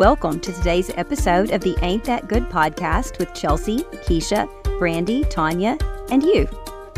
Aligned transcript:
Welcome 0.00 0.40
to 0.40 0.52
today's 0.54 0.90
episode 0.96 1.50
of 1.50 1.60
the 1.60 1.76
Ain't 1.82 2.04
That 2.04 2.26
Good 2.26 2.44
podcast 2.44 3.18
with 3.18 3.34
Chelsea, 3.34 3.80
Keisha, 4.06 4.48
Brandy, 4.78 5.24
Tanya, 5.24 5.76
and 6.10 6.22
you. 6.22 6.48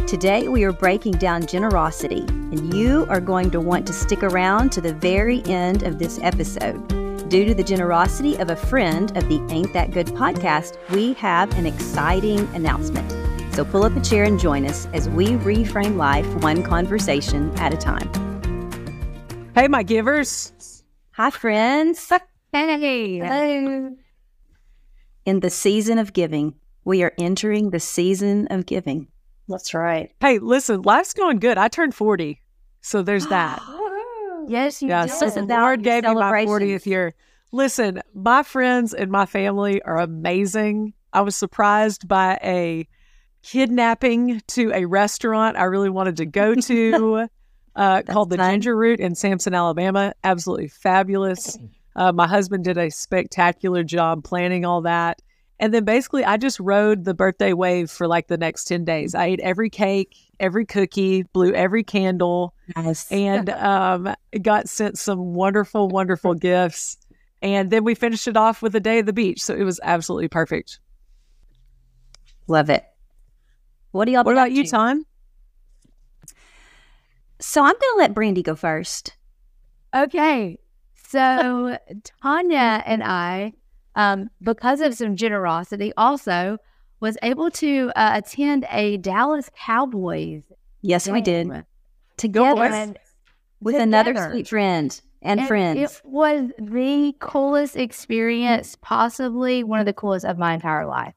Today 0.06 0.46
we 0.46 0.62
are 0.62 0.72
breaking 0.72 1.14
down 1.14 1.44
generosity, 1.44 2.20
and 2.20 2.72
you 2.72 3.04
are 3.08 3.20
going 3.20 3.50
to 3.50 3.60
want 3.60 3.88
to 3.88 3.92
stick 3.92 4.22
around 4.22 4.70
to 4.70 4.80
the 4.80 4.94
very 4.94 5.42
end 5.46 5.82
of 5.82 5.98
this 5.98 6.20
episode. 6.22 6.86
Due 7.28 7.44
to 7.44 7.54
the 7.54 7.64
generosity 7.64 8.36
of 8.36 8.50
a 8.50 8.56
friend 8.56 9.16
of 9.16 9.28
the 9.28 9.44
Ain't 9.52 9.72
That 9.72 9.90
Good 9.90 10.06
podcast, 10.06 10.76
we 10.90 11.14
have 11.14 11.52
an 11.58 11.66
exciting 11.66 12.38
announcement. 12.54 13.10
So 13.52 13.64
pull 13.64 13.82
up 13.82 13.96
a 13.96 14.00
chair 14.00 14.22
and 14.22 14.38
join 14.38 14.64
us 14.64 14.86
as 14.92 15.08
we 15.08 15.30
reframe 15.30 15.96
life 15.96 16.32
one 16.36 16.62
conversation 16.62 17.50
at 17.58 17.74
a 17.74 17.76
time. 17.76 18.08
Hey, 19.56 19.66
my 19.66 19.82
givers. 19.82 20.84
Hi, 21.14 21.30
friends. 21.30 22.08
Hey. 22.52 23.18
Hello. 23.18 23.96
In 25.24 25.40
the 25.40 25.48
season 25.48 25.98
of 25.98 26.12
giving, 26.12 26.54
we 26.84 27.02
are 27.02 27.14
entering 27.18 27.70
the 27.70 27.80
season 27.80 28.46
of 28.50 28.66
giving. 28.66 29.08
That's 29.48 29.72
right. 29.72 30.12
Hey, 30.20 30.38
listen, 30.38 30.82
life's 30.82 31.14
going 31.14 31.38
good. 31.38 31.56
I 31.56 31.68
turned 31.68 31.94
40. 31.94 32.42
So 32.82 33.02
there's 33.02 33.26
that. 33.28 33.62
Yes, 34.48 34.82
you 34.82 34.88
yeah, 34.88 35.06
did. 35.06 35.12
so 35.12 35.26
Listen, 35.26 35.46
the 35.46 35.56
Lord 35.56 35.82
gave 35.82 36.02
me 36.02 36.14
my 36.14 36.44
40th 36.44 36.84
year. 36.84 37.14
Listen, 37.52 38.02
my 38.12 38.42
friends 38.42 38.92
and 38.92 39.10
my 39.10 39.24
family 39.24 39.80
are 39.82 39.98
amazing. 39.98 40.92
I 41.12 41.22
was 41.22 41.36
surprised 41.36 42.06
by 42.06 42.38
a 42.42 42.86
kidnapping 43.42 44.42
to 44.48 44.72
a 44.72 44.84
restaurant 44.84 45.56
I 45.56 45.64
really 45.64 45.90
wanted 45.90 46.18
to 46.18 46.26
go 46.26 46.54
to 46.54 47.28
uh, 47.76 48.02
called 48.02 48.30
the 48.30 48.36
fun. 48.36 48.50
Ginger 48.52 48.76
Root 48.76 49.00
in 49.00 49.14
Samson, 49.14 49.54
Alabama. 49.54 50.12
Absolutely 50.22 50.68
fabulous. 50.68 51.58
Uh, 51.96 52.12
my 52.12 52.26
husband 52.26 52.64
did 52.64 52.78
a 52.78 52.90
spectacular 52.90 53.82
job 53.84 54.24
planning 54.24 54.64
all 54.64 54.82
that. 54.82 55.20
And 55.60 55.72
then 55.72 55.84
basically, 55.84 56.24
I 56.24 56.38
just 56.38 56.58
rode 56.58 57.04
the 57.04 57.14
birthday 57.14 57.52
wave 57.52 57.90
for 57.90 58.08
like 58.08 58.26
the 58.26 58.36
next 58.38 58.64
10 58.64 58.84
days. 58.84 59.14
I 59.14 59.26
ate 59.26 59.40
every 59.40 59.70
cake, 59.70 60.16
every 60.40 60.66
cookie, 60.66 61.22
blew 61.22 61.52
every 61.52 61.84
candle, 61.84 62.54
Yes. 62.76 63.06
and 63.12 63.48
um, 63.50 64.12
got 64.40 64.68
sent 64.68 64.98
some 64.98 65.34
wonderful, 65.34 65.88
wonderful 65.88 66.34
gifts. 66.34 66.96
And 67.42 67.70
then 67.70 67.84
we 67.84 67.94
finished 67.94 68.26
it 68.26 68.36
off 68.36 68.60
with 68.62 68.74
a 68.74 68.80
day 68.80 68.98
at 69.00 69.06
the 69.06 69.12
beach. 69.12 69.40
So 69.40 69.54
it 69.54 69.62
was 69.64 69.78
absolutely 69.84 70.28
perfect. 70.28 70.80
Love 72.48 72.70
it. 72.70 72.84
What 73.92 74.06
do 74.06 74.12
y'all 74.12 74.24
What 74.24 74.32
about 74.32 74.52
you, 74.52 74.64
to? 74.64 74.70
Ton? 74.70 75.04
So 77.38 77.60
I'm 77.62 77.72
going 77.72 77.78
to 77.80 77.98
let 77.98 78.14
Brandy 78.14 78.42
go 78.42 78.54
first. 78.54 79.16
Okay. 79.94 80.58
So 81.12 81.76
Tanya 82.22 82.82
and 82.86 83.04
I, 83.04 83.52
um, 83.94 84.30
because 84.40 84.80
of 84.80 84.94
some 84.94 85.14
generosity, 85.14 85.92
also 85.96 86.56
was 87.00 87.18
able 87.22 87.50
to 87.50 87.92
uh, 87.94 88.12
attend 88.14 88.64
a 88.70 88.96
Dallas 88.96 89.50
Cowboys 89.54 90.42
Yes, 90.80 91.06
we 91.08 91.20
did. 91.20 91.48
Together 92.16 92.64
And 92.64 92.98
with 93.60 93.76
another 93.76 94.30
sweet 94.30 94.48
friend 94.48 95.00
and, 95.20 95.40
And 95.40 95.48
friends. 95.48 95.78
It 95.80 96.00
was 96.04 96.50
the 96.58 97.14
coolest 97.20 97.76
experience, 97.76 98.76
possibly 98.80 99.62
one 99.62 99.80
of 99.80 99.86
the 99.86 99.92
coolest 99.92 100.24
of 100.24 100.38
my 100.38 100.54
entire 100.54 100.86
life. 100.86 101.14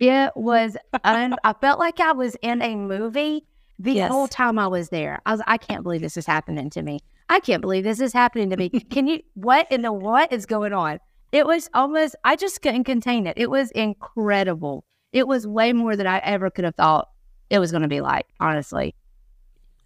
It 0.00 0.32
was, 0.34 0.76
un- 1.04 1.36
I 1.44 1.52
felt 1.54 1.78
like 1.78 2.00
I 2.00 2.12
was 2.12 2.36
in 2.42 2.60
a 2.60 2.74
movie 2.76 3.46
the 3.78 3.92
Yes. 3.92 4.10
whole 4.10 4.26
time 4.28 4.58
I 4.58 4.66
was 4.66 4.88
there. 4.90 5.20
I 5.24 5.32
was, 5.32 5.42
I 5.46 5.56
can't 5.58 5.82
believe 5.84 6.00
this 6.00 6.16
is 6.16 6.26
happening 6.26 6.70
to 6.70 6.82
me. 6.82 7.00
I 7.28 7.40
can't 7.40 7.60
believe 7.60 7.84
this 7.84 8.00
is 8.00 8.12
happening 8.12 8.50
to 8.50 8.56
me. 8.56 8.70
Can 8.90 9.06
you, 9.06 9.20
what 9.34 9.70
in 9.70 9.82
the 9.82 9.92
what 9.92 10.32
is 10.32 10.46
going 10.46 10.72
on? 10.72 11.00
It 11.30 11.46
was 11.46 11.68
almost, 11.74 12.16
I 12.24 12.36
just 12.36 12.62
couldn't 12.62 12.84
contain 12.84 13.26
it. 13.26 13.36
It 13.36 13.50
was 13.50 13.70
incredible. 13.72 14.84
It 15.12 15.26
was 15.26 15.46
way 15.46 15.72
more 15.72 15.94
than 15.94 16.06
I 16.06 16.18
ever 16.18 16.50
could 16.50 16.64
have 16.64 16.74
thought 16.74 17.08
it 17.50 17.58
was 17.58 17.70
going 17.70 17.82
to 17.82 17.88
be 17.88 18.00
like, 18.00 18.26
honestly. 18.40 18.94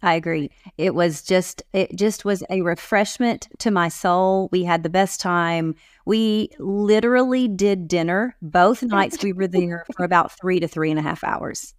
I 0.01 0.15
agree. 0.15 0.51
It 0.77 0.93
was 0.93 1.21
just 1.21 1.63
it 1.71 1.95
just 1.95 2.25
was 2.25 2.43
a 2.49 2.61
refreshment 2.61 3.47
to 3.59 3.71
my 3.71 3.87
soul. 3.87 4.49
We 4.51 4.65
had 4.65 4.83
the 4.83 4.89
best 4.89 5.21
time. 5.21 5.75
We 6.05 6.49
literally 6.59 7.47
did 7.47 7.87
dinner 7.87 8.35
both 8.41 8.83
nights 8.83 9.23
we 9.23 9.31
were 9.31 9.47
there 9.47 9.85
for 9.95 10.03
about 10.03 10.37
three 10.37 10.59
to 10.59 10.67
three 10.67 10.89
and 10.89 10.99
a 10.99 11.01
half 11.01 11.23
hours. 11.23 11.73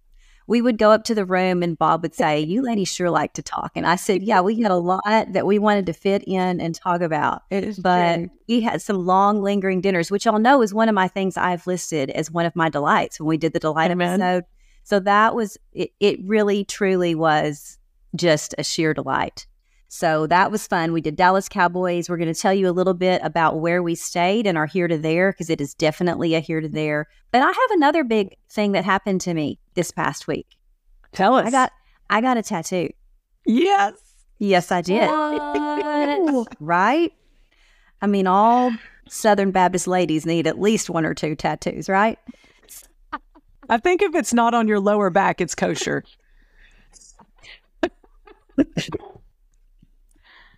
We 0.47 0.61
would 0.61 0.77
go 0.77 0.91
up 0.91 1.03
to 1.05 1.15
the 1.15 1.25
room 1.25 1.63
and 1.63 1.77
Bob 1.77 2.03
would 2.03 2.13
say, 2.13 2.39
You 2.39 2.61
ladies 2.61 2.87
sure 2.87 3.09
like 3.09 3.33
to 3.33 3.41
talk. 3.41 3.71
And 3.75 3.85
I 3.85 3.95
said, 3.95 4.21
Yeah, 4.23 4.41
we 4.41 4.61
had 4.61 4.71
a 4.71 4.77
lot 4.77 5.03
that 5.33 5.45
we 5.45 5.59
wanted 5.59 5.85
to 5.87 5.93
fit 5.93 6.23
in 6.27 6.61
and 6.61 6.75
talk 6.75 7.01
about. 7.01 7.43
It 7.49 7.63
is 7.63 7.79
But 7.79 8.21
we 8.47 8.61
had 8.61 8.81
some 8.81 9.05
long 9.05 9.41
lingering 9.41 9.81
dinners, 9.81 10.11
which 10.11 10.25
y'all 10.25 10.39
know 10.39 10.61
is 10.61 10.73
one 10.73 10.89
of 10.89 10.95
my 10.95 11.07
things 11.07 11.37
I've 11.37 11.65
listed 11.65 12.09
as 12.11 12.29
one 12.29 12.45
of 12.45 12.55
my 12.55 12.69
delights 12.69 13.19
when 13.19 13.27
we 13.27 13.37
did 13.37 13.53
the 13.53 13.59
delight 13.59 13.91
Amen. 13.91 14.21
episode. 14.21 14.45
So 14.83 14.99
that 14.99 15.33
was 15.33 15.57
it, 15.73 15.91
it 15.99 16.19
really 16.23 16.63
truly 16.63 17.15
was 17.15 17.79
just 18.15 18.53
a 18.57 18.63
sheer 18.63 18.93
delight. 18.93 19.47
So 19.87 20.27
that 20.27 20.51
was 20.51 20.67
fun. 20.67 20.93
We 20.93 21.01
did 21.01 21.15
Dallas 21.15 21.47
Cowboys. 21.47 22.09
We're 22.09 22.17
going 22.17 22.33
to 22.33 22.39
tell 22.39 22.53
you 22.53 22.67
a 22.67 22.71
little 22.71 22.93
bit 22.93 23.21
about 23.23 23.59
where 23.59 23.81
we 23.81 23.95
stayed 23.95 24.45
and 24.45 24.57
our 24.57 24.65
here 24.65 24.87
to 24.87 24.97
there 24.97 25.31
because 25.31 25.49
it 25.49 25.61
is 25.61 25.73
definitely 25.73 26.35
a 26.35 26.39
here 26.39 26.59
to 26.59 26.67
there. 26.67 27.07
But 27.31 27.43
I 27.43 27.47
have 27.47 27.71
another 27.71 28.03
big 28.03 28.35
thing 28.49 28.73
that 28.73 28.83
happened 28.83 29.21
to 29.21 29.33
me 29.33 29.59
this 29.75 29.91
past 29.91 30.27
week. 30.27 30.47
Tell 31.11 31.35
us. 31.35 31.47
I 31.47 31.51
got 31.51 31.71
I 32.09 32.21
got 32.21 32.37
a 32.37 32.41
tattoo. 32.43 32.89
yes. 33.45 33.93
Yes, 34.37 34.71
I 34.71 34.81
did. 34.81 35.09
Right? 36.59 37.13
I 38.01 38.07
mean, 38.07 38.27
all 38.27 38.71
Southern 39.07 39.51
Baptist 39.51 39.87
ladies 39.87 40.25
need 40.25 40.47
at 40.47 40.59
least 40.59 40.89
one 40.89 41.05
or 41.05 41.13
two 41.13 41.35
tattoos, 41.35 41.87
right? 41.87 42.19
I 43.69 43.77
think 43.77 44.01
if 44.01 44.13
it's 44.13 44.33
not 44.33 44.53
on 44.53 44.67
your 44.67 44.79
lower 44.79 45.09
back, 45.09 45.39
it's 45.39 45.55
kosher. 45.55 46.03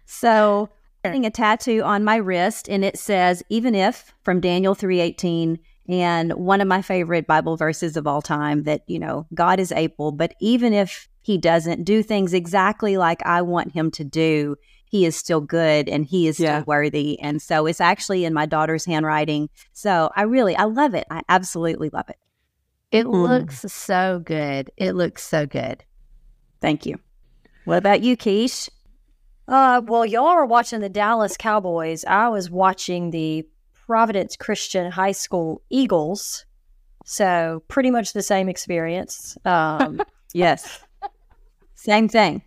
So, 0.05 0.69
getting 1.03 1.25
a 1.25 1.29
tattoo 1.31 1.81
on 1.84 2.03
my 2.03 2.16
wrist, 2.16 2.69
and 2.69 2.84
it 2.84 2.97
says 2.97 3.44
"Even 3.49 3.75
if" 3.75 4.13
from 4.23 4.39
Daniel 4.39 4.73
three 4.73 4.99
eighteen, 4.99 5.59
and 5.88 6.34
one 6.34 6.62
of 6.62 6.68
my 6.68 6.81
favorite 6.81 7.28
Bible 7.28 7.58
verses 7.58 7.98
of 7.98 8.08
all 8.08 8.22
time. 8.22 8.64
That 8.64 8.81
you 8.88 9.00
know, 9.00 9.28
God 9.34 9.59
is 9.59 9.72
able, 9.72 10.12
but 10.12 10.34
even 10.42 10.74
if 10.74 11.08
He 11.22 11.38
doesn't 11.38 11.84
do 11.84 12.03
things 12.03 12.34
exactly 12.34 12.98
like 12.98 13.25
I 13.25 13.42
want 13.42 13.74
Him 13.74 13.92
to 13.92 14.03
do, 14.03 14.56
He 14.86 15.06
is 15.06 15.16
still 15.16 15.42
good 15.42 15.88
and 15.90 16.06
He 16.06 16.28
is 16.28 16.38
still 16.38 16.64
worthy. 16.66 17.20
And 17.20 17.42
so, 17.42 17.66
it's 17.66 17.81
actually 17.81 18.26
in 18.26 18.34
my 18.34 18.46
daughter's 18.46 18.86
handwriting. 18.86 19.50
So, 19.74 20.09
I 20.16 20.24
really, 20.24 20.56
I 20.56 20.64
love 20.64 20.94
it. 20.94 21.08
I 21.09 21.22
absolutely 21.30 21.90
love 21.90 22.09
it. 22.09 22.18
It 22.92 23.06
Mm. 23.06 23.28
looks 23.28 23.62
so 23.74 24.22
good. 24.24 24.72
It 24.78 24.94
looks 24.94 25.24
so 25.24 25.46
good. 25.46 25.84
Thank 26.62 26.86
you. 26.86 27.00
What 27.66 27.78
about 27.80 28.02
you, 28.02 28.16
Keish? 28.16 28.70
Uh, 29.47 29.81
well, 29.86 30.06
y'all 30.06 30.26
are 30.28 30.46
watching 30.46 30.80
the 30.80 30.90
Dallas 30.90 31.38
Cowboys. 31.38 32.03
I 32.06 32.30
was 32.30 32.50
watching 32.50 33.12
the 33.12 33.46
Providence 33.88 34.36
Christian 34.36 34.92
High 34.92 35.14
School 35.14 35.62
Eagles. 35.72 36.46
So, 37.06 37.64
pretty 37.68 37.90
much 37.90 38.14
the 38.14 38.22
same 38.22 38.50
experience. 38.50 39.38
Um, 39.46 40.02
Yes. 40.34 40.81
Same 41.75 42.08
thing. 42.08 42.42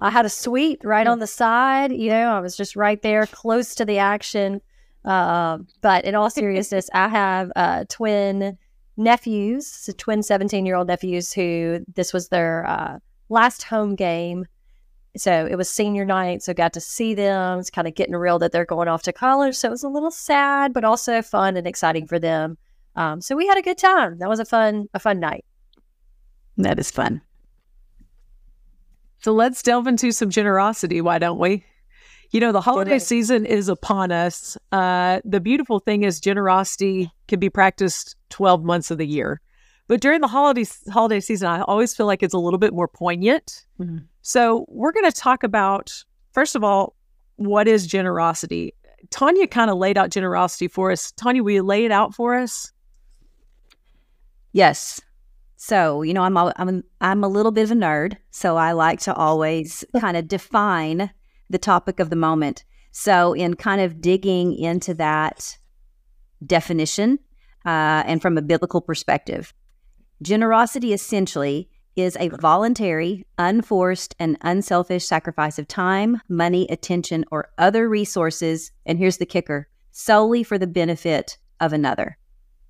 I 0.00 0.10
had 0.10 0.26
a 0.26 0.28
suite 0.28 0.80
right 0.82 1.06
on 1.06 1.20
the 1.20 1.26
side. 1.26 1.92
You 1.92 2.10
know, 2.10 2.32
I 2.32 2.40
was 2.40 2.56
just 2.56 2.74
right 2.74 3.00
there, 3.00 3.26
close 3.26 3.74
to 3.76 3.84
the 3.84 3.98
action. 3.98 4.60
Um, 5.04 5.68
but 5.80 6.04
in 6.04 6.14
all 6.14 6.28
seriousness, 6.28 6.90
I 6.92 7.08
have 7.08 7.52
uh, 7.54 7.84
twin 7.88 8.58
nephews, 8.96 9.66
so 9.66 9.92
twin 9.96 10.22
17 10.22 10.66
year 10.66 10.76
old 10.76 10.88
nephews 10.88 11.32
who 11.32 11.84
this 11.94 12.12
was 12.12 12.28
their 12.28 12.66
uh, 12.66 12.98
last 13.28 13.62
home 13.62 13.94
game. 13.94 14.46
So 15.16 15.46
it 15.46 15.56
was 15.56 15.68
senior 15.68 16.04
night. 16.04 16.42
So 16.42 16.54
got 16.54 16.72
to 16.72 16.80
see 16.80 17.14
them. 17.14 17.58
It's 17.58 17.70
kind 17.70 17.86
of 17.86 17.94
getting 17.94 18.16
real 18.16 18.38
that 18.38 18.52
they're 18.52 18.64
going 18.64 18.88
off 18.88 19.02
to 19.02 19.12
college. 19.12 19.54
So 19.54 19.68
it 19.68 19.72
was 19.72 19.82
a 19.82 19.88
little 19.88 20.10
sad, 20.10 20.72
but 20.72 20.84
also 20.84 21.20
fun 21.20 21.56
and 21.56 21.66
exciting 21.66 22.06
for 22.06 22.18
them. 22.18 22.56
Um, 22.96 23.20
so 23.20 23.36
we 23.36 23.46
had 23.46 23.58
a 23.58 23.62
good 23.62 23.78
time. 23.78 24.18
That 24.18 24.28
was 24.28 24.40
a 24.40 24.44
fun, 24.44 24.88
a 24.94 24.98
fun 24.98 25.20
night. 25.20 25.44
That 26.56 26.78
is 26.78 26.90
fun. 26.90 27.20
So 29.22 29.32
let's 29.32 29.62
delve 29.62 29.86
into 29.86 30.12
some 30.12 30.30
generosity, 30.30 31.00
why 31.00 31.18
don't 31.18 31.38
we? 31.38 31.64
You 32.32 32.40
know, 32.40 32.50
the 32.50 32.60
holiday 32.60 32.98
season 32.98 33.44
is 33.44 33.68
upon 33.68 34.10
us. 34.10 34.56
Uh, 34.72 35.20
the 35.24 35.38
beautiful 35.38 35.78
thing 35.78 36.02
is 36.02 36.18
generosity 36.18 37.12
can 37.28 37.38
be 37.38 37.50
practiced 37.50 38.16
12 38.30 38.64
months 38.64 38.90
of 38.90 38.98
the 38.98 39.06
year. 39.06 39.40
But 39.88 40.00
during 40.00 40.20
the 40.20 40.28
holiday 40.28 40.64
holiday 40.90 41.20
season, 41.20 41.48
I 41.48 41.62
always 41.62 41.94
feel 41.94 42.06
like 42.06 42.22
it's 42.22 42.34
a 42.34 42.38
little 42.38 42.58
bit 42.58 42.72
more 42.72 42.88
poignant. 42.88 43.66
Mhm. 43.80 44.06
So 44.22 44.64
we're 44.68 44.92
going 44.92 45.10
to 45.10 45.16
talk 45.16 45.42
about 45.42 45.92
first 46.32 46.54
of 46.54 46.64
all, 46.64 46.94
what 47.36 47.68
is 47.68 47.86
generosity? 47.86 48.74
Tanya 49.10 49.46
kind 49.46 49.70
of 49.70 49.78
laid 49.78 49.98
out 49.98 50.10
generosity 50.10 50.68
for 50.68 50.90
us. 50.90 51.12
Tanya, 51.12 51.42
will 51.42 51.52
you 51.52 51.62
lay 51.62 51.84
it 51.84 51.92
out 51.92 52.14
for 52.14 52.36
us? 52.36 52.72
Yes. 54.52 55.00
So, 55.56 56.02
you 56.02 56.12
know, 56.14 56.22
I'm 56.22 56.36
a, 56.36 56.52
I'm 56.56 56.82
I'm 57.00 57.22
a 57.22 57.28
little 57.28 57.52
bit 57.52 57.64
of 57.64 57.70
a 57.70 57.74
nerd, 57.74 58.16
so 58.30 58.56
I 58.56 58.72
like 58.72 59.00
to 59.00 59.14
always 59.14 59.84
kind 60.00 60.16
of 60.16 60.28
define 60.28 61.10
the 61.50 61.58
topic 61.58 62.00
of 62.00 62.10
the 62.10 62.16
moment. 62.16 62.64
So, 62.90 63.32
in 63.32 63.54
kind 63.54 63.80
of 63.80 64.00
digging 64.00 64.54
into 64.54 64.92
that 64.94 65.56
definition 66.44 67.18
uh, 67.64 68.02
and 68.06 68.20
from 68.20 68.36
a 68.36 68.42
biblical 68.42 68.80
perspective, 68.80 69.54
generosity 70.22 70.92
essentially 70.92 71.68
is 71.94 72.16
a 72.18 72.28
voluntary, 72.30 73.26
unforced, 73.36 74.14
and 74.18 74.38
unselfish 74.40 75.04
sacrifice 75.04 75.58
of 75.58 75.68
time, 75.68 76.20
money, 76.28 76.66
attention, 76.70 77.24
or 77.30 77.50
other 77.58 77.88
resources. 77.88 78.72
And 78.86 78.98
here's 78.98 79.18
the 79.18 79.26
kicker 79.26 79.68
solely 79.90 80.42
for 80.42 80.56
the 80.56 80.66
benefit 80.66 81.36
of 81.60 81.72
another. 81.74 82.16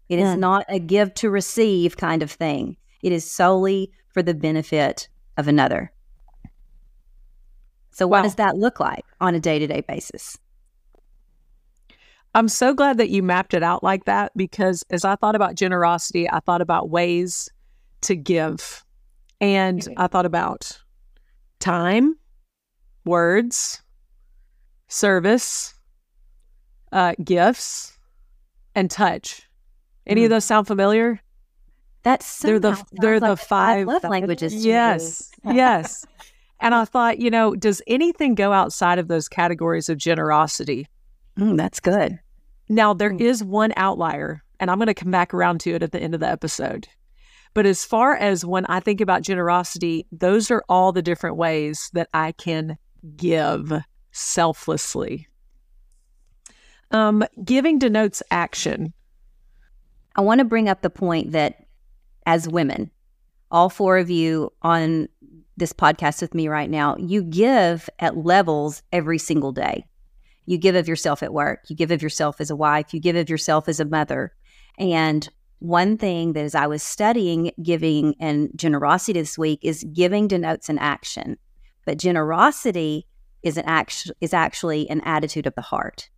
It 0.08 0.18
is 0.18 0.34
Hmm. 0.34 0.40
not 0.40 0.64
a 0.68 0.80
give 0.80 1.14
to 1.14 1.30
receive 1.30 1.96
kind 1.96 2.20
of 2.22 2.30
thing, 2.32 2.76
it 3.02 3.12
is 3.12 3.30
solely 3.30 3.92
for 4.08 4.22
the 4.22 4.34
benefit 4.34 5.08
of 5.36 5.46
another. 5.46 5.92
So, 7.92 8.06
what 8.06 8.18
Wow. 8.18 8.22
does 8.24 8.34
that 8.36 8.56
look 8.56 8.80
like 8.80 9.04
on 9.20 9.34
a 9.34 9.40
day 9.40 9.58
to 9.58 9.66
day 9.66 9.82
basis? 9.82 10.36
I'm 12.34 12.48
so 12.48 12.72
glad 12.72 12.98
that 12.98 13.10
you 13.10 13.22
mapped 13.22 13.52
it 13.54 13.62
out 13.62 13.82
like 13.82 14.04
that 14.06 14.32
because 14.36 14.82
as 14.90 15.04
I 15.04 15.16
thought 15.16 15.34
about 15.34 15.54
generosity, 15.54 16.28
I 16.30 16.40
thought 16.40 16.62
about 16.62 16.88
ways 16.88 17.50
to 18.02 18.16
give. 18.16 18.84
And 19.40 19.86
I 19.96 20.06
thought 20.06 20.24
about 20.24 20.80
time, 21.58 22.16
words, 23.04 23.82
service, 24.88 25.74
uh, 26.92 27.14
gifts, 27.22 27.98
and 28.74 28.90
touch. 28.90 29.48
Any 30.06 30.24
of 30.24 30.30
those 30.30 30.44
sound 30.44 30.66
familiar? 30.66 31.20
That's 32.02 32.40
they're 32.40 32.58
the 32.58 32.82
they're 32.92 33.20
sounds 33.20 33.22
the 33.22 33.28
like 33.28 33.38
five 33.38 33.86
love 33.86 34.04
languages. 34.04 34.64
Yes. 34.64 35.30
yes. 35.44 36.04
And 36.60 36.74
I 36.74 36.84
thought, 36.84 37.18
you 37.18 37.30
know, 37.30 37.54
does 37.54 37.82
anything 37.86 38.34
go 38.34 38.52
outside 38.52 38.98
of 38.98 39.08
those 39.08 39.28
categories 39.28 39.88
of 39.88 39.98
generosity? 39.98 40.88
Mm, 41.38 41.56
that's 41.56 41.80
good. 41.80 42.18
Now, 42.68 42.94
there 42.94 43.10
Mm. 43.10 43.42
one 43.42 43.72
outlier, 43.76 44.42
and 44.60 44.70
I'm 44.70 44.78
going 44.78 44.86
to 44.86 44.94
come 44.94 45.10
back 45.10 45.34
around 45.34 45.60
to 45.60 45.74
it 45.74 45.82
at 45.82 45.92
the 45.92 46.00
end 46.00 46.14
of 46.14 46.20
the 46.20 46.28
episode. 46.28 46.88
But 47.54 47.66
as 47.66 47.84
far 47.84 48.16
as 48.16 48.44
when 48.44 48.64
I 48.66 48.80
think 48.80 49.00
about 49.00 49.22
generosity, 49.22 50.06
those 50.10 50.50
are 50.50 50.64
all 50.68 50.92
the 50.92 51.02
different 51.02 51.36
ways 51.36 51.90
that 51.92 52.08
I 52.14 52.32
can 52.32 52.78
give 53.16 53.72
selflessly. 54.10 55.28
Um, 56.90 57.24
giving 57.44 57.78
denotes 57.78 58.22
action. 58.30 58.92
I 60.16 60.20
want 60.20 60.38
to 60.40 60.44
bring 60.44 60.68
up 60.68 60.82
the 60.82 60.90
point 60.90 61.32
that 61.32 61.66
as 62.26 62.48
women, 62.48 62.90
all 63.50 63.68
four 63.68 63.98
of 63.98 64.10
you 64.10 64.52
on 64.62 65.08
this 65.56 65.72
podcast 65.72 66.20
with 66.20 66.34
me 66.34 66.48
right 66.48 66.70
now, 66.70 66.96
you 66.96 67.22
give 67.22 67.88
at 67.98 68.16
levels 68.16 68.82
every 68.92 69.18
single 69.18 69.52
day. 69.52 69.84
You 70.46 70.58
give 70.58 70.74
of 70.74 70.88
yourself 70.88 71.22
at 71.22 71.32
work, 71.32 71.60
you 71.68 71.76
give 71.76 71.90
of 71.90 72.02
yourself 72.02 72.40
as 72.40 72.50
a 72.50 72.56
wife, 72.56 72.92
you 72.92 73.00
give 73.00 73.16
of 73.16 73.30
yourself 73.30 73.68
as 73.68 73.80
a 73.80 73.84
mother. 73.84 74.32
And 74.78 75.28
one 75.60 75.96
thing 75.96 76.32
that 76.32 76.44
as 76.44 76.54
I 76.56 76.66
was 76.66 76.82
studying 76.82 77.52
giving 77.62 78.16
and 78.18 78.50
generosity 78.56 79.20
this 79.20 79.38
week 79.38 79.60
is 79.62 79.84
giving 79.92 80.26
denotes 80.26 80.68
an 80.68 80.78
action, 80.78 81.36
but 81.86 81.98
generosity 81.98 83.06
is 83.42 83.56
an 83.56 83.64
action 83.66 84.12
is 84.20 84.34
actually 84.34 84.88
an 84.90 85.00
attitude 85.02 85.46
of 85.46 85.54
the 85.54 85.62
heart. 85.62 86.08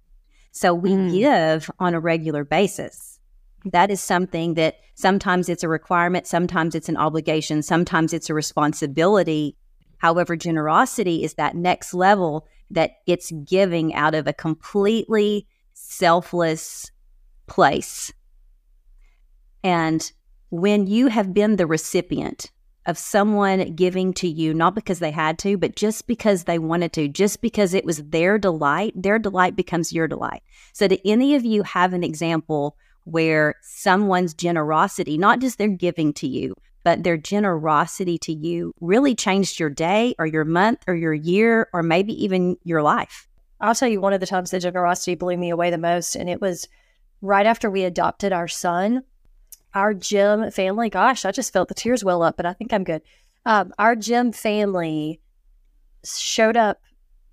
So 0.52 0.72
we 0.72 0.92
Mm. 0.92 1.12
give 1.12 1.70
on 1.78 1.94
a 1.94 2.00
regular 2.00 2.44
basis. 2.44 3.18
That 3.66 3.90
is 3.90 4.00
something 4.00 4.54
that 4.54 4.76
sometimes 4.94 5.48
it's 5.48 5.62
a 5.62 5.68
requirement, 5.68 6.26
sometimes 6.26 6.74
it's 6.74 6.88
an 6.88 6.96
obligation, 6.96 7.62
sometimes 7.62 8.12
it's 8.12 8.30
a 8.30 8.34
responsibility. 8.34 9.56
However, 9.98 10.36
generosity 10.36 11.24
is 11.24 11.34
that 11.34 11.56
next 11.56 11.94
level 11.94 12.46
that 12.70 12.96
it's 13.06 13.30
giving 13.44 13.94
out 13.94 14.14
of 14.14 14.26
a 14.26 14.32
completely 14.32 15.46
selfless 15.72 16.90
place. 17.46 18.12
And 19.62 20.10
when 20.50 20.86
you 20.86 21.08
have 21.08 21.34
been 21.34 21.56
the 21.56 21.66
recipient 21.66 22.50
of 22.86 22.98
someone 22.98 23.74
giving 23.74 24.12
to 24.12 24.28
you, 24.28 24.52
not 24.52 24.74
because 24.74 24.98
they 24.98 25.10
had 25.10 25.38
to, 25.38 25.56
but 25.56 25.74
just 25.74 26.06
because 26.06 26.44
they 26.44 26.58
wanted 26.58 26.92
to, 26.92 27.08
just 27.08 27.40
because 27.40 27.72
it 27.72 27.84
was 27.84 28.02
their 28.02 28.38
delight, 28.38 28.92
their 28.94 29.18
delight 29.18 29.56
becomes 29.56 29.92
your 29.92 30.06
delight. 30.06 30.42
So, 30.72 30.86
do 30.86 30.98
any 31.04 31.34
of 31.34 31.44
you 31.44 31.62
have 31.62 31.94
an 31.94 32.04
example 32.04 32.76
where 33.04 33.54
someone's 33.62 34.34
generosity, 34.34 35.16
not 35.16 35.40
just 35.40 35.58
their 35.58 35.68
giving 35.68 36.12
to 36.14 36.26
you, 36.26 36.54
but 36.84 37.02
their 37.02 37.16
generosity 37.16 38.18
to 38.18 38.32
you 38.32 38.72
really 38.80 39.14
changed 39.14 39.58
your 39.58 39.70
day 39.70 40.14
or 40.18 40.26
your 40.26 40.44
month 40.44 40.84
or 40.86 40.94
your 40.94 41.14
year 41.14 41.68
or 41.72 41.82
maybe 41.82 42.12
even 42.22 42.56
your 42.62 42.82
life? 42.82 43.26
I'll 43.60 43.74
tell 43.74 43.88
you 43.88 44.00
one 44.00 44.12
of 44.12 44.20
the 44.20 44.26
times 44.26 44.50
that 44.50 44.60
generosity 44.60 45.14
blew 45.14 45.36
me 45.36 45.50
away 45.50 45.70
the 45.70 45.78
most, 45.78 46.14
and 46.14 46.28
it 46.28 46.40
was 46.40 46.68
right 47.22 47.46
after 47.46 47.70
we 47.70 47.84
adopted 47.84 48.32
our 48.32 48.48
son. 48.48 49.02
Our 49.72 49.94
gym 49.94 50.50
family, 50.50 50.90
gosh, 50.90 51.24
I 51.24 51.32
just 51.32 51.52
felt 51.52 51.68
the 51.68 51.74
tears 51.74 52.04
well 52.04 52.22
up, 52.22 52.36
but 52.36 52.46
I 52.46 52.52
think 52.52 52.72
I'm 52.72 52.84
good. 52.84 53.02
Um, 53.46 53.72
our 53.78 53.96
gym 53.96 54.32
family 54.32 55.20
showed 56.04 56.56
up 56.56 56.80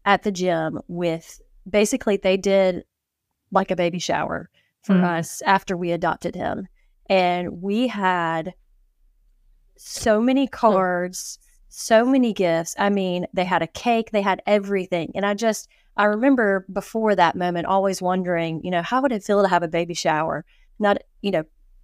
at 0.06 0.24
the 0.24 0.32
gym 0.32 0.80
with 0.88 1.42
basically 1.70 2.18
they 2.18 2.38
did 2.38 2.84
like 3.52 3.70
a 3.70 3.76
baby 3.76 4.00
shower 4.00 4.50
for 4.82 4.96
Mm. 4.96 5.04
us 5.20 5.42
after 5.44 5.78
we 5.78 5.92
adopted 5.92 6.36
him, 6.36 6.68
and 7.08 7.62
we 7.62 7.88
had 7.88 8.54
so 9.84 10.22
many 10.22 10.48
cards, 10.48 11.40
so 11.70 12.06
many 12.06 12.34
gifts. 12.34 12.76
I 12.78 12.90
mean, 12.90 13.26
they 13.34 13.44
had 13.46 13.62
a 13.62 13.68
cake, 13.68 14.12
they 14.12 14.22
had 14.22 14.42
everything. 14.46 15.12
And 15.16 15.26
I 15.26 15.34
just, 15.34 15.68
I 15.98 16.06
remember 16.06 16.66
before 16.72 17.16
that 17.16 17.36
moment 17.36 17.66
always 17.66 18.02
wondering, 18.02 18.62
you 18.64 18.70
know, 18.70 18.84
how 18.84 19.02
would 19.02 19.12
it 19.12 19.24
feel 19.24 19.42
to 19.42 19.48
have 19.48 19.64
a 19.64 19.68
baby 19.68 19.94
shower? 19.96 20.46
Not, 20.78 21.02
you 21.22 21.32
know, 21.32 21.44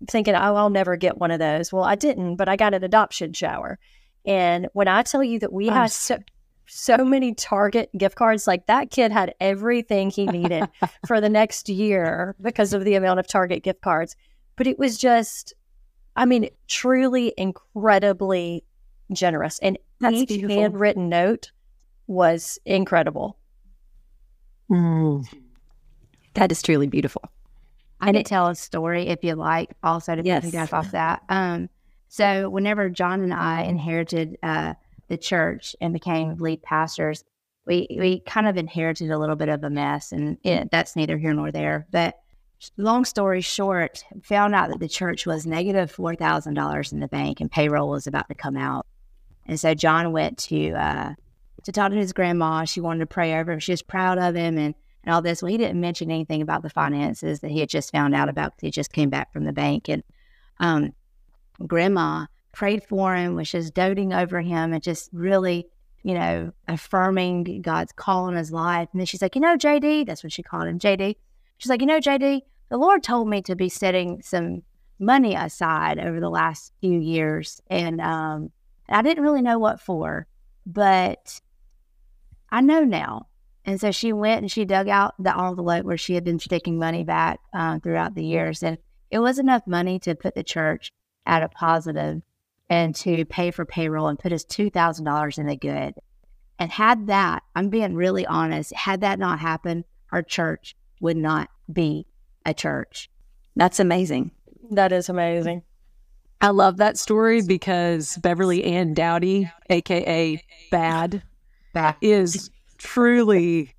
thinking, 0.09 0.35
oh, 0.35 0.55
I'll 0.55 0.69
never 0.69 0.95
get 0.95 1.17
one 1.17 1.31
of 1.31 1.39
those. 1.39 1.73
Well, 1.73 1.83
I 1.83 1.95
didn't, 1.95 2.35
but 2.35 2.47
I 2.47 2.55
got 2.55 2.75
an 2.75 2.83
adoption 2.83 3.33
shower. 3.33 3.79
And 4.25 4.67
when 4.73 4.88
I 4.88 5.01
tell 5.01 5.23
you 5.23 5.39
that 5.39 5.51
we 5.51 5.69
Oh, 5.69 5.73
had 5.73 5.91
so, 5.91 6.19
so 6.67 6.97
many 6.97 7.33
Target 7.33 7.89
gift 7.97 8.15
cards, 8.15 8.45
like 8.45 8.67
that 8.67 8.91
kid 8.91 9.11
had 9.11 9.33
everything 9.39 10.11
he 10.11 10.27
needed 10.27 10.69
for 11.07 11.19
the 11.19 11.29
next 11.29 11.67
year 11.67 12.35
because 12.41 12.73
of 12.73 12.85
the 12.85 12.94
amount 12.94 13.19
of 13.19 13.27
Target 13.27 13.63
gift 13.63 13.81
cards. 13.81 14.15
But 14.55 14.67
it 14.67 14.77
was 14.77 14.97
just, 14.97 15.53
I 16.18 16.25
mean, 16.25 16.50
truly 16.68 17.34
incredibly 17.38 18.66
generous. 19.14 19.60
And 19.60 19.78
That's 20.02 20.16
each 20.16 20.30
beautiful. 20.30 20.58
handwritten 20.62 21.08
note 21.10 21.52
was 22.08 22.60
incredible. 22.66 23.38
Mm. 24.69 25.25
That 26.34 26.52
is 26.52 26.62
truly 26.62 26.88
beautiful. 26.88 27.22
I 28.02 28.12
can 28.12 28.24
tell 28.24 28.47
a 28.47 28.56
story 28.56 29.07
if 29.07 29.24
you 29.24 29.36
like, 29.36 29.71
also 29.81 30.16
to 30.16 30.24
Yes. 30.24 30.45
piggyback 30.45 30.74
off 30.74 30.92
that. 30.92 31.24
Um, 31.30 31.69
so 32.09 32.50
whenever 32.50 32.90
John 32.90 33.21
and 33.21 33.33
I 33.33 33.64
inherited 33.64 34.38
uh, 34.44 34.74
the 35.07 35.18
church 35.18 35.76
and 35.81 35.94
became 35.94 36.36
lead 36.38 36.62
pastors, 36.62 37.24
we 37.66 37.88
we 38.00 38.19
kind 38.21 38.47
of 38.47 38.56
inherited 38.56 39.09
a 39.12 39.18
little 39.18 39.36
bit 39.36 39.50
of 39.50 39.64
a 39.64 39.69
mess, 39.69 40.12
and 40.12 40.38
it, 40.44 40.69
that's 40.71 40.95
neither 40.95 41.18
here 41.18 41.33
nor 41.33 41.52
there. 41.52 41.86
But 41.92 42.16
long 42.78 43.06
story 43.06 43.42
short, 43.42 44.04
found 44.23 44.56
out 44.56 44.69
that 44.69 44.80
the 44.80 44.87
church 44.87 45.26
was 45.26 45.45
negative 45.45 45.92
four 45.92 46.16
thousand 46.16 46.56
dollars 46.56 46.92
in 46.92 46.99
the 46.99 47.07
bank, 47.07 47.42
and 47.42 47.52
payroll 47.52 47.90
was 47.90 48.07
about 48.07 48.28
to 48.30 48.35
come 48.35 48.57
out. 48.57 48.85
And 49.45 49.59
so 49.59 49.73
John 49.73 50.11
went 50.11 50.37
to 50.40 50.71
uh, 50.71 51.14
to 51.64 51.71
talk 51.71 51.92
to 51.92 51.97
his 51.97 52.14
grandma. 52.14 52.66
She 52.66 52.81
wanted 52.81 52.99
to 52.99 53.06
pray 53.06 53.40
over 53.40 53.52
him. 53.52 53.59
She 53.59 53.73
was 53.73 53.81
proud 53.81 54.18
of 54.18 54.35
him, 54.35 54.57
and 54.57 54.76
and 55.07 55.14
all 55.14 55.21
this. 55.21 55.42
Well, 55.42 55.49
he 55.49 55.57
didn't 55.57 55.80
mention 55.80 56.11
anything 56.11 56.42
about 56.42 56.64
the 56.64 56.69
finances 56.69 57.40
that 57.40 57.49
he 57.49 57.61
had 57.61 57.69
just 57.69 57.92
found 57.92 58.14
out 58.14 58.28
about 58.28 58.54
he 58.59 58.69
just 58.69 58.92
came 58.92 59.09
back 59.09 59.31
from 59.31 59.45
the 59.45 59.54
bank. 59.54 59.87
And 59.87 60.04
um, 60.59 60.94
grandma 61.66 62.26
prayed 62.52 62.83
for 62.83 63.16
him, 63.16 63.35
was 63.35 63.49
just 63.49 63.73
doting 63.73 64.14
over 64.14 64.42
him 64.42 64.73
and 64.73 64.83
just 64.83 65.09
really, 65.14 65.66
you 66.04 66.14
know, 66.14 66.52
affirming 66.68 67.61
God's 67.61 67.94
call 67.94 68.26
on 68.26 68.35
his 68.35 68.52
life. 68.52 68.90
And 68.92 68.99
then 68.99 69.06
she's 69.06 69.21
like, 69.21 69.35
you 69.35 69.42
know, 69.42 69.56
JD, 69.56 70.06
that's 70.07 70.23
what 70.23 70.33
she 70.33 70.44
called 70.44 70.68
him, 70.68 70.78
JD. 70.78 71.16
She's 71.57 71.69
like, 71.69 71.81
you 71.81 71.87
know, 71.87 71.99
JD, 71.99 72.42
the 72.69 72.78
Lord 72.78 73.04
told 73.04 73.30
me 73.30 73.42
to 73.44 73.56
be 73.56 73.69
setting 73.69 74.21
some 74.21 74.64
money 74.99 75.35
aside 75.35 75.99
over 75.99 76.19
the 76.19 76.30
last 76.30 76.73
few 76.81 76.99
years. 76.99 77.61
And 77.68 78.02
um, 78.02 78.52
I 78.90 79.02
didn't 79.02 79.23
really 79.23 79.42
know 79.42 79.59
what 79.59 79.80
for, 79.80 80.28
but 80.66 81.42
I 82.49 82.61
know 82.61 82.83
now. 82.83 83.28
And 83.66 83.81
so 83.81 83.92
she 83.92 84.14
went 84.14 84.42
and 84.42 84.52
she 84.52 84.66
dug 84.66 84.87
out 84.87 85.16
the 85.19 85.37
envelope 85.37 85.85
where 85.85 85.97
she 85.97 86.14
had 86.14 86.23
been 86.23 86.40
sticking 86.40 86.80
money 86.80 87.04
back 87.04 87.40
uh, 87.54 87.80
throughout 87.80 88.16
the 88.16 88.23
years. 88.23 88.64
And 88.64 88.78
it 89.11 89.19
was 89.19 89.40
enough 89.40 89.64
money 89.68 89.99
to 89.99 90.16
put 90.16 90.35
the 90.35 90.44
church 90.44 90.92
at 91.26 91.44
a 91.44 91.49
positive 91.49 92.21
and 92.69 92.95
to 92.95 93.26
pay 93.26 93.52
for 93.52 93.66
payroll 93.66 94.07
and 94.07 94.19
put 94.19 94.31
us 94.31 94.45
$2,000 94.45 95.37
in 95.37 95.47
the 95.47 95.57
good. 95.57 95.95
And 96.59 96.71
had 96.71 97.07
that, 97.07 97.44
I'm 97.56 97.69
being 97.69 97.94
really 97.94 98.26
honest, 98.26 98.73
had 98.73 99.02
that 99.02 99.19
not 99.19 99.40
happened, 99.40 99.83
our 100.11 100.23
church 100.23 100.76
would 100.99 101.18
not 101.18 101.49
be 101.71 102.06
a 102.45 102.54
church. 102.54 103.09
That's 103.56 103.80
amazing. 103.80 104.31
That 104.71 104.92
is 104.92 105.09
amazing. 105.09 105.63
I 106.42 106.49
love 106.49 106.77
that 106.77 106.97
story 106.97 107.42
because 107.42 108.18
Beverly 108.18 108.63
Ann 108.63 108.94
Dowdy, 108.94 109.49
aka 109.69 110.44
Bad, 110.69 111.23
Back. 111.73 111.97
is 112.01 112.51
truly 112.77 113.73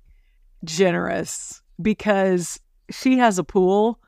generous 0.63 1.61
because 1.81 2.59
she 2.91 3.17
has 3.17 3.37
a 3.39 3.43
pool 3.43 3.99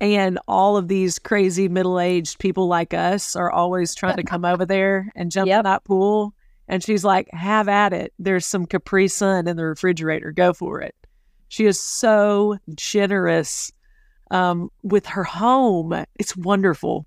and 0.00 0.38
all 0.48 0.76
of 0.76 0.88
these 0.88 1.18
crazy 1.18 1.68
middle-aged 1.68 2.38
people 2.38 2.66
like 2.68 2.94
us 2.94 3.34
are 3.36 3.50
always 3.50 3.94
trying 3.94 4.16
to 4.16 4.22
come 4.22 4.44
over 4.44 4.64
there 4.64 5.10
and 5.14 5.30
jump 5.30 5.48
Yep. 5.48 5.58
in 5.58 5.64
that 5.64 5.84
pool 5.84 6.34
and 6.68 6.82
she's 6.82 7.04
like 7.04 7.28
have 7.32 7.68
at 7.68 7.92
it 7.92 8.12
there's 8.18 8.46
some 8.46 8.64
capri 8.64 9.08
sun 9.08 9.46
in 9.48 9.56
the 9.56 9.64
refrigerator 9.64 10.30
go 10.32 10.52
for 10.52 10.80
it 10.80 10.94
she 11.48 11.66
is 11.66 11.80
so 11.82 12.56
generous 12.74 13.72
um, 14.30 14.70
with 14.82 15.06
her 15.06 15.24
home 15.24 16.04
it's 16.16 16.36
wonderful 16.36 17.06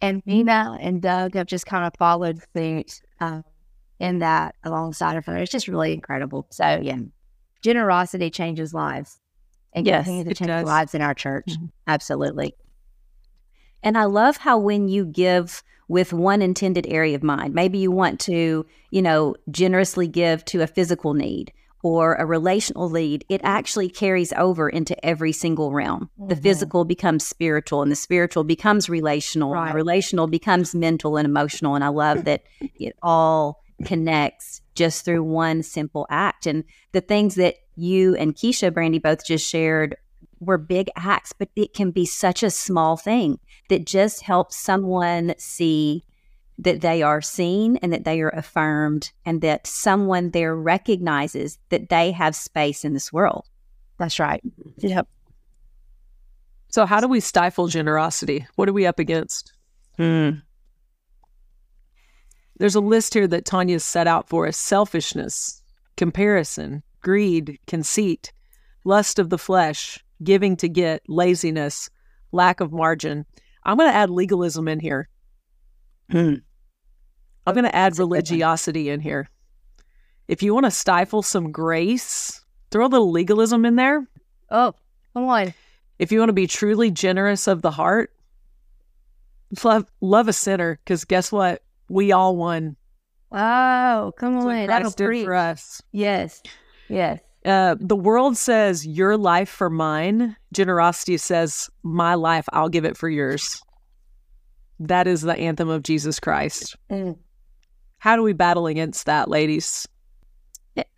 And 0.00 0.22
Nina 0.26 0.76
and 0.80 1.00
Doug 1.00 1.34
have 1.34 1.46
just 1.46 1.66
kind 1.66 1.84
of 1.86 1.92
followed 1.98 2.38
suit 2.54 3.00
um, 3.20 3.42
in 3.98 4.18
that 4.18 4.54
alongside 4.62 5.16
of 5.16 5.24
her. 5.26 5.36
It's 5.38 5.50
just 5.52 5.66
really 5.68 5.92
incredible. 5.94 6.46
So, 6.50 6.78
yeah, 6.82 6.98
generosity 7.62 8.30
changes 8.30 8.74
lives 8.74 9.18
and 9.72 9.86
Yes, 9.86 10.04
continues 10.04 10.24
to 10.26 10.30
it 10.32 10.34
change 10.34 10.48
does. 10.48 10.66
lives 10.66 10.94
in 10.94 11.00
our 11.00 11.14
church. 11.14 11.46
Mhm. 11.48 11.70
Absolutely. 11.86 12.54
And 13.82 13.96
I 13.96 14.04
love 14.04 14.36
how 14.38 14.58
when 14.58 14.88
you 14.88 15.06
give 15.06 15.62
with 15.88 16.12
one 16.12 16.42
intended 16.42 16.86
area 16.88 17.14
of 17.14 17.22
mind, 17.22 17.54
maybe 17.54 17.78
you 17.78 17.90
want 17.90 18.20
to, 18.20 18.66
you 18.90 19.02
know, 19.02 19.36
generously 19.50 20.08
give 20.08 20.44
to 20.46 20.62
a 20.62 20.66
physical 20.66 21.14
need 21.14 21.52
or 21.84 22.14
a 22.14 22.24
relational 22.24 22.88
lead, 22.88 23.26
it 23.28 23.42
actually 23.44 23.90
carries 23.90 24.32
over 24.32 24.70
into 24.70 24.96
every 25.04 25.32
single 25.32 25.70
realm. 25.70 26.08
The 26.18 26.34
Mhm. 26.34 26.42
physical 26.42 26.84
becomes 26.86 27.26
spiritual 27.26 27.82
and 27.82 27.92
the 27.92 27.96
spiritual 27.96 28.42
becomes 28.42 28.88
relational. 28.88 29.52
and 29.52 29.60
Right. 29.60 29.68
the 29.72 29.76
relational 29.76 30.26
becomes 30.26 30.74
mental 30.74 31.18
and 31.18 31.26
emotional. 31.26 31.74
And 31.74 31.84
I 31.84 31.88
love 31.88 32.24
that 32.24 32.42
it 32.80 32.96
all 33.02 33.60
connects 33.84 34.62
just 34.74 35.04
through 35.04 35.22
one 35.22 35.62
simple 35.62 36.06
act. 36.08 36.46
And 36.46 36.64
the 36.92 37.02
things 37.02 37.34
that 37.34 37.56
you 37.76 38.14
and 38.16 38.34
Keisha 38.34 38.72
Brandy 38.72 38.98
both 38.98 39.26
just 39.26 39.46
shared 39.46 39.96
were 40.40 40.56
big 40.58 40.88
acts, 40.96 41.32
but 41.38 41.50
it 41.54 41.74
can 41.74 41.90
be 41.90 42.06
such 42.06 42.42
a 42.42 42.50
small 42.50 42.96
thing 42.96 43.38
that 43.68 43.84
just 43.84 44.22
helps 44.22 44.56
someone 44.56 45.34
see 45.36 46.04
that 46.58 46.80
they 46.80 47.02
are 47.02 47.20
seen 47.20 47.76
and 47.78 47.92
that 47.92 48.04
they 48.04 48.20
are 48.20 48.30
affirmed 48.30 49.12
and 49.26 49.40
that 49.40 49.66
someone 49.66 50.30
there 50.30 50.54
recognizes 50.54 51.58
that 51.70 51.88
they 51.88 52.12
have 52.12 52.36
space 52.36 52.84
in 52.84 52.92
this 52.92 53.12
world. 53.12 53.46
That's 53.98 54.18
right. 54.18 54.42
Mm-hmm. 54.44 54.86
Yep. 54.86 55.08
so 56.70 56.86
how 56.86 57.00
do 57.00 57.08
we 57.08 57.20
stifle 57.20 57.68
generosity 57.68 58.46
what 58.56 58.68
are 58.68 58.72
we 58.72 58.86
up 58.86 58.98
against 58.98 59.52
hmm. 59.96 60.30
There's 62.58 62.76
a 62.76 62.80
list 62.80 63.14
here 63.14 63.26
that 63.26 63.44
Tanya's 63.44 63.84
set 63.84 64.06
out 64.06 64.28
for 64.28 64.46
us 64.46 64.56
selfishness, 64.56 65.62
comparison, 65.96 66.82
greed, 67.00 67.58
conceit, 67.66 68.32
lust 68.84 69.18
of 69.18 69.30
the 69.30 69.38
flesh, 69.38 70.04
giving 70.22 70.56
to 70.58 70.68
get, 70.68 71.02
laziness, 71.08 71.90
lack 72.30 72.60
of 72.60 72.72
margin. 72.72 73.26
I'm 73.64 73.76
going 73.76 73.90
to 73.90 73.96
add 73.96 74.10
legalism 74.10 74.68
in 74.68 74.78
here. 74.78 75.08
Hmm. 76.10 76.34
I'm 77.46 77.54
going 77.54 77.64
to 77.64 77.74
add 77.74 77.92
That's 77.92 77.98
a 77.98 78.02
good 78.02 78.04
one. 78.04 78.10
religiosity 78.10 78.88
in 78.90 79.00
here. 79.00 79.28
If 80.28 80.42
you 80.42 80.54
want 80.54 80.64
to 80.64 80.70
stifle 80.70 81.22
some 81.22 81.52
grace, 81.52 82.40
throw 82.70 82.86
a 82.86 82.88
little 82.88 83.10
legalism 83.10 83.64
in 83.64 83.76
there. 83.76 84.06
Oh, 84.50 84.74
come 85.12 85.24
on. 85.24 85.52
If 85.98 86.10
you 86.10 86.18
want 86.18 86.30
to 86.30 86.34
be 86.34 86.46
truly 86.46 86.90
generous 86.90 87.46
of 87.46 87.62
the 87.62 87.70
heart, 87.70 88.10
love, 89.62 89.86
love 90.00 90.28
a 90.28 90.32
sinner 90.32 90.80
because 90.84 91.04
guess 91.04 91.30
what? 91.30 91.62
We 91.88 92.12
all 92.12 92.36
won. 92.36 92.76
Oh, 93.30 94.12
come 94.18 94.34
That's 94.34 94.44
what 94.44 94.56
on. 94.56 94.66
That'll 94.66 94.82
Christ 94.84 94.96
did 94.96 95.06
preach. 95.06 95.24
for 95.24 95.34
us. 95.34 95.82
Yes. 95.92 96.42
Yes. 96.88 97.20
Uh, 97.44 97.76
the 97.78 97.96
world 97.96 98.38
says 98.38 98.86
your 98.86 99.18
life 99.18 99.50
for 99.50 99.68
mine. 99.68 100.34
Generosity 100.54 101.18
says 101.18 101.68
my 101.82 102.14
life, 102.14 102.46
I'll 102.52 102.70
give 102.70 102.86
it 102.86 102.96
for 102.96 103.08
yours. 103.10 103.62
That 104.88 105.06
is 105.06 105.22
the 105.22 105.36
anthem 105.36 105.68
of 105.68 105.82
Jesus 105.82 106.20
Christ. 106.20 106.76
Mm. 106.90 107.18
How 107.98 108.16
do 108.16 108.22
we 108.22 108.32
battle 108.32 108.66
against 108.66 109.06
that, 109.06 109.28
ladies? 109.28 109.88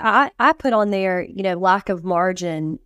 I, 0.01 0.31
I 0.39 0.53
put 0.53 0.73
on 0.73 0.91
there, 0.91 1.23
you 1.23 1.43
know, 1.43 1.55
lack 1.55 1.89
of 1.89 2.03
margin 2.03 2.79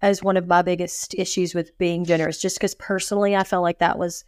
as 0.00 0.22
one 0.22 0.36
of 0.36 0.46
my 0.46 0.62
biggest 0.62 1.14
issues 1.14 1.54
with 1.54 1.76
being 1.78 2.04
generous, 2.04 2.40
just 2.40 2.56
because 2.56 2.74
personally 2.74 3.36
I 3.36 3.44
felt 3.44 3.62
like 3.62 3.78
that 3.78 3.98
was 3.98 4.24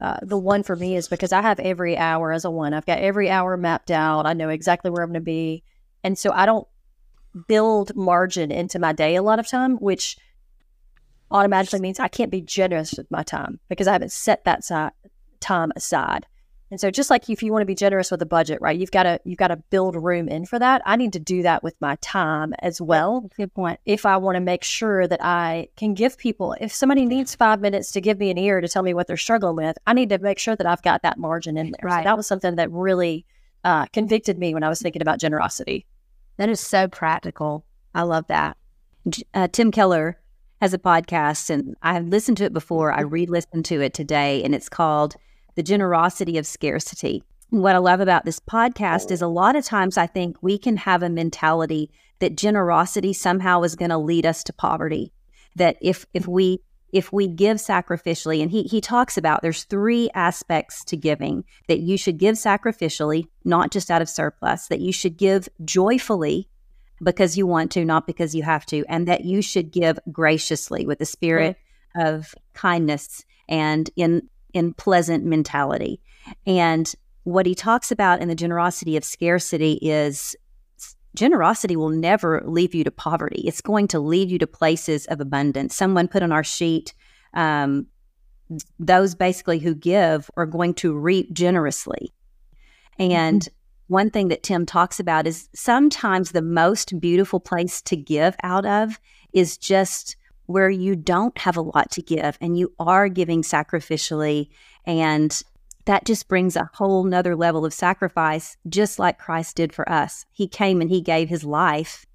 uh, 0.00 0.18
the 0.22 0.38
one 0.38 0.62
for 0.62 0.76
me 0.76 0.96
is 0.96 1.08
because 1.08 1.32
I 1.32 1.42
have 1.42 1.60
every 1.60 1.96
hour 1.96 2.32
as 2.32 2.44
a 2.44 2.50
one. 2.50 2.74
I've 2.74 2.86
got 2.86 2.98
every 2.98 3.30
hour 3.30 3.56
mapped 3.56 3.90
out. 3.90 4.26
I 4.26 4.32
know 4.32 4.48
exactly 4.48 4.90
where 4.90 5.02
I'm 5.02 5.10
going 5.10 5.14
to 5.14 5.20
be. 5.20 5.62
And 6.02 6.18
so 6.18 6.32
I 6.32 6.44
don't 6.44 6.66
build 7.46 7.94
margin 7.94 8.50
into 8.50 8.78
my 8.78 8.92
day 8.92 9.14
a 9.14 9.22
lot 9.22 9.38
of 9.38 9.46
time, 9.46 9.76
which 9.76 10.16
automatically 11.30 11.80
means 11.80 12.00
I 12.00 12.08
can't 12.08 12.30
be 12.30 12.42
generous 12.42 12.94
with 12.96 13.10
my 13.10 13.22
time 13.22 13.60
because 13.68 13.86
I 13.86 13.92
haven't 13.92 14.12
set 14.12 14.44
that 14.44 14.64
si- 14.64 15.10
time 15.42 15.72
aside. 15.76 16.26
And 16.70 16.80
so 16.80 16.90
just 16.90 17.10
like 17.10 17.28
if 17.28 17.42
you 17.42 17.52
want 17.52 17.60
to 17.60 17.66
be 17.66 17.74
generous 17.74 18.10
with 18.10 18.22
a 18.22 18.26
budget, 18.26 18.58
right? 18.62 18.78
You've 18.78 18.90
got 18.90 19.02
to 19.02 19.20
you've 19.26 19.36
got 19.36 19.48
to 19.48 19.56
build 19.68 19.94
room 19.94 20.26
in 20.26 20.46
for 20.46 20.58
that. 20.58 20.80
I 20.86 20.96
need 20.96 21.12
to 21.12 21.18
do 21.18 21.42
that 21.42 21.62
with 21.62 21.74
my 21.82 21.96
time 22.00 22.54
as 22.60 22.80
well. 22.80 23.28
Good 23.36 23.52
point. 23.52 23.78
If 23.84 24.06
I 24.06 24.16
want 24.16 24.36
to 24.36 24.40
make 24.40 24.64
sure 24.64 25.06
that 25.06 25.22
I 25.22 25.68
can 25.76 25.92
give 25.92 26.16
people 26.16 26.56
if 26.62 26.72
somebody 26.72 27.04
needs 27.04 27.34
5 27.34 27.60
minutes 27.60 27.90
to 27.92 28.00
give 28.00 28.18
me 28.18 28.30
an 28.30 28.38
ear 28.38 28.62
to 28.62 28.68
tell 28.68 28.82
me 28.82 28.94
what 28.94 29.06
they're 29.06 29.18
struggling 29.18 29.56
with, 29.56 29.76
I 29.86 29.92
need 29.92 30.08
to 30.08 30.18
make 30.18 30.38
sure 30.38 30.56
that 30.56 30.66
I've 30.66 30.80
got 30.80 31.02
that 31.02 31.18
margin 31.18 31.58
in 31.58 31.72
there. 31.72 31.80
So 31.82 31.94
Right. 31.94 32.04
that 32.04 32.16
was 32.16 32.26
something 32.26 32.56
that 32.56 32.70
really 32.72 33.26
uh, 33.64 33.84
convicted 33.92 34.38
me 34.38 34.54
when 34.54 34.62
I 34.62 34.70
was 34.70 34.80
thinking 34.80 35.02
about 35.02 35.20
generosity. 35.20 35.84
That 36.38 36.48
is 36.48 36.58
so 36.58 36.88
practical. 36.88 37.66
I 37.94 38.02
love 38.02 38.26
that. 38.28 38.56
Uh, 39.34 39.46
Tim 39.52 39.72
Keller 39.72 40.18
has 40.62 40.72
a 40.72 40.78
podcast, 40.78 41.50
and 41.50 41.76
I 41.82 41.92
have 41.92 42.06
listened 42.06 42.38
to 42.38 42.44
it 42.44 42.54
before. 42.54 42.92
I 42.92 43.02
re 43.02 43.26
listened 43.26 43.66
to 43.66 43.82
it 43.82 43.92
today, 43.92 44.42
and 44.42 44.54
it's 44.54 44.70
called 44.70 45.16
The 45.54 45.62
Generosity 45.62 46.38
of 46.38 46.46
Scarcity. 46.46 47.22
What 47.50 47.74
I 47.74 47.78
love 47.78 48.00
about 48.00 48.24
this 48.24 48.40
podcast 48.40 49.10
is 49.10 49.20
a 49.20 49.26
lot 49.26 49.56
of 49.56 49.64
times 49.64 49.98
I 49.98 50.06
think 50.06 50.36
we 50.40 50.56
can 50.56 50.78
have 50.78 51.02
a 51.02 51.10
mentality 51.10 51.90
that 52.20 52.36
generosity 52.36 53.12
somehow 53.12 53.62
is 53.62 53.76
going 53.76 53.90
to 53.90 53.98
lead 53.98 54.24
us 54.24 54.42
to 54.44 54.52
poverty. 54.54 55.12
That 55.56 55.76
if 55.82 56.06
if 56.14 56.26
we 56.26 56.60
if 56.92 57.12
we 57.12 57.26
give 57.28 57.58
sacrificially, 57.58 58.40
and 58.40 58.50
he 58.50 58.62
he 58.62 58.80
talks 58.80 59.18
about 59.18 59.42
there's 59.42 59.64
three 59.64 60.08
aspects 60.14 60.84
to 60.84 60.96
giving 60.96 61.44
that 61.68 61.80
you 61.80 61.98
should 61.98 62.16
give 62.16 62.36
sacrificially, 62.36 63.26
not 63.44 63.70
just 63.70 63.90
out 63.90 64.00
of 64.00 64.08
surplus. 64.08 64.68
That 64.68 64.80
you 64.80 64.92
should 64.92 65.18
give 65.18 65.50
joyfully, 65.62 66.48
because 67.02 67.36
you 67.36 67.46
want 67.46 67.70
to, 67.72 67.84
not 67.84 68.06
because 68.06 68.34
you 68.34 68.42
have 68.44 68.64
to, 68.66 68.84
and 68.88 69.06
that 69.08 69.26
you 69.26 69.42
should 69.42 69.70
give 69.70 69.98
graciously 70.10 70.86
with 70.86 70.98
the 70.98 71.04
spirit 71.04 71.58
of 71.94 72.34
kindness 72.54 73.26
and 73.48 73.90
in 73.96 74.30
in 74.52 74.74
pleasant 74.74 75.24
mentality. 75.24 76.00
And 76.46 76.92
what 77.24 77.46
he 77.46 77.54
talks 77.54 77.90
about 77.90 78.20
in 78.20 78.28
the 78.28 78.34
generosity 78.34 78.96
of 78.96 79.04
scarcity 79.04 79.78
is 79.82 80.36
generosity 81.14 81.76
will 81.76 81.90
never 81.90 82.42
leave 82.44 82.74
you 82.74 82.84
to 82.84 82.90
poverty. 82.90 83.42
It's 83.46 83.60
going 83.60 83.88
to 83.88 84.00
lead 84.00 84.30
you 84.30 84.38
to 84.38 84.46
places 84.46 85.06
of 85.06 85.20
abundance. 85.20 85.74
Someone 85.74 86.08
put 86.08 86.22
on 86.22 86.32
our 86.32 86.44
sheet, 86.44 86.94
um, 87.34 87.86
those 88.78 89.14
basically 89.14 89.58
who 89.58 89.74
give 89.74 90.30
are 90.36 90.46
going 90.46 90.74
to 90.74 90.94
reap 90.94 91.32
generously. 91.32 92.12
And 92.98 93.46
one 93.88 94.10
thing 94.10 94.28
that 94.28 94.42
Tim 94.42 94.64
talks 94.64 94.98
about 95.00 95.26
is 95.26 95.48
sometimes 95.54 96.32
the 96.32 96.42
most 96.42 96.98
beautiful 96.98 97.40
place 97.40 97.82
to 97.82 97.96
give 97.96 98.34
out 98.42 98.64
of 98.64 98.98
is 99.32 99.56
just 99.56 100.16
where 100.52 100.70
you 100.70 100.94
don't 100.94 101.36
have 101.38 101.56
a 101.56 101.62
lot 101.62 101.90
to 101.92 102.02
give 102.02 102.38
and 102.40 102.58
you 102.58 102.72
are 102.78 103.08
giving 103.08 103.42
sacrificially. 103.42 104.48
And 104.84 105.42
that 105.84 106.04
just 106.04 106.28
brings 106.28 106.54
a 106.54 106.70
whole 106.74 107.04
nother 107.04 107.34
level 107.34 107.64
of 107.64 107.74
sacrifice, 107.74 108.56
just 108.68 108.98
like 108.98 109.18
Christ 109.18 109.56
did 109.56 109.72
for 109.72 109.88
us. 109.88 110.24
He 110.30 110.46
came 110.46 110.80
and 110.80 110.90
he 110.90 111.00
gave 111.00 111.28
his 111.28 111.44
life 111.44 112.06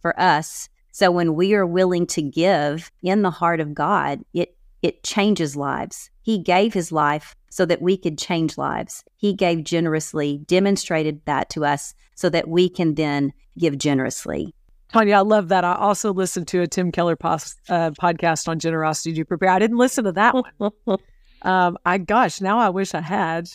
for 0.00 0.18
us. 0.18 0.68
So 0.92 1.10
when 1.10 1.34
we 1.34 1.54
are 1.54 1.66
willing 1.66 2.06
to 2.08 2.22
give 2.22 2.90
in 3.02 3.22
the 3.22 3.30
heart 3.30 3.60
of 3.60 3.74
God, 3.74 4.24
it 4.32 4.56
it 4.82 5.02
changes 5.02 5.56
lives. 5.56 6.10
He 6.22 6.38
gave 6.38 6.72
his 6.72 6.90
life 6.90 7.34
so 7.50 7.66
that 7.66 7.82
we 7.82 7.98
could 7.98 8.16
change 8.16 8.56
lives. 8.56 9.04
He 9.16 9.34
gave 9.34 9.62
generously, 9.64 10.38
demonstrated 10.46 11.20
that 11.26 11.50
to 11.50 11.66
us 11.66 11.94
so 12.14 12.30
that 12.30 12.48
we 12.48 12.70
can 12.70 12.94
then 12.94 13.34
give 13.58 13.76
generously. 13.76 14.54
Tanya, 14.92 15.16
I 15.16 15.20
love 15.20 15.48
that. 15.48 15.64
I 15.64 15.74
also 15.74 16.12
listened 16.12 16.48
to 16.48 16.62
a 16.62 16.66
Tim 16.66 16.90
Keller 16.90 17.16
pos- 17.16 17.56
uh, 17.68 17.90
podcast 17.92 18.48
on 18.48 18.58
generosity. 18.58 19.12
You 19.12 19.24
prepare? 19.24 19.50
I 19.50 19.58
didn't 19.58 19.78
listen 19.78 20.04
to 20.04 20.12
that 20.12 20.34
one. 20.34 20.98
Um, 21.42 21.78
I 21.86 21.96
gosh, 21.98 22.42
now 22.42 22.58
I 22.58 22.68
wish 22.68 22.94
I 22.94 23.00
had. 23.00 23.48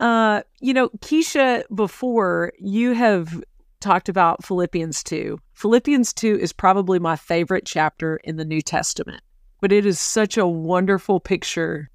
Uh, 0.00 0.40
you 0.60 0.72
know, 0.72 0.88
Keisha, 1.00 1.64
before 1.74 2.52
you 2.58 2.92
have 2.92 3.42
talked 3.80 4.08
about 4.08 4.42
Philippians 4.42 5.02
2. 5.04 5.38
Philippians 5.52 6.14
2 6.14 6.38
is 6.38 6.54
probably 6.54 6.98
my 6.98 7.16
favorite 7.16 7.66
chapter 7.66 8.16
in 8.24 8.36
the 8.36 8.44
New 8.44 8.62
Testament, 8.62 9.22
but 9.60 9.72
it 9.72 9.84
is 9.84 10.00
such 10.00 10.38
a 10.38 10.46
wonderful 10.46 11.20
picture 11.20 11.90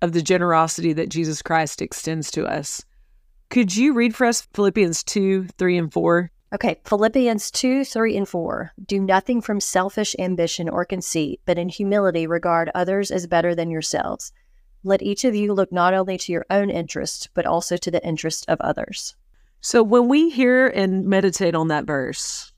of 0.00 0.12
the 0.12 0.22
generosity 0.22 0.94
that 0.94 1.10
Jesus 1.10 1.42
Christ 1.42 1.82
extends 1.82 2.30
to 2.30 2.46
us. 2.46 2.82
Could 3.50 3.76
you 3.76 3.92
read 3.92 4.16
for 4.16 4.26
us 4.26 4.48
Philippians 4.54 5.04
2, 5.04 5.48
3, 5.58 5.76
and 5.76 5.92
4? 5.92 6.30
Okay, 6.54 6.80
Philippians 6.84 7.50
2, 7.50 7.84
3, 7.84 8.16
and 8.16 8.28
4. 8.28 8.72
Do 8.86 9.00
nothing 9.00 9.40
from 9.40 9.58
selfish 9.58 10.14
ambition 10.20 10.68
or 10.68 10.84
conceit, 10.84 11.40
but 11.46 11.58
in 11.58 11.68
humility 11.68 12.28
regard 12.28 12.70
others 12.76 13.10
as 13.10 13.26
better 13.26 13.56
than 13.56 13.72
yourselves. 13.72 14.32
Let 14.84 15.02
each 15.02 15.24
of 15.24 15.34
you 15.34 15.52
look 15.52 15.72
not 15.72 15.94
only 15.94 16.16
to 16.16 16.30
your 16.30 16.46
own 16.50 16.70
interest, 16.70 17.30
but 17.34 17.44
also 17.44 17.76
to 17.78 17.90
the 17.90 18.06
interest 18.06 18.44
of 18.46 18.60
others. 18.60 19.16
So 19.62 19.82
when 19.82 20.06
we 20.06 20.30
hear 20.30 20.68
and 20.68 21.06
meditate 21.06 21.56
on 21.56 21.66
that 21.68 21.86
verse, 21.86 22.52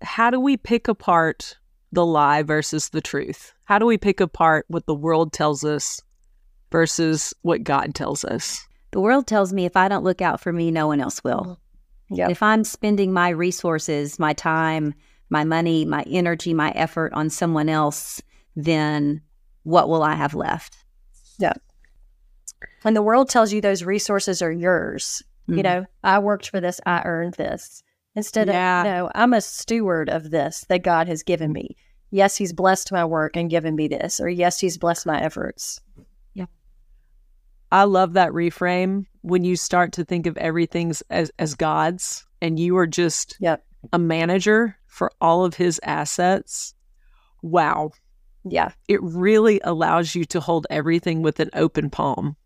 how 0.00 0.30
do 0.30 0.40
we 0.40 0.56
pick 0.56 0.88
apart 0.88 1.58
the 1.92 2.04
lie 2.04 2.42
versus 2.42 2.88
the 2.88 3.00
truth? 3.00 3.52
How 3.66 3.78
do 3.78 3.86
we 3.86 3.98
pick 3.98 4.18
apart 4.18 4.64
what 4.66 4.86
the 4.86 4.96
world 4.96 5.32
tells 5.32 5.62
us 5.62 6.02
versus 6.72 7.32
what 7.42 7.62
God 7.62 7.94
tells 7.94 8.24
us? 8.24 8.66
The 8.90 9.00
world 9.00 9.28
tells 9.28 9.52
me 9.52 9.64
if 9.64 9.76
I 9.76 9.86
don't 9.86 10.02
look 10.02 10.20
out 10.20 10.40
for 10.40 10.52
me, 10.52 10.72
no 10.72 10.88
one 10.88 11.00
else 11.00 11.22
will. 11.22 11.60
Yep. 12.12 12.30
If 12.30 12.42
I'm 12.42 12.64
spending 12.64 13.12
my 13.12 13.30
resources, 13.30 14.18
my 14.18 14.32
time, 14.32 14.94
my 15.30 15.44
money, 15.44 15.84
my 15.84 16.02
energy, 16.02 16.52
my 16.52 16.70
effort 16.72 17.12
on 17.14 17.30
someone 17.30 17.68
else, 17.68 18.20
then 18.54 19.22
what 19.62 19.88
will 19.88 20.02
I 20.02 20.14
have 20.14 20.34
left? 20.34 20.76
Yeah. 21.38 21.54
When 22.82 22.94
the 22.94 23.02
world 23.02 23.28
tells 23.28 23.52
you 23.52 23.60
those 23.60 23.82
resources 23.84 24.42
are 24.42 24.52
yours, 24.52 25.22
you 25.46 25.56
Mhm. 25.56 25.64
know, 25.64 25.86
I 26.04 26.18
worked 26.18 26.50
for 26.50 26.60
this, 26.60 26.80
I 26.84 27.02
earned 27.04 27.34
this. 27.34 27.82
Instead 28.14 28.48
Yeah. 28.48 28.80
of, 28.80 28.84
no, 28.84 29.10
I'm 29.14 29.32
a 29.32 29.40
steward 29.40 30.10
of 30.10 30.30
this 30.30 30.66
that 30.68 30.82
God 30.82 31.08
has 31.08 31.22
given 31.22 31.52
me. 31.52 31.76
Yes, 32.10 32.36
He's 32.36 32.52
blessed 32.52 32.92
my 32.92 33.04
work 33.06 33.36
and 33.36 33.48
given 33.48 33.74
me 33.74 33.88
this, 33.88 34.20
or 34.20 34.28
yes, 34.28 34.60
He's 34.60 34.76
blessed 34.76 35.06
my 35.06 35.18
efforts. 35.20 35.80
I 37.72 37.84
love 37.84 38.12
that 38.12 38.32
reframe 38.32 39.06
when 39.22 39.44
you 39.44 39.56
start 39.56 39.92
to 39.92 40.04
think 40.04 40.26
of 40.26 40.36
everything 40.36 40.92
as, 41.08 41.32
as 41.38 41.54
God's 41.54 42.24
and 42.42 42.58
you 42.58 42.76
are 42.76 42.86
just 42.86 43.36
Yep. 43.40 43.64
a 43.94 43.98
manager 43.98 44.76
for 44.86 45.10
all 45.22 45.44
of 45.44 45.54
his 45.54 45.80
assets. 45.82 46.74
Wow. 47.40 47.92
Yeah. 48.44 48.72
It 48.88 49.02
really 49.02 49.58
allows 49.64 50.14
you 50.14 50.26
to 50.26 50.40
hold 50.40 50.66
everything 50.68 51.22
with 51.22 51.40
an 51.40 51.48
open 51.54 51.88
palm 51.88 52.36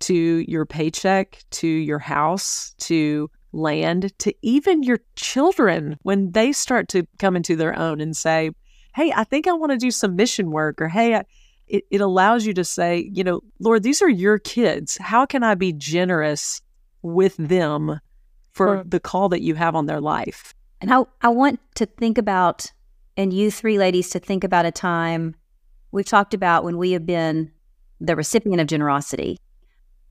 to 0.00 0.14
your 0.48 0.64
paycheck, 0.64 1.44
to 1.50 1.68
your 1.68 1.98
house, 1.98 2.74
to 2.78 3.30
land, 3.52 4.16
to 4.20 4.32
even 4.40 4.82
your 4.82 5.00
children 5.16 5.98
when 6.02 6.32
they 6.32 6.52
start 6.52 6.88
to 6.88 7.06
come 7.18 7.36
into 7.36 7.56
their 7.56 7.78
own 7.78 8.00
and 8.00 8.16
say, 8.16 8.52
Hey, 8.94 9.12
I 9.14 9.24
think 9.24 9.46
I 9.46 9.52
want 9.52 9.72
to 9.72 9.78
do 9.78 9.90
some 9.90 10.16
mission 10.16 10.50
work, 10.50 10.80
or 10.80 10.88
Hey, 10.88 11.14
I, 11.14 11.24
it, 11.70 11.84
it 11.90 12.00
allows 12.00 12.44
you 12.44 12.52
to 12.54 12.64
say, 12.64 13.08
you 13.12 13.24
know, 13.24 13.40
Lord, 13.60 13.82
these 13.82 14.02
are 14.02 14.08
your 14.08 14.38
kids. 14.38 14.98
How 14.98 15.24
can 15.24 15.42
I 15.42 15.54
be 15.54 15.72
generous 15.72 16.60
with 17.02 17.36
them 17.36 18.00
for 18.52 18.82
the 18.84 19.00
call 19.00 19.28
that 19.30 19.42
you 19.42 19.54
have 19.54 19.74
on 19.74 19.86
their 19.86 20.00
life? 20.00 20.52
And 20.80 20.92
I, 20.92 21.04
I 21.22 21.28
want 21.28 21.60
to 21.76 21.86
think 21.86 22.18
about, 22.18 22.70
and 23.16 23.32
you 23.32 23.50
three 23.50 23.78
ladies 23.78 24.10
to 24.10 24.18
think 24.18 24.44
about 24.44 24.66
a 24.66 24.72
time 24.72 25.36
we've 25.92 26.04
talked 26.06 26.34
about 26.34 26.64
when 26.64 26.76
we 26.76 26.92
have 26.92 27.06
been 27.06 27.52
the 28.00 28.16
recipient 28.16 28.60
of 28.60 28.66
generosity, 28.66 29.38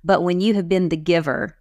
but 0.04 0.22
when 0.24 0.40
you 0.40 0.54
have 0.54 0.70
been 0.70 0.90
the 0.90 0.98
giver 0.98 1.58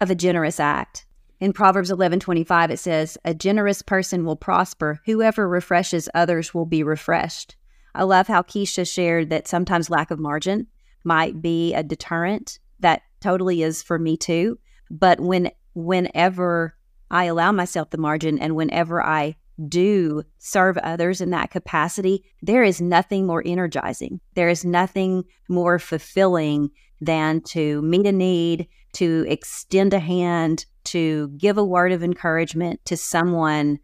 of 0.00 0.10
a 0.10 0.14
generous 0.14 0.58
act. 0.58 1.04
In 1.40 1.52
Proverbs 1.52 1.90
eleven 1.90 2.20
twenty 2.20 2.44
five, 2.44 2.70
it 2.70 2.78
says, 2.78 3.18
A 3.24 3.34
generous 3.34 3.82
person 3.82 4.24
will 4.24 4.36
prosper. 4.36 5.00
Whoever 5.06 5.48
refreshes 5.48 6.08
others 6.14 6.54
will 6.54 6.66
be 6.66 6.82
refreshed. 6.82 7.56
I 7.94 8.04
love 8.04 8.26
how 8.26 8.42
Keisha 8.42 8.90
shared 8.90 9.30
that 9.30 9.48
sometimes 9.48 9.90
lack 9.90 10.10
of 10.10 10.18
margin 10.18 10.66
might 11.04 11.40
be 11.40 11.74
a 11.74 11.82
deterrent. 11.82 12.58
That 12.80 13.02
totally 13.20 13.62
is 13.62 13.82
for 13.82 13.98
me 13.98 14.16
too. 14.16 14.58
But 14.90 15.20
when 15.20 15.50
whenever 15.74 16.76
I 17.10 17.24
allow 17.24 17.52
myself 17.52 17.90
the 17.90 17.98
margin 17.98 18.38
and 18.38 18.56
whenever 18.56 19.02
I 19.02 19.36
do 19.68 20.22
serve 20.38 20.78
others 20.78 21.20
in 21.20 21.30
that 21.30 21.50
capacity, 21.50 22.24
there 22.42 22.62
is 22.62 22.80
nothing 22.80 23.26
more 23.26 23.42
energizing. 23.44 24.20
There 24.34 24.48
is 24.48 24.64
nothing 24.64 25.24
more 25.48 25.78
fulfilling 25.78 26.70
than 27.00 27.40
to 27.42 27.82
meet 27.82 28.06
a 28.06 28.12
need, 28.12 28.68
to 28.94 29.24
extend 29.28 29.92
a 29.94 29.98
hand, 29.98 30.66
to 30.84 31.28
give 31.36 31.58
a 31.58 31.64
word 31.64 31.92
of 31.92 32.02
encouragement 32.02 32.80
to 32.86 32.96
someone 32.96 33.78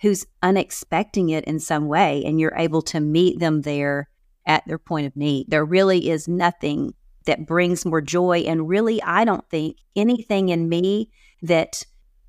who's 0.00 0.26
unexpecting 0.42 1.30
it 1.30 1.44
in 1.44 1.58
some 1.58 1.88
way, 1.88 2.22
and 2.24 2.38
you're 2.38 2.56
able 2.56 2.82
to 2.82 3.00
meet 3.00 3.38
them 3.38 3.62
there 3.62 4.08
at 4.46 4.66
their 4.66 4.78
point 4.78 5.06
of 5.06 5.16
need. 5.16 5.46
There 5.48 5.64
really 5.64 6.10
is 6.10 6.28
nothing 6.28 6.94
that 7.26 7.46
brings 7.46 7.84
more 7.84 8.00
joy. 8.00 8.40
And 8.40 8.68
really, 8.68 9.02
I 9.02 9.24
don't 9.24 9.48
think 9.50 9.78
anything 9.94 10.48
in 10.48 10.68
me 10.68 11.10
that 11.42 11.84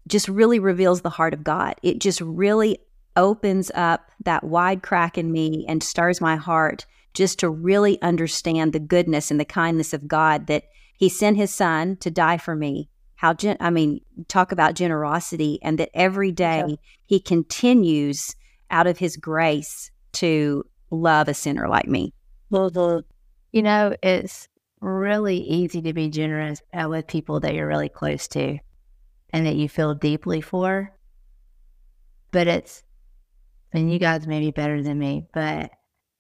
just 0.07 0.27
really 0.27 0.59
reveals 0.59 1.01
the 1.01 1.09
heart 1.09 1.33
of 1.33 1.43
God. 1.43 1.75
It 1.83 1.99
just 1.99 2.21
really 2.21 2.79
opens 3.15 3.71
up 3.75 4.11
that 4.23 4.43
wide 4.43 4.83
crack 4.83 5.17
in 5.17 5.31
me 5.31 5.65
and 5.67 5.83
stirs 5.83 6.21
my 6.21 6.35
heart 6.35 6.85
just 7.13 7.39
to 7.39 7.49
really 7.49 8.01
understand 8.01 8.73
the 8.73 8.79
goodness 8.79 9.31
and 9.31 9.39
the 9.39 9.45
kindness 9.45 9.93
of 9.93 10.07
God 10.07 10.47
that 10.47 10.63
He 10.97 11.09
sent 11.09 11.37
His 11.37 11.53
Son 11.53 11.97
to 11.97 12.11
die 12.11 12.37
for 12.37 12.55
me. 12.55 12.89
How, 13.17 13.33
gen- 13.33 13.57
I 13.59 13.71
mean, 13.71 13.99
talk 14.27 14.51
about 14.51 14.75
generosity, 14.75 15.59
and 15.61 15.77
that 15.79 15.89
every 15.93 16.31
day 16.31 16.63
Yeah. 16.65 16.75
He 17.05 17.19
continues 17.19 18.35
out 18.69 18.87
of 18.87 18.97
His 18.97 19.17
grace 19.17 19.91
to 20.13 20.63
love 20.91 21.27
a 21.27 21.33
sinner 21.33 21.67
like 21.67 21.87
me. 21.87 22.13
You 23.51 23.63
know, 23.63 23.95
it's 24.01 24.47
really 24.81 25.37
easy 25.37 25.81
to 25.81 25.93
be 25.93 26.09
generous 26.09 26.61
with 26.73 27.07
people 27.07 27.39
that 27.39 27.55
you're 27.55 27.67
really 27.67 27.89
close 27.89 28.27
to 28.29 28.59
and 29.31 29.45
that 29.45 29.55
you 29.55 29.67
feel 29.67 29.95
deeply 29.95 30.41
for. 30.41 30.93
But 32.31 32.47
it's, 32.47 32.83
and 33.73 33.91
you 33.91 33.99
guys 33.99 34.27
may 34.27 34.39
be 34.39 34.51
better 34.51 34.83
than 34.83 34.99
me, 34.99 35.25
but 35.33 35.71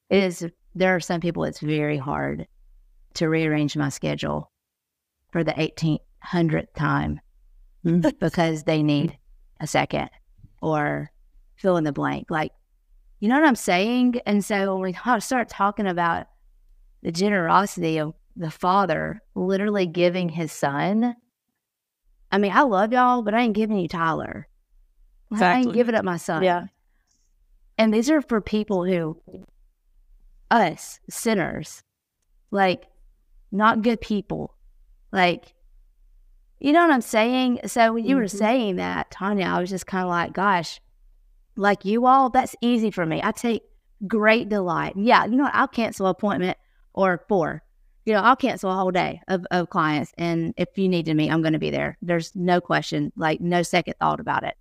it 0.09 0.23
is, 0.23 0.45
there 0.73 0.95
are 0.95 0.99
some 0.99 1.21
people 1.21 1.43
it's 1.43 1.59
very 1.59 1.97
hard 1.97 2.47
to 3.15 3.29
rearrange 3.29 3.77
my 3.77 3.89
schedule 3.89 4.51
for 5.31 5.43
the 5.43 5.53
1800th 6.25 6.73
time 6.75 7.19
mm-hmm. 7.85 8.09
because 8.19 8.63
they 8.63 8.83
need 8.83 9.17
a 9.59 9.67
second 9.67 10.09
or 10.61 11.11
fill 11.55 11.77
in 11.77 11.83
the 11.83 11.91
blank. 11.91 12.29
Like, 12.29 12.51
you 13.19 13.29
know 13.29 13.35
what 13.39 13.47
I'm 13.47 13.55
saying? 13.55 14.21
And 14.25 14.43
so 14.43 14.75
when 14.75 14.83
we 14.83 15.19
start 15.19 15.49
talking 15.49 15.87
about 15.87 16.27
the 17.01 17.11
generosity 17.11 17.97
of 17.97 18.13
the 18.35 18.51
father 18.51 19.21
literally 19.35 19.87
giving 19.87 20.29
his 20.29 20.51
son, 20.51 21.15
I 22.31 22.37
mean, 22.37 22.51
I 22.51 22.61
love 22.61 22.91
y'all, 22.91 23.21
but 23.21 23.33
I 23.33 23.41
ain't 23.41 23.55
giving 23.55 23.77
you 23.77 23.87
Tyler. 23.87 24.47
I 25.31 25.59
ain't 25.59 25.73
giving 25.73 25.95
up 25.95 26.05
my 26.05 26.17
son. 26.17 26.43
Yeah. 26.43 26.65
And 27.77 27.93
these 27.93 28.09
are 28.09 28.21
for 28.21 28.41
people 28.41 28.85
who, 28.85 29.19
us, 30.49 30.99
sinners, 31.09 31.83
like 32.51 32.85
not 33.51 33.81
good 33.81 34.01
people. 34.01 34.55
Like, 35.11 35.53
you 36.59 36.73
know 36.73 36.81
what 36.81 36.91
I'm 36.91 37.01
saying? 37.01 37.59
So 37.67 37.93
when 37.93 38.05
you 38.05 38.15
were 38.15 38.23
Mhm. 38.23 38.37
saying 38.37 38.75
that, 38.77 39.11
Tanya, 39.11 39.45
I 39.45 39.59
was 39.59 39.69
just 39.69 39.85
kind 39.87 40.03
of 40.03 40.09
like, 40.09 40.33
gosh, 40.33 40.81
like 41.55 41.85
you 41.85 42.05
all, 42.05 42.29
that's 42.29 42.55
easy 42.61 42.91
for 42.91 43.05
me. 43.05 43.21
I 43.23 43.31
take 43.31 43.63
great 44.07 44.49
delight. 44.49 44.93
Yeah, 44.95 45.25
you 45.25 45.35
know 45.35 45.43
what? 45.43 45.55
I'll 45.55 45.67
cancel 45.67 46.05
an 46.07 46.11
appointment 46.11 46.57
or 46.93 47.23
four. 47.27 47.63
You 48.05 48.13
know, 48.13 48.21
I'll 48.21 48.35
cancel 48.35 48.71
a 48.71 48.75
whole 48.75 48.91
day 48.91 49.21
of, 49.27 49.45
of 49.51 49.69
clients. 49.69 50.13
And 50.17 50.53
if 50.55 50.69
you 50.77 50.87
needed 50.87 51.15
me, 51.15 51.29
I'm 51.29 51.41
going 51.41 51.53
to 51.53 51.59
be 51.59 51.71
there. 51.71 51.97
There's 52.01 52.35
no 52.35 52.61
question, 52.61 53.11
like 53.15 53.41
no 53.41 53.63
second 53.63 53.95
thought 53.99 54.19
about 54.19 54.43
it. 54.43 54.55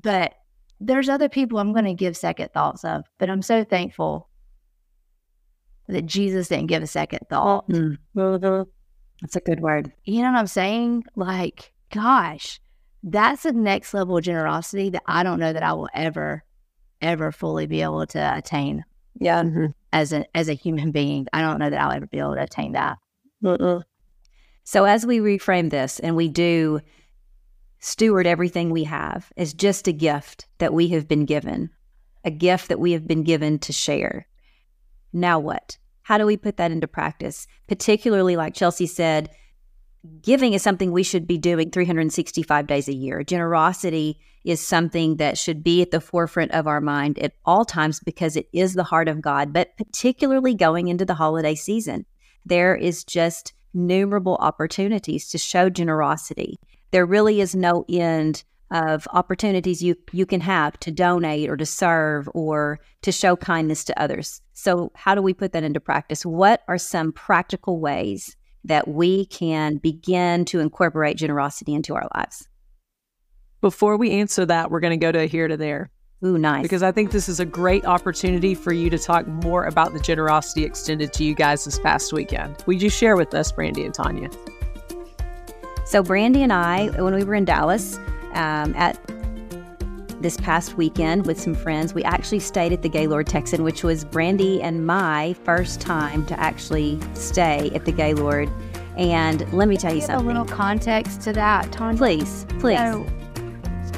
But 0.00 0.34
there's 0.80 1.08
other 1.08 1.28
people 1.28 1.58
I'm 1.58 1.72
going 1.72 1.86
to 1.86 1.94
give 1.94 2.16
second 2.16 2.52
thoughts 2.52 2.84
of. 2.84 3.04
But 3.18 3.30
I'm 3.30 3.42
so 3.42 3.64
thankful 3.64 4.28
that 5.88 6.04
Jesus 6.06 6.48
didn't 6.48 6.66
give 6.66 6.82
a 6.82 6.86
second 6.86 7.20
thought. 7.30 7.64
That's 9.20 9.36
a 9.36 9.40
good 9.40 9.60
word. 9.60 9.92
You 10.04 10.22
know 10.22 10.32
what 10.32 10.38
I'm 10.38 10.46
saying? 10.46 11.04
Like, 11.16 11.72
gosh, 11.92 12.60
that's 13.02 13.42
the 13.42 13.52
next 13.52 13.94
level 13.94 14.16
of 14.16 14.24
generosity 14.24 14.90
that 14.90 15.02
I 15.06 15.22
don't 15.22 15.40
know 15.40 15.52
that 15.52 15.62
I 15.62 15.72
will 15.72 15.88
ever, 15.94 16.44
ever 17.00 17.32
fully 17.32 17.66
be 17.66 17.82
able 17.82 18.06
to 18.08 18.36
attain 18.36 18.84
Yeah. 19.20 19.42
Mhm. 19.42 19.74
as 19.92 20.12
a 20.12 20.24
as 20.36 20.48
a 20.48 20.54
human 20.54 20.92
being. 20.92 21.26
I 21.32 21.40
don't 21.42 21.58
know 21.58 21.70
that 21.70 21.80
I'll 21.80 21.92
ever 21.92 22.06
be 22.06 22.18
able 22.18 22.34
to 22.34 22.42
attain 22.42 22.72
that. 22.72 22.98
Mm-mm. 23.42 23.82
So, 24.64 24.84
as 24.84 25.06
we 25.06 25.18
reframe 25.18 25.70
this 25.70 25.98
and 25.98 26.14
we 26.14 26.28
do 26.28 26.80
steward 27.80 28.26
everything 28.26 28.70
we 28.70 28.84
have 28.84 29.32
as 29.36 29.54
just 29.54 29.88
a 29.88 29.92
gift 29.92 30.46
that 30.58 30.74
we 30.74 30.88
have 30.88 31.08
been 31.08 31.24
given, 31.24 31.70
a 32.24 32.30
gift 32.30 32.68
that 32.68 32.80
we 32.80 32.92
have 32.92 33.06
been 33.06 33.22
given 33.22 33.58
to 33.60 33.72
share. 33.72 34.26
Now, 35.12 35.38
what? 35.38 35.78
How 36.08 36.16
do 36.16 36.24
we 36.24 36.38
put 36.38 36.56
that 36.56 36.70
into 36.70 36.88
practice? 36.88 37.46
Particularly, 37.66 38.34
like 38.34 38.54
Chelsea 38.54 38.86
said, 38.86 39.28
giving 40.22 40.54
is 40.54 40.62
something 40.62 40.90
we 40.90 41.02
should 41.02 41.26
be 41.26 41.36
doing 41.36 41.70
365 41.70 42.66
days 42.66 42.88
a 42.88 42.94
year. 42.94 43.22
Generosity 43.22 44.18
is 44.42 44.66
something 44.66 45.18
that 45.18 45.36
should 45.36 45.62
be 45.62 45.82
at 45.82 45.90
the 45.90 46.00
forefront 46.00 46.52
of 46.52 46.66
our 46.66 46.80
mind 46.80 47.18
at 47.18 47.34
all 47.44 47.66
times 47.66 48.00
because 48.00 48.36
it 48.36 48.48
is 48.54 48.72
the 48.72 48.84
heart 48.84 49.06
of 49.06 49.20
God, 49.20 49.52
but 49.52 49.76
particularly 49.76 50.54
going 50.54 50.88
into 50.88 51.04
the 51.04 51.12
holiday 51.12 51.54
season. 51.54 52.06
There 52.42 52.74
is 52.74 53.04
just 53.04 53.52
numerable 53.74 54.38
opportunities 54.40 55.28
to 55.28 55.36
show 55.36 55.68
generosity. 55.68 56.58
there 56.90 57.04
really 57.04 57.42
is 57.42 57.54
no 57.54 57.84
end 57.86 58.44
of 58.70 59.08
opportunities 59.12 59.82
you 59.82 59.96
you 60.12 60.26
can 60.26 60.40
have 60.40 60.78
to 60.80 60.90
donate 60.90 61.48
or 61.48 61.56
to 61.56 61.66
serve 61.66 62.28
or 62.34 62.80
to 63.02 63.12
show 63.12 63.36
kindness 63.36 63.84
to 63.84 64.00
others. 64.00 64.42
So 64.52 64.92
how 64.94 65.14
do 65.14 65.22
we 65.22 65.32
put 65.34 65.52
that 65.52 65.64
into 65.64 65.80
practice? 65.80 66.26
What 66.26 66.62
are 66.68 66.78
some 66.78 67.12
practical 67.12 67.80
ways 67.80 68.36
that 68.64 68.88
we 68.88 69.26
can 69.26 69.76
begin 69.76 70.44
to 70.46 70.60
incorporate 70.60 71.16
generosity 71.16 71.74
into 71.74 71.94
our 71.94 72.08
lives? 72.14 72.48
Before 73.60 73.96
we 73.96 74.12
answer 74.12 74.44
that, 74.46 74.70
we're 74.70 74.80
going 74.80 74.98
to 74.98 75.04
go 75.04 75.12
to 75.12 75.26
here 75.26 75.48
to 75.48 75.56
there. 75.56 75.90
Ooh, 76.24 76.36
nice. 76.36 76.62
Because 76.62 76.82
I 76.82 76.90
think 76.90 77.12
this 77.12 77.28
is 77.28 77.38
a 77.38 77.44
great 77.44 77.84
opportunity 77.84 78.54
for 78.54 78.72
you 78.72 78.90
to 78.90 78.98
talk 78.98 79.26
more 79.26 79.64
about 79.64 79.92
the 79.92 80.00
generosity 80.00 80.64
extended 80.64 81.12
to 81.14 81.24
you 81.24 81.34
guys 81.34 81.64
this 81.64 81.78
past 81.78 82.12
weekend. 82.12 82.62
Would 82.66 82.82
you 82.82 82.90
share 82.90 83.16
with 83.16 83.34
us, 83.34 83.52
Brandy 83.52 83.84
and 83.84 83.94
Tanya? 83.94 84.30
So, 85.86 86.02
Brandy 86.02 86.42
and 86.42 86.52
I, 86.52 86.88
when 87.00 87.14
we 87.14 87.24
were 87.24 87.34
in 87.34 87.44
Dallas 87.44 87.98
um, 88.34 88.74
at 88.76 88.98
this 90.20 90.36
past 90.36 90.76
weekend 90.76 91.26
with 91.26 91.40
some 91.40 91.54
friends, 91.54 91.94
we 91.94 92.02
actually 92.04 92.40
stayed 92.40 92.72
at 92.72 92.82
the 92.82 92.88
Gaylord 92.88 93.26
Texan, 93.26 93.62
which 93.62 93.82
was 93.84 94.04
Brandy 94.04 94.60
and 94.60 94.86
my 94.86 95.34
first 95.44 95.80
time 95.80 96.26
to 96.26 96.38
actually 96.40 96.98
stay 97.14 97.70
at 97.74 97.84
the 97.84 97.92
Gaylord. 97.92 98.50
And 98.96 99.50
let 99.52 99.68
me 99.68 99.76
tell 99.76 99.94
you 99.94 100.00
something. 100.00 100.24
a 100.24 100.28
little 100.28 100.44
context 100.44 101.20
to 101.22 101.32
that, 101.34 101.70
Tanya. 101.70 101.96
Please, 101.96 102.46
please. 102.58 102.78
So, 102.78 103.06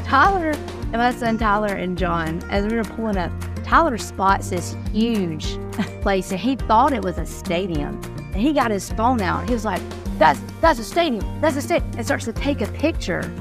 Tyler 0.05 0.51
and 0.51 0.93
my 0.95 1.13
son 1.13 1.39
Tyler 1.39 1.75
and 1.75 1.97
John, 1.97 2.43
as 2.51 2.67
we 2.67 2.77
were 2.77 2.85
pulling 2.85 3.17
up, 3.17 3.33
Tyler 3.65 3.97
spots 3.97 4.51
this 4.51 4.77
huge 4.93 5.57
place 6.03 6.33
and 6.33 6.41
he 6.41 6.57
thought 6.57 6.93
it 6.93 7.03
was 7.03 7.17
a 7.19 7.25
stadium. 7.25 8.01
And 8.33 8.37
he 8.37 8.53
got 8.53 8.71
his 8.71 8.91
phone 8.93 9.21
out. 9.23 9.47
He 9.47 9.55
was 9.55 9.65
like, 9.65 9.81
That's 10.19 10.41
that's 10.61 10.79
a 10.81 10.85
stadium. 10.85 11.41
That's 11.41 11.57
a 11.57 11.63
stadium. 11.63 11.91
And 11.97 12.05
starts 12.05 12.25
to 12.27 12.33
take 12.33 12.61
a 12.61 12.67
picture. 12.73 13.33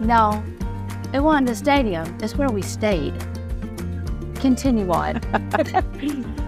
No, 0.00 0.42
it 1.12 1.20
wasn't 1.20 1.50
a 1.50 1.54
stadium. 1.54 2.18
It's 2.20 2.36
where 2.36 2.50
we 2.50 2.62
stayed. 2.62 3.14
Continue 4.36 4.90
on. 4.90 5.20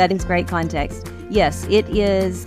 That 0.00 0.12
is 0.12 0.24
great 0.24 0.48
context. 0.48 1.12
Yes, 1.28 1.66
it 1.68 1.86
is. 1.90 2.46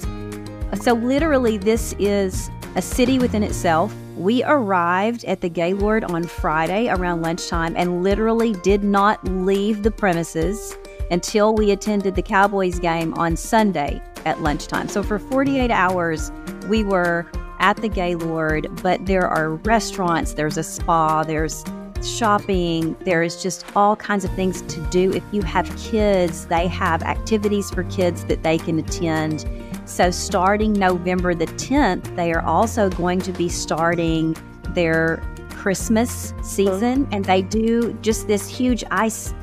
So, 0.81 0.93
literally, 0.93 1.59
this 1.59 1.93
is 1.99 2.49
a 2.75 2.81
city 2.81 3.19
within 3.19 3.43
itself. 3.43 3.93
We 4.17 4.43
arrived 4.43 5.23
at 5.25 5.41
the 5.41 5.49
Gaylord 5.49 6.03
on 6.03 6.23
Friday 6.23 6.87
around 6.87 7.21
lunchtime 7.21 7.75
and 7.77 8.01
literally 8.01 8.53
did 8.63 8.83
not 8.83 9.23
leave 9.23 9.83
the 9.83 9.91
premises 9.91 10.75
until 11.11 11.53
we 11.53 11.69
attended 11.69 12.15
the 12.15 12.23
Cowboys 12.23 12.79
game 12.79 13.13
on 13.13 13.35
Sunday 13.35 14.01
at 14.25 14.41
lunchtime. 14.41 14.87
So, 14.87 15.03
for 15.03 15.19
48 15.19 15.69
hours, 15.69 16.31
we 16.67 16.83
were 16.83 17.29
at 17.63 17.77
the 17.77 17.87
Gaylord, 17.87 18.67
but 18.83 19.05
there 19.05 19.25
are 19.25 19.51
restaurants, 19.55 20.33
there's 20.33 20.57
a 20.57 20.63
spa, 20.63 21.23
there's 21.23 21.63
shopping. 22.03 22.93
There's 23.05 23.41
just 23.41 23.65
all 23.73 23.95
kinds 23.95 24.25
of 24.25 24.31
things 24.35 24.61
to 24.63 24.81
do. 24.89 25.13
If 25.13 25.23
you 25.31 25.41
have 25.43 25.73
kids, 25.77 26.45
they 26.47 26.67
have 26.67 27.01
activities 27.03 27.71
for 27.71 27.83
kids 27.85 28.25
that 28.25 28.43
they 28.43 28.57
can 28.57 28.79
attend. 28.79 29.47
So, 29.85 30.11
starting 30.11 30.73
November 30.73 31.33
the 31.33 31.45
10th, 31.45 32.13
they 32.17 32.33
are 32.33 32.41
also 32.41 32.89
going 32.89 33.19
to 33.21 33.31
be 33.31 33.47
starting 33.47 34.35
their 34.71 35.23
Christmas 35.51 36.33
season, 36.43 37.05
mm-hmm. 37.05 37.13
and 37.13 37.23
they 37.23 37.43
do 37.43 37.93
just 38.01 38.27
this 38.27 38.49
huge 38.49 38.83
ice. 38.91 39.33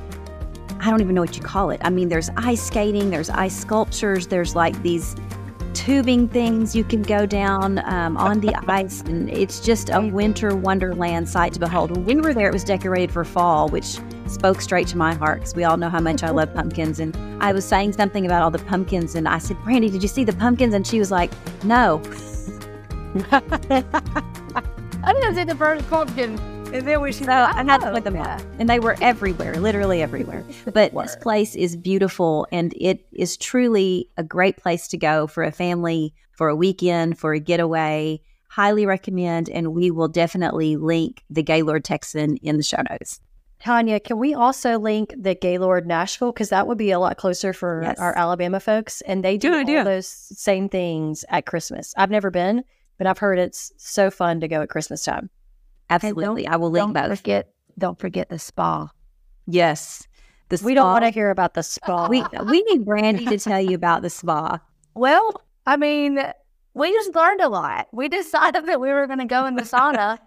I 0.80 0.90
don't 0.90 1.00
even 1.00 1.14
know 1.14 1.22
what 1.22 1.38
you 1.38 1.42
call 1.42 1.70
it. 1.70 1.80
I 1.82 1.88
mean, 1.88 2.10
there's 2.10 2.28
ice 2.36 2.62
skating, 2.62 3.08
there's 3.08 3.30
ice 3.30 3.58
sculptures, 3.58 4.26
there's 4.26 4.54
like 4.54 4.82
these 4.82 5.16
tubing 5.74 6.28
things 6.28 6.74
you 6.74 6.84
can 6.84 7.02
go 7.02 7.26
down 7.26 7.78
um, 7.84 8.16
on 8.16 8.40
the 8.40 8.54
ice, 8.68 9.00
and 9.02 9.28
it's 9.30 9.60
just 9.60 9.90
a 9.90 10.00
winter 10.00 10.54
wonderland 10.56 11.28
sight 11.28 11.52
to 11.54 11.60
behold. 11.60 11.96
When 11.96 12.04
we 12.04 12.16
were 12.16 12.34
there, 12.34 12.48
it 12.48 12.52
was 12.52 12.64
decorated 12.64 13.12
for 13.12 13.24
fall, 13.24 13.68
which 13.68 13.98
spoke 14.26 14.60
straight 14.60 14.86
to 14.88 14.96
my 14.96 15.14
heart 15.14 15.40
because 15.40 15.54
we 15.54 15.64
all 15.64 15.76
know 15.76 15.88
how 15.88 16.00
much 16.00 16.22
I 16.22 16.30
love 16.30 16.54
pumpkins. 16.54 17.00
And 17.00 17.16
I 17.42 17.52
was 17.52 17.64
saying 17.64 17.92
something 17.92 18.26
about 18.26 18.42
all 18.42 18.50
the 18.50 18.58
pumpkins, 18.58 19.14
and 19.14 19.28
I 19.28 19.38
said, 19.38 19.56
Brandy, 19.64 19.90
did 19.90 20.02
you 20.02 20.08
see 20.08 20.24
the 20.24 20.32
pumpkins? 20.32 20.74
And 20.74 20.86
she 20.86 20.98
was 20.98 21.10
like, 21.10 21.30
No. 21.64 22.02
I 25.02 25.12
didn't 25.12 25.34
see 25.34 25.44
the 25.44 25.56
first 25.56 25.88
pumpkin. 25.88 26.38
And 26.72 26.86
then 26.86 27.00
we 27.00 27.10
So 27.10 27.24
I 27.30 27.64
had 27.64 27.80
to 27.80 27.90
oh, 27.90 27.94
put 27.94 28.04
them 28.04 28.16
up, 28.16 28.40
and 28.60 28.68
they 28.70 28.78
were 28.78 28.96
everywhere, 29.00 29.56
literally 29.56 30.02
everywhere. 30.02 30.44
But 30.72 30.94
this 30.94 31.16
place 31.16 31.56
is 31.56 31.76
beautiful, 31.76 32.46
and 32.52 32.72
it 32.76 33.04
is 33.12 33.36
truly 33.36 34.08
a 34.16 34.22
great 34.22 34.56
place 34.56 34.86
to 34.88 34.96
go 34.96 35.26
for 35.26 35.42
a 35.42 35.50
family, 35.50 36.14
for 36.30 36.48
a 36.48 36.54
weekend, 36.54 37.18
for 37.18 37.32
a 37.34 37.40
getaway. 37.40 38.20
Highly 38.48 38.86
recommend, 38.86 39.50
and 39.50 39.74
we 39.74 39.90
will 39.90 40.06
definitely 40.08 40.76
link 40.76 41.24
the 41.28 41.42
Gaylord 41.42 41.84
Texan 41.84 42.36
in 42.36 42.56
the 42.56 42.62
show 42.62 42.82
notes. 42.88 43.20
Tanya, 43.58 43.98
can 43.98 44.18
we 44.18 44.32
also 44.32 44.78
link 44.78 45.12
the 45.18 45.34
Gaylord 45.34 45.86
Nashville? 45.88 46.32
Because 46.32 46.50
that 46.50 46.66
would 46.68 46.78
be 46.78 46.92
a 46.92 47.00
lot 47.00 47.16
closer 47.16 47.52
for 47.52 47.82
Yes. 47.82 47.98
our 47.98 48.16
Alabama 48.16 48.58
folks. 48.60 49.00
And 49.02 49.24
they 49.24 49.36
do 49.36 49.50
Good 49.50 49.54
all 49.54 49.60
idea. 49.60 49.84
those 49.84 50.06
same 50.06 50.68
things 50.68 51.24
at 51.28 51.46
Christmas. 51.46 51.92
I've 51.96 52.10
never 52.10 52.30
been, 52.30 52.64
but 52.96 53.06
I've 53.06 53.18
heard 53.18 53.38
it's 53.38 53.72
so 53.76 54.10
fun 54.10 54.40
to 54.40 54.48
go 54.48 54.62
at 54.62 54.70
Christmas 54.70 55.04
time. 55.04 55.28
Absolutely, 55.90 56.46
I 56.46 56.56
will 56.56 56.70
link 56.70 56.94
Don't 56.94 57.08
both. 57.08 57.18
forget, 57.18 57.50
don't 57.78 57.98
forget 57.98 58.28
the 58.28 58.38
spa. 58.38 58.88
Yes, 59.46 60.06
the 60.48 60.60
We 60.64 60.74
don't 60.74 60.86
want 60.86 61.04
to 61.04 61.10
hear 61.10 61.30
about 61.30 61.54
the 61.54 61.62
spa. 61.62 62.08
We 62.08 62.24
we 62.44 62.62
need 62.62 62.84
Brandy 62.84 63.24
to 63.26 63.38
tell 63.38 63.60
you 63.60 63.74
about 63.74 64.02
the 64.02 64.10
spa. 64.10 64.60
Well, 64.94 65.42
I 65.66 65.76
mean, 65.76 66.20
we 66.74 66.92
just 66.92 67.14
learned 67.14 67.40
a 67.40 67.48
lot. 67.48 67.88
We 67.92 68.08
decided 68.08 68.66
that 68.66 68.80
we 68.80 68.88
were 68.90 69.06
going 69.06 69.18
to 69.18 69.24
go 69.26 69.46
in 69.46 69.56
the 69.56 69.62
sauna, 69.62 70.18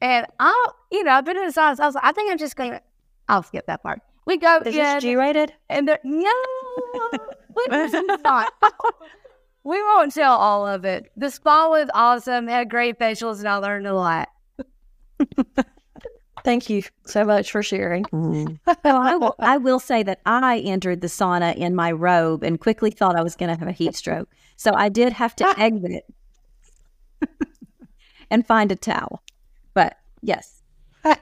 and 0.00 0.26
I, 0.38 0.70
you 0.92 1.02
know, 1.04 1.12
I've 1.12 1.24
been 1.24 1.36
in 1.36 1.46
the 1.46 1.52
sauna. 1.52 1.76
So 1.76 1.82
I 1.82 1.86
was 1.86 1.94
like, 1.94 2.04
I 2.04 2.12
think 2.12 2.30
I'm 2.30 2.38
just 2.38 2.56
going 2.56 2.72
to. 2.72 2.82
I'll 3.28 3.42
skip 3.42 3.66
that 3.66 3.82
part. 3.82 4.00
We 4.26 4.36
go 4.36 4.58
Is 4.58 4.68
in, 4.68 4.82
this 4.82 5.02
G 5.02 5.16
rated? 5.16 5.52
and 5.68 5.86
there, 5.88 5.98
no, 6.04 6.30
we, 7.56 7.62
it's 7.70 8.22
not. 8.22 8.52
we 9.64 9.82
won't 9.82 10.14
tell 10.14 10.36
all 10.36 10.66
of 10.66 10.84
it. 10.84 11.10
The 11.16 11.30
spa 11.30 11.68
was 11.68 11.88
awesome. 11.94 12.46
Had 12.48 12.70
great 12.70 12.98
facials, 12.98 13.38
and 13.40 13.48
I 13.48 13.56
learned 13.56 13.86
a 13.86 13.94
lot. 13.94 14.28
Thank 16.44 16.68
you 16.68 16.82
so 17.06 17.24
much 17.24 17.50
for 17.50 17.62
sharing. 17.62 18.04
Mm-hmm. 18.04 18.56
Well, 18.84 19.00
I 19.00 19.16
will, 19.16 19.34
I 19.38 19.56
will 19.56 19.80
say 19.80 20.02
that 20.02 20.20
I 20.26 20.58
entered 20.58 21.00
the 21.00 21.06
sauna 21.06 21.56
in 21.56 21.74
my 21.74 21.90
robe 21.90 22.42
and 22.42 22.60
quickly 22.60 22.90
thought 22.90 23.16
I 23.16 23.22
was 23.22 23.34
going 23.34 23.50
to 23.50 23.58
have 23.58 23.66
a 23.66 23.72
heat 23.72 23.96
stroke. 23.96 24.28
So 24.56 24.72
I 24.74 24.90
did 24.90 25.14
have 25.14 25.34
to 25.36 25.46
ah! 25.46 25.54
exit 25.56 26.04
and 28.30 28.46
find 28.46 28.70
a 28.70 28.76
towel. 28.76 29.22
But 29.72 29.96
yes, 30.20 30.62
ah! 31.04 31.18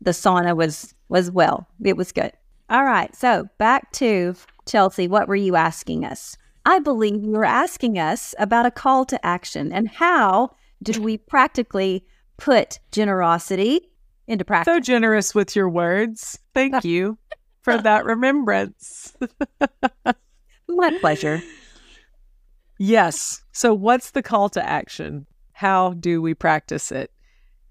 the 0.00 0.10
sauna 0.10 0.56
was 0.56 0.92
was 1.08 1.30
well. 1.30 1.68
It 1.82 1.96
was 1.96 2.10
good. 2.10 2.32
All 2.68 2.84
right. 2.84 3.14
So 3.14 3.48
back 3.58 3.92
to 3.92 4.34
Chelsea. 4.66 5.06
What 5.06 5.28
were 5.28 5.36
you 5.36 5.54
asking 5.54 6.04
us? 6.04 6.36
I 6.66 6.80
believe 6.80 7.22
you 7.22 7.30
were 7.30 7.44
asking 7.44 7.98
us 7.98 8.34
about 8.38 8.66
a 8.66 8.70
call 8.70 9.04
to 9.06 9.24
action 9.24 9.72
and 9.72 9.88
how 9.88 10.50
do 10.82 11.00
we 11.00 11.16
practically 11.16 12.04
put 12.38 12.80
generosity 12.90 13.90
into 14.26 14.44
practice? 14.44 14.74
So 14.74 14.80
generous 14.80 15.34
with 15.34 15.54
your 15.54 15.68
words. 15.68 16.38
Thank 16.54 16.84
you 16.84 17.18
for 17.62 17.76
that 17.76 18.06
remembrance. 18.06 19.14
My 20.68 20.98
pleasure. 21.00 21.42
Yes. 22.78 23.42
So, 23.52 23.74
what's 23.74 24.12
the 24.12 24.22
call 24.22 24.48
to 24.50 24.66
action? 24.66 25.26
How 25.52 25.94
do 25.94 26.22
we 26.22 26.34
practice 26.34 26.92
it? 26.92 27.10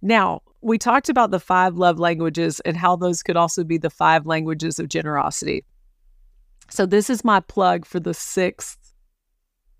Now, 0.01 0.41
we 0.61 0.77
talked 0.77 1.09
about 1.09 1.31
the 1.31 1.39
five 1.39 1.77
love 1.77 1.99
languages 1.99 2.59
and 2.61 2.75
how 2.75 2.95
those 2.95 3.23
could 3.23 3.37
also 3.37 3.63
be 3.63 3.77
the 3.77 3.89
five 3.89 4.25
languages 4.25 4.79
of 4.79 4.89
generosity. 4.89 5.63
So, 6.69 6.85
this 6.85 7.09
is 7.09 7.23
my 7.23 7.39
plug 7.39 7.85
for 7.85 7.99
the 7.99 8.13
sixth 8.13 8.93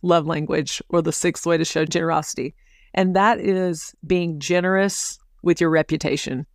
love 0.02 0.26
language 0.26 0.82
or 0.89 1.02
the 1.02 1.12
sixth 1.12 1.45
way 1.45 1.58
to 1.58 1.65
show 1.65 1.84
generosity, 1.84 2.56
and 2.97 3.15
that 3.15 3.39
is 3.39 3.95
being 4.05 4.39
generous 4.39 5.17
with 5.43 5.62
your 5.62 5.69
reputation. 5.69 6.45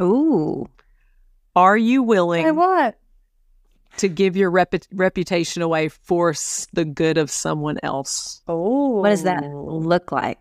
Ooh. 0.00 0.66
Are 1.54 1.76
you 1.76 2.02
willing 2.02 2.44
Hey, 2.44 2.50
what? 2.52 2.98
to 3.98 4.08
give 4.08 4.34
your 4.36 4.50
repu- 4.50 4.86
reputation 4.92 5.62
away 5.62 5.88
for 5.88 6.30
s- 6.30 6.66
the 6.72 6.84
good 6.86 7.18
of 7.18 7.30
someone 7.30 7.78
else? 7.82 8.40
Oh, 8.48 9.00
What 9.00 9.10
does 9.10 9.24
that 9.24 9.44
look 9.44 10.10
like? 10.10 10.38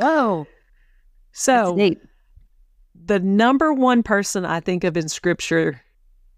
Oh, 0.00 0.46
So, 1.32 1.78
the 3.04 3.20
number 3.20 3.72
one 3.72 4.02
person 4.02 4.44
I 4.44 4.60
think 4.60 4.84
of 4.84 4.96
in 4.96 5.08
scripture 5.08 5.80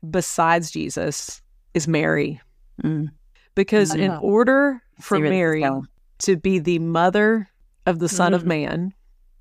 besides 0.08 0.70
Jesus 0.70 1.40
is 1.72 1.88
Mary. 1.88 2.40
Mm. 2.82 3.08
Because 3.54 3.94
in 3.94 4.10
Wow. 4.10 4.20
order 4.20 4.82
for 5.00 5.16
See 5.16 5.22
where 5.22 5.30
this 5.30 5.36
is 5.56 5.62
Mary 5.62 5.82
to 6.18 6.36
be 6.36 6.58
the 6.58 6.78
mother 6.80 7.48
of 7.86 7.98
the 7.98 8.08
Son 8.08 8.32
of 8.34 8.42
Mhm. 8.42 8.46
Man, 8.46 8.94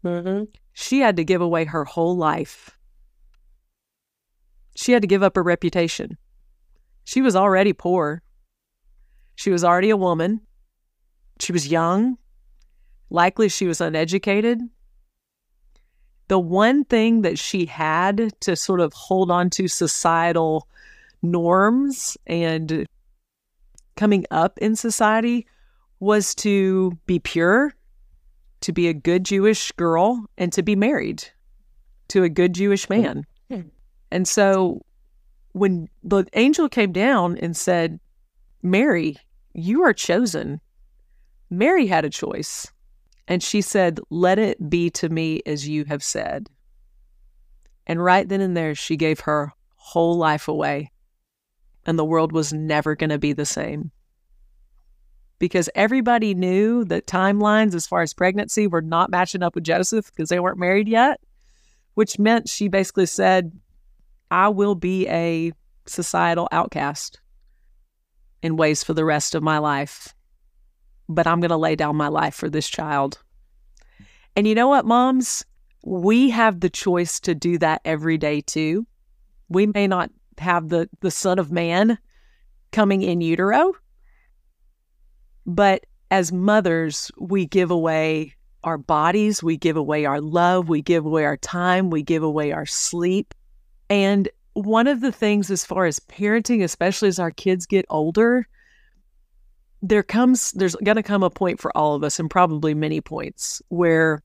Mhm. 0.03 0.47
she 0.73 0.99
had 0.99 1.15
to 1.17 1.23
give 1.23 1.41
away 1.41 1.65
her 1.65 1.85
whole 1.85 2.15
life. 2.17 2.77
She 4.75 4.91
had 4.91 5.01
to 5.03 5.07
give 5.07 5.23
up 5.23 5.35
her 5.35 5.43
reputation. 5.43 6.17
She 7.03 7.21
was 7.21 7.35
already 7.35 7.73
poor. 7.73 8.21
She 9.35 9.49
was 9.51 9.63
already 9.63 9.89
a 9.89 9.97
woman. 9.97 10.41
She 11.39 11.51
was 11.51 11.67
young. 11.67 12.17
Likely 13.09 13.49
she 13.49 13.67
was 13.67 13.81
uneducated. 13.81 14.59
the 16.29 16.39
one 16.39 16.85
thing 16.85 17.21
that 17.21 17.37
she 17.37 17.65
had 17.65 18.31
to 18.39 18.55
sort 18.55 18.79
of 18.79 18.93
hold 18.93 19.29
on 19.29 19.49
to 19.51 19.67
societal 19.67 20.67
norms 21.21 22.17
and 22.25 22.85
coming 23.97 24.25
up 24.31 24.57
in 24.59 24.73
society 24.75 25.45
was 25.99 26.33
to 26.33 26.97
be 27.05 27.19
pure, 27.19 27.73
to 28.63 28.73
be 28.73 28.87
a 28.87 28.93
good 28.93 29.23
Jewish 29.23 29.71
girl, 29.73 30.25
and 30.37 30.51
to 30.53 30.63
be 30.63 30.75
married 30.75 31.23
to 32.09 32.23
a 32.23 32.29
good 32.29 32.53
Jewish 32.53 32.89
man. 32.89 33.25
And 34.11 34.27
so 34.27 34.81
when 35.53 35.87
the 36.03 36.25
angel 36.33 36.69
came 36.69 36.91
down 36.91 37.37
and 37.37 37.55
said, 37.55 37.99
Mary, 38.61 39.17
you 39.53 39.83
are 39.83 39.93
chosen, 39.93 40.59
Mary 41.49 41.87
had 41.87 42.05
a 42.05 42.09
choice. 42.09 42.67
And 43.27 43.41
she 43.41 43.61
said, 43.61 43.99
Let 44.09 44.39
it 44.39 44.69
be 44.69 44.89
to 44.91 45.09
me 45.09 45.41
as 45.45 45.67
you 45.67 45.85
have 45.85 46.03
said. 46.03 46.49
And 47.87 48.03
right 48.03 48.27
then 48.27 48.41
and 48.41 48.55
there, 48.55 48.75
she 48.75 48.97
gave 48.97 49.21
her 49.21 49.53
whole 49.75 50.17
life 50.17 50.47
away. 50.47 50.91
And 51.85 51.97
the 51.99 52.05
world 52.05 52.31
was 52.31 52.53
never 52.53 52.95
going 52.95 53.09
to 53.09 53.19
be 53.19 53.33
the 53.33 53.45
same. 53.45 53.91
Because 55.43 55.69
everybody 55.75 56.33
knew 56.33 56.85
that 56.85 57.05
timelines 57.05 57.75
as 57.75 57.85
far 57.85 58.01
as 58.01 58.13
pregnancy 58.13 58.65
were 58.65 58.81
not 58.81 59.09
matching 59.09 59.43
up 59.43 59.55
with 59.55 59.65
Joseph 59.65 60.09
because 60.09 60.29
they 60.29 60.39
weren't 60.39 60.57
married 60.57 60.87
yet, 60.87 61.19
which 61.95 62.17
meant 62.17 62.47
she 62.47 62.69
basically 62.69 63.07
said, 63.07 63.51
I 64.31 64.47
will 64.47 64.75
be 64.75 65.05
a 65.09 65.51
societal 65.85 66.47
outcast 66.53 67.19
in 68.41 68.55
ways 68.55 68.85
for 68.85 68.93
the 68.93 69.03
rest 69.03 69.35
of 69.35 69.43
my 69.43 69.57
life 69.57 70.13
but 71.09 71.27
I'm 71.27 71.39
going 71.39 71.49
to 71.49 71.57
lay 71.57 71.75
down 71.75 71.95
my 71.95 72.07
life 72.07 72.35
for 72.35 72.49
this 72.49 72.69
child. 72.69 73.19
And 74.35 74.47
you 74.47 74.55
know 74.55 74.67
what, 74.67 74.85
moms? 74.85 75.45
We 75.83 76.29
have 76.29 76.59
the 76.59 76.69
choice 76.69 77.19
to 77.21 77.35
do 77.35 77.57
that 77.59 77.81
every 77.85 78.17
day 78.17 78.41
too. 78.41 78.87
We 79.49 79.67
may 79.67 79.87
not 79.87 80.09
have 80.37 80.69
the, 80.69 80.89
the 81.01 81.11
Son 81.11 81.39
of 81.39 81.51
Man 81.51 81.97
coming 82.71 83.01
in 83.01 83.21
utero, 83.21 83.73
but 85.45 85.85
as 86.11 86.31
mothers, 86.31 87.11
we 87.17 87.45
give 87.45 87.71
away 87.71 88.35
our 88.63 88.77
bodies, 88.77 89.43
we 89.43 89.57
give 89.57 89.75
away 89.75 90.05
our 90.05 90.21
love, 90.21 90.69
we 90.69 90.81
give 90.81 91.05
away 91.05 91.25
our 91.25 91.37
time, 91.37 91.89
we 91.89 92.01
give 92.01 92.23
away 92.23 92.51
our 92.51 92.65
sleep. 92.65 93.33
And 93.89 94.29
one 94.53 94.87
of 94.87 95.01
the 95.01 95.11
things, 95.11 95.49
as 95.51 95.65
far 95.65 95.85
as 95.85 95.99
parenting, 95.99 96.63
especially 96.63 97.07
as 97.07 97.19
our 97.19 97.31
kids 97.31 97.65
get 97.65 97.85
older, 97.89 98.47
there 99.83 100.01
comes 100.01 100.51
there's 100.53 100.75
going 100.77 100.95
to 100.95 101.03
come 101.03 101.23
a 101.23 101.29
point 101.29 101.59
for 101.59 101.75
all 101.77 101.93
of 101.93 102.03
us 102.03 102.17
and 102.17 102.29
probably 102.29 102.73
many 102.73 103.01
points 103.01 103.61
where 103.67 104.23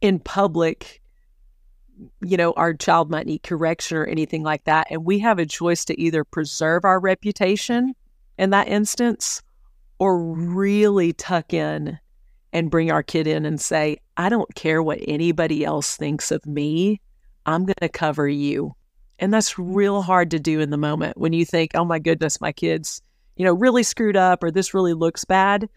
in 0.00 0.18
public 0.18 1.02
you 2.22 2.38
know 2.38 2.52
our 2.56 2.72
child 2.72 3.10
might 3.10 3.26
need 3.26 3.42
correction 3.42 3.98
or 3.98 4.06
anything 4.06 4.42
like 4.42 4.64
that 4.64 4.86
and 4.90 5.04
we 5.04 5.18
have 5.18 5.38
a 5.38 5.44
choice 5.44 5.84
to 5.84 6.00
either 6.00 6.24
preserve 6.24 6.86
our 6.86 6.98
reputation 6.98 7.94
in 8.38 8.48
that 8.48 8.66
instance 8.66 9.42
or 9.98 10.18
really 10.18 11.12
tuck 11.12 11.52
in 11.52 11.98
and 12.52 12.70
bring 12.70 12.90
our 12.90 13.02
kid 13.02 13.26
in 13.26 13.44
and 13.44 13.60
say 13.60 13.96
i 14.16 14.28
don't 14.28 14.54
care 14.54 14.82
what 14.82 14.98
anybody 15.06 15.64
else 15.64 15.96
thinks 15.96 16.30
of 16.30 16.44
me 16.46 17.00
i'm 17.46 17.64
going 17.64 17.74
to 17.80 17.88
cover 17.88 18.28
you 18.28 18.74
and 19.18 19.32
that's 19.32 19.58
real 19.58 20.02
hard 20.02 20.30
to 20.30 20.38
do 20.38 20.60
in 20.60 20.70
the 20.70 20.76
moment 20.76 21.16
when 21.16 21.32
you 21.32 21.44
think 21.44 21.70
oh 21.74 21.84
my 21.84 21.98
goodness 21.98 22.40
my 22.40 22.52
kids 22.52 23.02
you 23.36 23.44
know, 23.44 23.52
really 23.52 23.82
screwed 23.82 24.16
up 24.16 24.42
or 24.42 24.50
this 24.50 24.74
really 24.74 24.94
looks 24.94 25.24
bad, 25.24 25.68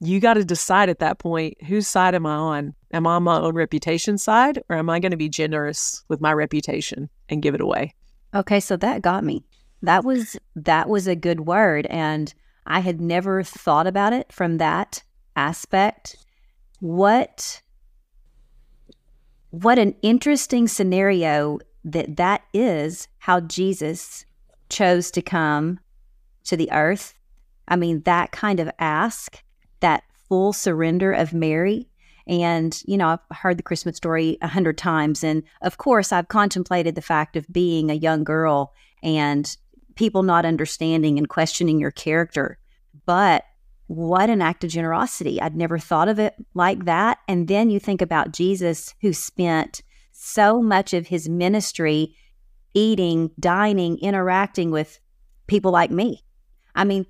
you 0.00 0.20
got 0.20 0.34
to 0.34 0.44
decide 0.44 0.88
at 0.88 0.98
that 0.98 1.18
point 1.18 1.62
whose 1.64 1.86
side 1.86 2.14
am 2.14 2.26
I 2.26 2.34
on? 2.34 2.74
Am 2.92 3.06
I 3.06 3.14
on 3.14 3.22
my 3.22 3.38
own 3.38 3.54
reputation 3.54 4.18
side 4.18 4.62
or 4.68 4.76
am 4.76 4.90
I 4.90 5.00
going 5.00 5.10
to 5.10 5.16
be 5.16 5.28
generous 5.28 6.04
with 6.08 6.20
my 6.20 6.32
reputation 6.32 7.08
and 7.28 7.42
give 7.42 7.54
it 7.54 7.60
away? 7.60 7.94
Okay, 8.34 8.60
so 8.60 8.76
that 8.76 9.02
got 9.02 9.24
me. 9.24 9.44
That 9.82 10.04
was 10.04 10.36
that 10.54 10.88
was 10.88 11.06
a 11.06 11.16
good 11.16 11.40
word 11.40 11.86
and 11.86 12.32
I 12.66 12.80
had 12.80 13.00
never 13.00 13.42
thought 13.42 13.86
about 13.86 14.12
it 14.12 14.32
from 14.32 14.58
that 14.58 15.02
aspect. 15.34 16.16
What 16.80 17.62
what 19.50 19.78
an 19.78 19.94
interesting 20.02 20.68
scenario 20.68 21.58
that 21.84 22.16
that 22.16 22.42
is 22.52 23.08
how 23.18 23.40
Jesus 23.40 24.26
chose 24.68 25.10
to 25.12 25.22
come 25.22 25.78
to 26.44 26.56
the 26.56 26.70
earth. 26.72 27.14
I 27.68 27.76
mean, 27.76 28.02
that 28.02 28.32
kind 28.32 28.60
of 28.60 28.70
ask, 28.78 29.42
that 29.80 30.02
full 30.28 30.52
surrender 30.52 31.12
of 31.12 31.32
Mary. 31.32 31.88
And, 32.26 32.80
you 32.86 32.96
know, 32.96 33.08
I've 33.08 33.36
heard 33.36 33.56
the 33.56 33.62
Christmas 33.62 33.96
story 33.96 34.36
a 34.42 34.48
hundred 34.48 34.76
times. 34.76 35.22
And 35.22 35.42
of 35.62 35.78
course, 35.78 36.12
I've 36.12 36.28
contemplated 36.28 36.96
the 36.96 37.02
fact 37.02 37.36
of 37.36 37.50
being 37.52 37.90
a 37.90 37.94
young 37.94 38.24
girl 38.24 38.74
and 39.02 39.56
people 39.96 40.22
not 40.22 40.46
understanding 40.46 41.18
and 41.18 41.28
questioning 41.28 41.80
your 41.80 41.90
character. 41.90 42.58
But 43.04 43.44
what 43.88 44.30
an 44.30 44.42
act 44.42 44.64
of 44.64 44.70
generosity. 44.70 45.40
I'd 45.40 45.56
never 45.56 45.78
thought 45.78 46.08
of 46.08 46.18
it 46.18 46.34
like 46.54 46.84
that. 46.84 47.18
And 47.28 47.48
then 47.48 47.70
you 47.70 47.80
think 47.80 48.02
about 48.02 48.32
Jesus, 48.32 48.94
who 49.00 49.12
spent 49.12 49.82
so 50.12 50.60
much 50.60 50.92
of 50.92 51.06
his 51.06 51.28
ministry 51.28 52.16
eating, 52.74 53.30
dining, 53.38 53.98
interacting 53.98 54.70
with 54.70 54.98
people 55.46 55.70
like 55.70 55.90
me. 55.90 56.24
I 56.74 56.84
mean, 56.84 57.06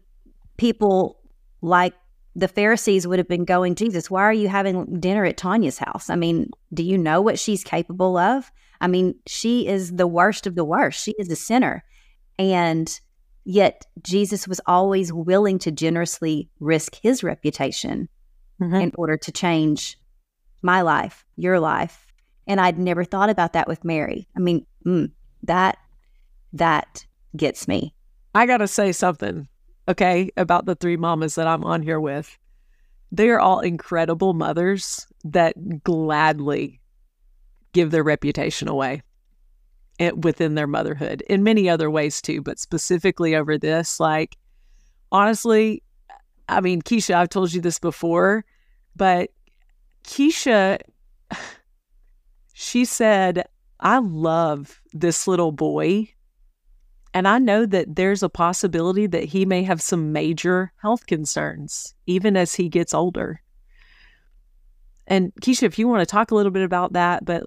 people 0.58 1.18
like 1.62 1.94
the 2.34 2.48
Pharisees 2.48 3.06
would 3.06 3.18
have 3.18 3.28
been 3.28 3.46
going, 3.46 3.74
Jesus, 3.74 4.10
why 4.10 4.22
are 4.22 4.32
you 4.32 4.48
having 4.48 5.00
dinner 5.00 5.24
at 5.24 5.38
Tanya's 5.38 5.78
house? 5.78 6.10
I 6.10 6.16
mean, 6.16 6.50
do 6.74 6.82
you 6.82 6.98
know 6.98 7.22
what 7.22 7.38
she's 7.38 7.64
capable 7.64 8.18
of? 8.18 8.52
I 8.80 8.88
mean, 8.88 9.14
she 9.26 9.66
is 9.66 9.92
the 9.92 10.06
worst 10.06 10.46
of 10.46 10.54
the 10.54 10.64
worst. 10.64 11.02
She 11.02 11.14
is 11.18 11.30
a 11.30 11.36
sinner. 11.36 11.82
And 12.38 13.00
yet, 13.44 13.86
Jesus 14.02 14.46
was 14.46 14.60
always 14.66 15.12
willing 15.12 15.58
to 15.60 15.70
generously 15.70 16.48
risk 16.60 16.96
his 17.02 17.22
reputation 17.22 18.08
mm-hmm. 18.60 18.74
in 18.74 18.92
order 18.96 19.16
to 19.16 19.32
change 19.32 19.98
my 20.62 20.82
life, 20.82 21.24
your 21.36 21.60
life. 21.60 22.06
And 22.46 22.60
I'd 22.60 22.78
never 22.78 23.04
thought 23.04 23.30
about 23.30 23.54
that 23.54 23.68
with 23.68 23.84
Mary. 23.84 24.28
I 24.36 24.40
mean, 24.40 24.66
mm, 24.84 25.10
that 25.42 25.78
that 26.52 27.06
gets 27.36 27.68
me. 27.68 27.94
I 28.34 28.46
got 28.46 28.58
to 28.58 28.68
say 28.68 28.92
something 28.92 29.48
okay, 29.88 30.30
about 30.36 30.66
the 30.66 30.74
three 30.74 30.96
mamas 30.96 31.34
that 31.36 31.46
I'm 31.46 31.64
on 31.64 31.82
here 31.82 32.00
with. 32.00 32.36
They 33.12 33.28
are 33.30 33.40
all 33.40 33.60
incredible 33.60 34.34
mothers 34.34 35.06
that 35.24 35.84
gladly 35.84 36.80
give 37.72 37.90
their 37.90 38.02
reputation 38.02 38.68
away 38.68 39.02
Eh, 39.98 40.10
within 40.10 40.56
their 40.56 40.66
motherhood 40.66 41.22
in 41.30 41.42
many 41.42 41.70
other 41.70 41.90
ways 41.90 42.20
too, 42.20 42.42
but 42.42 42.58
specifically 42.58 43.34
over 43.34 43.56
this. 43.56 43.98
Like, 43.98 44.36
honestly, 45.10 45.82
I 46.50 46.60
mean, 46.60 46.82
Keisha, 46.82 47.14
I've 47.14 47.30
told 47.30 47.54
you 47.54 47.62
this 47.62 47.78
before, 47.78 48.44
but 48.94 49.30
Keisha, 50.04 50.80
she 52.52 52.84
said, 52.84 53.46
I 53.80 53.98
love 53.98 54.82
this 54.92 55.26
little 55.26 55.52
boy 55.52 56.10
and 57.16 57.26
I 57.26 57.38
know 57.38 57.64
that 57.64 57.96
there's 57.96 58.22
a 58.22 58.28
possibility 58.28 59.06
that 59.06 59.24
he 59.24 59.46
may 59.46 59.62
have 59.62 59.80
some 59.80 60.12
major 60.12 60.72
health 60.82 61.06
concerns, 61.06 61.94
even 62.06 62.36
as 62.36 62.54
he 62.54 62.68
gets 62.68 62.92
older. 62.92 63.40
And 65.06 65.32
Keisha, 65.40 65.62
if 65.62 65.78
you 65.78 65.88
want 65.88 66.00
to 66.00 66.06
talk 66.06 66.30
a 66.30 66.34
little 66.34 66.52
bit 66.52 66.64
about 66.64 66.92
that, 66.92 67.24
but 67.24 67.44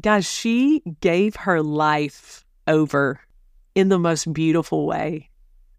guys, 0.00 0.28
she 0.28 0.82
gave 1.00 1.36
her 1.36 1.62
life 1.62 2.44
over 2.66 3.20
in 3.74 3.88
the 3.88 3.98
most 3.98 4.32
beautiful 4.32 4.86
way. 4.86 5.30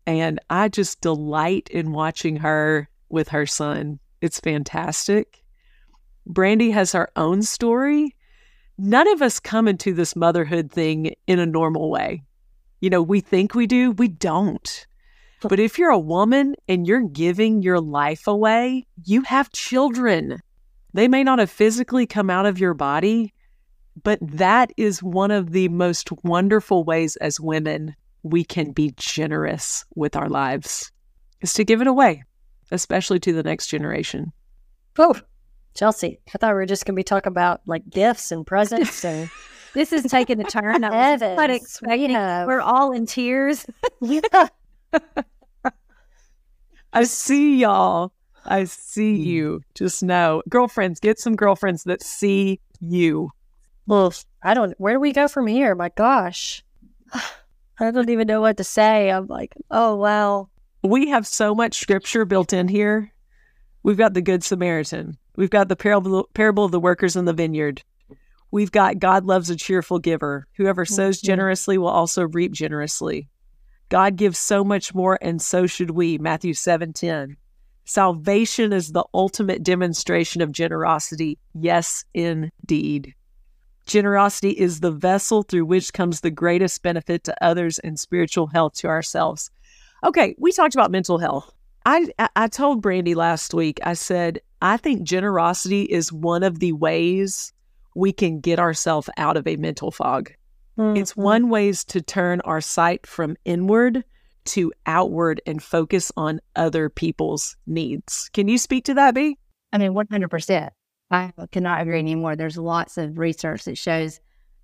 And 0.07 0.39
I 0.49 0.69
just 0.69 1.01
delight 1.01 1.69
in 1.69 1.91
watching 1.91 2.37
her 2.37 2.89
with 3.09 3.29
her 3.29 3.45
son. 3.45 3.99
It's 4.21 4.39
fantastic. 4.39 5.43
Brandy 6.25 6.71
has 6.71 6.91
her 6.91 7.09
own 7.15 7.41
story. 7.41 8.15
None 8.77 9.07
of 9.07 9.21
us 9.21 9.39
come 9.39 9.67
into 9.67 9.93
this 9.93 10.15
motherhood 10.15 10.71
thing 10.71 11.15
in 11.27 11.39
a 11.39 11.45
normal 11.45 11.89
way 11.89 12.23
you 12.85 12.91
know, 12.91 13.01
we 13.01 13.19
think 13.19 13.55
we 13.55 13.67
do, 13.67 13.91
we 13.91 14.07
don't. 14.07 14.85
But 15.41 15.59
if 15.59 15.79
you're 15.79 15.89
a 15.89 15.97
woman 15.97 16.55
and 16.67 16.87
you're 16.87 17.07
giving 17.07 17.61
your 17.61 17.79
life 17.79 18.27
away, 18.27 18.85
you 19.03 19.21
have 19.21 19.51
children. 19.51 20.39
They 20.93 21.07
may 21.07 21.23
not 21.23 21.39
have 21.39 21.49
physically 21.49 22.05
come 22.05 22.29
out 22.29 22.45
of 22.45 22.59
your 22.59 22.73
body, 22.73 23.33
but 24.03 24.19
that 24.21 24.71
is 24.77 25.01
one 25.01 25.31
of 25.31 25.51
the 25.51 25.69
most 25.69 26.09
wonderful 26.23 26.83
ways 26.83 27.15
as 27.17 27.39
women 27.39 27.95
we 28.23 28.43
can 28.43 28.71
be 28.71 28.93
generous 28.97 29.85
with 29.95 30.15
our 30.15 30.29
lives 30.29 30.91
is 31.41 31.53
to 31.53 31.63
give 31.63 31.81
it 31.81 31.87
away, 31.87 32.23
especially 32.71 33.19
to 33.19 33.33
the 33.33 33.43
next 33.43 33.67
generation. 33.67 34.31
Oh, 34.97 35.15
Chelsea, 35.75 36.19
I 36.33 36.37
thought 36.37 36.53
we 36.53 36.55
were 36.55 36.65
just 36.65 36.85
going 36.85 36.95
to 36.95 36.99
be 36.99 37.03
talking 37.03 37.31
about 37.31 37.61
like 37.65 37.87
gifts 37.89 38.31
and 38.31 38.47
presents 38.47 39.05
and 39.05 39.29
this 39.73 39.93
is 39.93 40.03
taking 40.03 40.39
a 40.39 40.45
turn. 40.45 40.83
I 40.83 41.11
was 41.11 41.21
not 41.21 41.49
expecting. 41.49 42.13
We're 42.13 42.61
all 42.61 42.91
in 42.91 43.05
tears. 43.05 43.65
I 46.93 47.03
see 47.03 47.57
y'all. 47.57 48.13
I 48.45 48.63
see 48.63 49.17
mm. 49.17 49.25
you. 49.25 49.61
Just 49.75 50.01
know, 50.01 50.41
girlfriends, 50.49 50.99
get 50.99 51.19
some 51.19 51.35
girlfriends 51.35 51.83
that 51.83 52.01
see 52.01 52.61
you. 52.79 53.31
Well, 53.87 54.13
I 54.43 54.53
don't. 54.53 54.73
Where 54.79 54.93
do 54.93 54.99
we 54.99 55.13
go 55.13 55.27
from 55.27 55.47
here? 55.47 55.75
My 55.75 55.89
gosh, 55.89 56.63
I 57.79 57.91
don't 57.91 58.09
even 58.09 58.27
know 58.27 58.41
what 58.41 58.57
to 58.57 58.63
say. 58.63 59.09
I'm 59.11 59.27
like, 59.27 59.53
oh 59.71 59.95
wow. 59.95 60.49
We 60.83 61.09
have 61.09 61.25
so 61.25 61.55
much 61.55 61.79
scripture 61.79 62.25
built 62.25 62.53
in 62.53 62.67
here. 62.67 63.11
We've 63.83 63.97
got 63.97 64.13
the 64.13 64.21
Good 64.21 64.43
Samaritan. 64.43 65.17
We've 65.35 65.49
got 65.49 65.67
the 65.67 65.75
parable, 65.75 66.29
parable 66.33 66.65
of 66.65 66.71
the 66.71 66.79
workers 66.79 67.15
in 67.15 67.25
the 67.25 67.33
vineyard. 67.33 67.83
We've 68.51 68.71
got 68.71 68.99
God 68.99 69.25
loves 69.25 69.49
a 69.49 69.55
cheerful 69.55 69.99
giver. 69.99 70.47
Whoever 70.57 70.85
sows 70.85 71.19
Mhm. 71.19 71.25
generously 71.25 71.77
will 71.77 71.87
also 71.89 72.27
reap 72.27 72.51
generously. 72.53 73.27
God 73.89 74.15
gives 74.15 74.37
so 74.39 74.63
much 74.63 74.95
more, 74.95 75.19
and 75.21 75.41
so 75.41 75.67
should 75.67 75.91
we. 75.91 76.17
Matthew 76.17 76.53
seven 76.53 76.93
ten. 76.93 77.37
Salvation 77.83 78.73
is 78.73 78.91
the 78.91 79.03
ultimate 79.13 79.61
demonstration 79.61 80.41
of 80.41 80.51
generosity. 80.51 81.37
Yes, 81.53 82.05
indeed. 82.13 83.13
Generosity 83.85 84.51
is 84.51 84.79
the 84.79 84.91
vessel 84.91 85.43
through 85.43 85.65
which 85.65 85.93
comes 85.93 86.21
the 86.21 86.31
greatest 86.31 86.81
benefit 86.81 87.23
to 87.25 87.43
others 87.43 87.77
and 87.79 87.99
spiritual 87.99 88.47
health 88.47 88.73
to 88.75 88.87
ourselves. 88.87 89.51
Okay, 90.03 90.35
we 90.39 90.51
talked 90.51 90.75
about 90.75 90.91
mental 90.91 91.17
health. 91.19 91.51
I 91.85 92.07
I- 92.35 92.47
told 92.47 92.81
Brandy 92.81 93.13
last 93.13 93.53
week. 93.53 93.79
I 93.83 93.93
said 93.93 94.39
I 94.61 94.77
think 94.77 95.03
generosity 95.03 95.83
is 95.83 96.11
one 96.11 96.41
of 96.41 96.59
the 96.59 96.71
ways 96.73 97.53
we 97.95 98.11
can 98.11 98.39
get 98.39 98.59
ourselves 98.59 99.09
out 99.17 99.37
of 99.37 99.45
a 99.47 99.55
mental 99.57 99.91
fog. 99.91 100.31
It's 100.77 101.13
Mhm. 101.13 101.23
one 101.23 101.49
ways 101.49 101.83
to 101.85 102.01
turn 102.01 102.41
our 102.41 102.59
sight 102.61 103.05
from 103.07 103.37
inward 103.45 104.03
to 104.45 104.73
outward 104.85 105.41
and 105.45 105.61
focus 105.63 106.11
on 106.17 106.39
other 106.55 106.89
people's 106.89 107.55
needs. 107.67 108.29
Can 108.33 108.47
you 108.47 108.57
speak 108.57 108.83
to 108.85 108.93
that, 108.95 109.13
B? 109.15 109.37
I 109.71 109.77
mean, 109.77 109.93
100%. 109.93 110.73
I 111.11 111.31
cannot 111.51 111.81
agree 111.81 111.99
anymore. 111.99 112.35
There's 112.35 112.57
lots 112.57 112.97
of 112.97 113.17
research 113.17 113.65
that 113.65 113.77
shows 113.77 114.19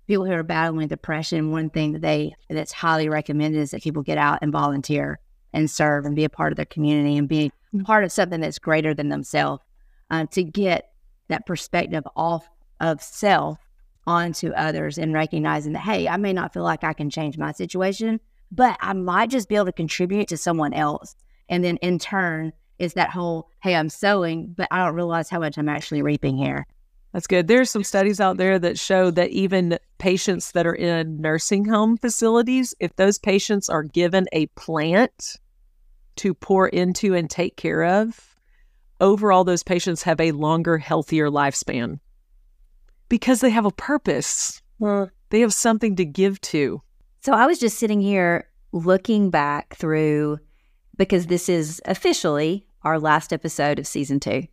people 0.06 0.26
who 0.26 0.32
are 0.32 0.42
battling 0.42 0.88
depression, 0.88 1.50
one 1.50 1.70
thing 1.70 1.92
that 1.92 2.02
they 2.02 2.34
that's 2.50 2.72
highly 2.72 3.08
recommended 3.08 3.60
is 3.60 3.70
that 3.70 3.82
people 3.82 4.02
get 4.02 4.18
out 4.18 4.40
and 4.42 4.52
volunteer 4.52 5.20
and 5.52 5.70
serve 5.70 6.04
and 6.04 6.16
be 6.16 6.24
a 6.24 6.30
part 6.30 6.52
of 6.52 6.56
their 6.56 6.64
community 6.66 7.16
and 7.16 7.28
be 7.28 7.52
part 7.84 8.04
of 8.04 8.12
something 8.12 8.40
that's 8.40 8.58
greater 8.58 8.94
than 8.94 9.08
themselves 9.08 9.62
uh, 10.10 10.26
to 10.26 10.42
get 10.42 10.92
that 11.28 11.46
perspective 11.46 12.04
off 12.16 12.48
of 12.80 13.02
self 13.02 13.58
onto 14.06 14.50
others 14.50 14.98
and 14.98 15.14
recognizing 15.14 15.72
that, 15.72 15.80
hey, 15.80 16.08
I 16.08 16.16
may 16.16 16.32
not 16.32 16.52
feel 16.52 16.64
like 16.64 16.82
I 16.82 16.92
can 16.92 17.08
change 17.08 17.38
my 17.38 17.52
situation, 17.52 18.18
but 18.50 18.76
I 18.80 18.92
might 18.92 19.30
just 19.30 19.48
be 19.48 19.54
able 19.54 19.66
to 19.66 19.72
contribute 19.72 20.28
to 20.28 20.36
someone 20.36 20.74
else. 20.74 21.14
And 21.48 21.62
then 21.62 21.76
in 21.78 21.98
turn, 21.98 22.52
is 22.82 22.94
that 22.94 23.10
whole, 23.10 23.48
hey, 23.62 23.76
I'm 23.76 23.88
sowing, 23.88 24.54
but 24.56 24.66
I 24.72 24.84
don't 24.84 24.96
realize 24.96 25.30
how 25.30 25.38
much 25.38 25.56
I'm 25.56 25.68
actually 25.68 26.02
reaping 26.02 26.36
here. 26.36 26.66
That's 27.12 27.28
good. 27.28 27.46
There's 27.46 27.70
some 27.70 27.84
studies 27.84 28.20
out 28.20 28.38
there 28.38 28.58
that 28.58 28.78
show 28.78 29.10
that 29.12 29.30
even 29.30 29.78
patients 29.98 30.52
that 30.52 30.66
are 30.66 30.74
in 30.74 31.20
nursing 31.20 31.64
home 31.64 31.96
facilities, 31.96 32.74
if 32.80 32.96
those 32.96 33.18
patients 33.18 33.68
are 33.68 33.84
given 33.84 34.26
a 34.32 34.46
plant 34.46 35.36
to 36.16 36.34
pour 36.34 36.68
into 36.68 37.14
and 37.14 37.30
take 37.30 37.56
care 37.56 37.84
of, 37.84 38.34
overall, 39.00 39.44
those 39.44 39.62
patients 39.62 40.02
have 40.02 40.20
a 40.20 40.32
longer, 40.32 40.78
healthier 40.78 41.28
lifespan 41.28 42.00
because 43.08 43.40
they 43.40 43.50
have 43.50 43.66
a 43.66 43.70
purpose. 43.70 44.60
Hmm. 44.80 45.04
They 45.30 45.40
have 45.40 45.54
something 45.54 45.94
to 45.96 46.04
give 46.04 46.40
to. 46.40 46.82
So 47.20 47.32
I 47.32 47.46
was 47.46 47.60
just 47.60 47.78
sitting 47.78 48.00
here 48.00 48.48
looking 48.72 49.30
back 49.30 49.76
through 49.76 50.40
because 50.96 51.26
this 51.26 51.48
is 51.48 51.80
officially 51.84 52.66
our 52.84 52.98
last 52.98 53.32
episode 53.32 53.78
of 53.78 53.86
season 53.86 54.20
two. 54.20 54.44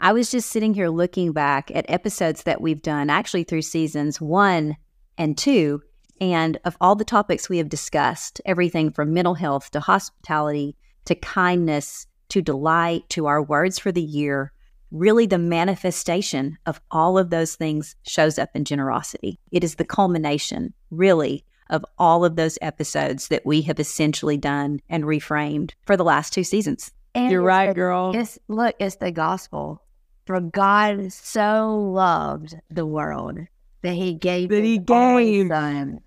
I 0.00 0.12
was 0.12 0.30
just 0.30 0.50
sitting 0.50 0.74
here 0.74 0.88
looking 0.88 1.32
back 1.32 1.70
at 1.74 1.88
episodes 1.88 2.42
that 2.42 2.60
we've 2.60 2.82
done 2.82 3.08
actually 3.08 3.44
through 3.44 3.62
seasons 3.62 4.20
one 4.20 4.76
and 5.16 5.38
two. 5.38 5.82
And 6.20 6.58
of 6.64 6.76
all 6.80 6.94
the 6.94 7.04
topics 7.04 7.48
we 7.48 7.58
have 7.58 7.68
discussed, 7.68 8.40
everything 8.44 8.90
from 8.90 9.14
mental 9.14 9.34
health 9.34 9.70
to 9.72 9.80
hospitality 9.80 10.76
to 11.04 11.14
kindness 11.14 12.06
to 12.28 12.42
delight 12.42 13.08
to 13.10 13.26
our 13.26 13.42
words 13.42 13.78
for 13.78 13.92
the 13.92 14.02
year, 14.02 14.52
really 14.90 15.26
the 15.26 15.38
manifestation 15.38 16.58
of 16.66 16.80
all 16.90 17.18
of 17.18 17.30
those 17.30 17.56
things 17.56 17.96
shows 18.02 18.38
up 18.38 18.50
in 18.54 18.64
generosity. 18.64 19.38
It 19.50 19.64
is 19.64 19.76
the 19.76 19.84
culmination, 19.84 20.74
really, 20.90 21.44
of 21.70 21.84
all 21.98 22.24
of 22.24 22.36
those 22.36 22.58
episodes 22.60 23.28
that 23.28 23.46
we 23.46 23.62
have 23.62 23.80
essentially 23.80 24.36
done 24.36 24.80
and 24.88 25.04
reframed 25.04 25.72
for 25.86 25.96
the 25.96 26.04
last 26.04 26.32
two 26.32 26.44
seasons. 26.44 26.92
And 27.14 27.30
You're 27.30 27.42
right, 27.42 27.68
the- 27.68 27.74
girl. 27.74 28.12
It's 28.14 28.38
look, 28.48 28.74
it's 28.78 28.96
the 28.96 29.12
gospel. 29.12 29.82
For 30.26 30.40
God 30.40 31.12
so 31.12 31.76
loved 31.76 32.54
the 32.70 32.86
world 32.86 33.38
that 33.82 33.94
he 33.94 34.14
gave 34.14 34.50
That 34.50 34.62
he 34.62 34.78
gave. 34.78 35.48
son 35.48 36.00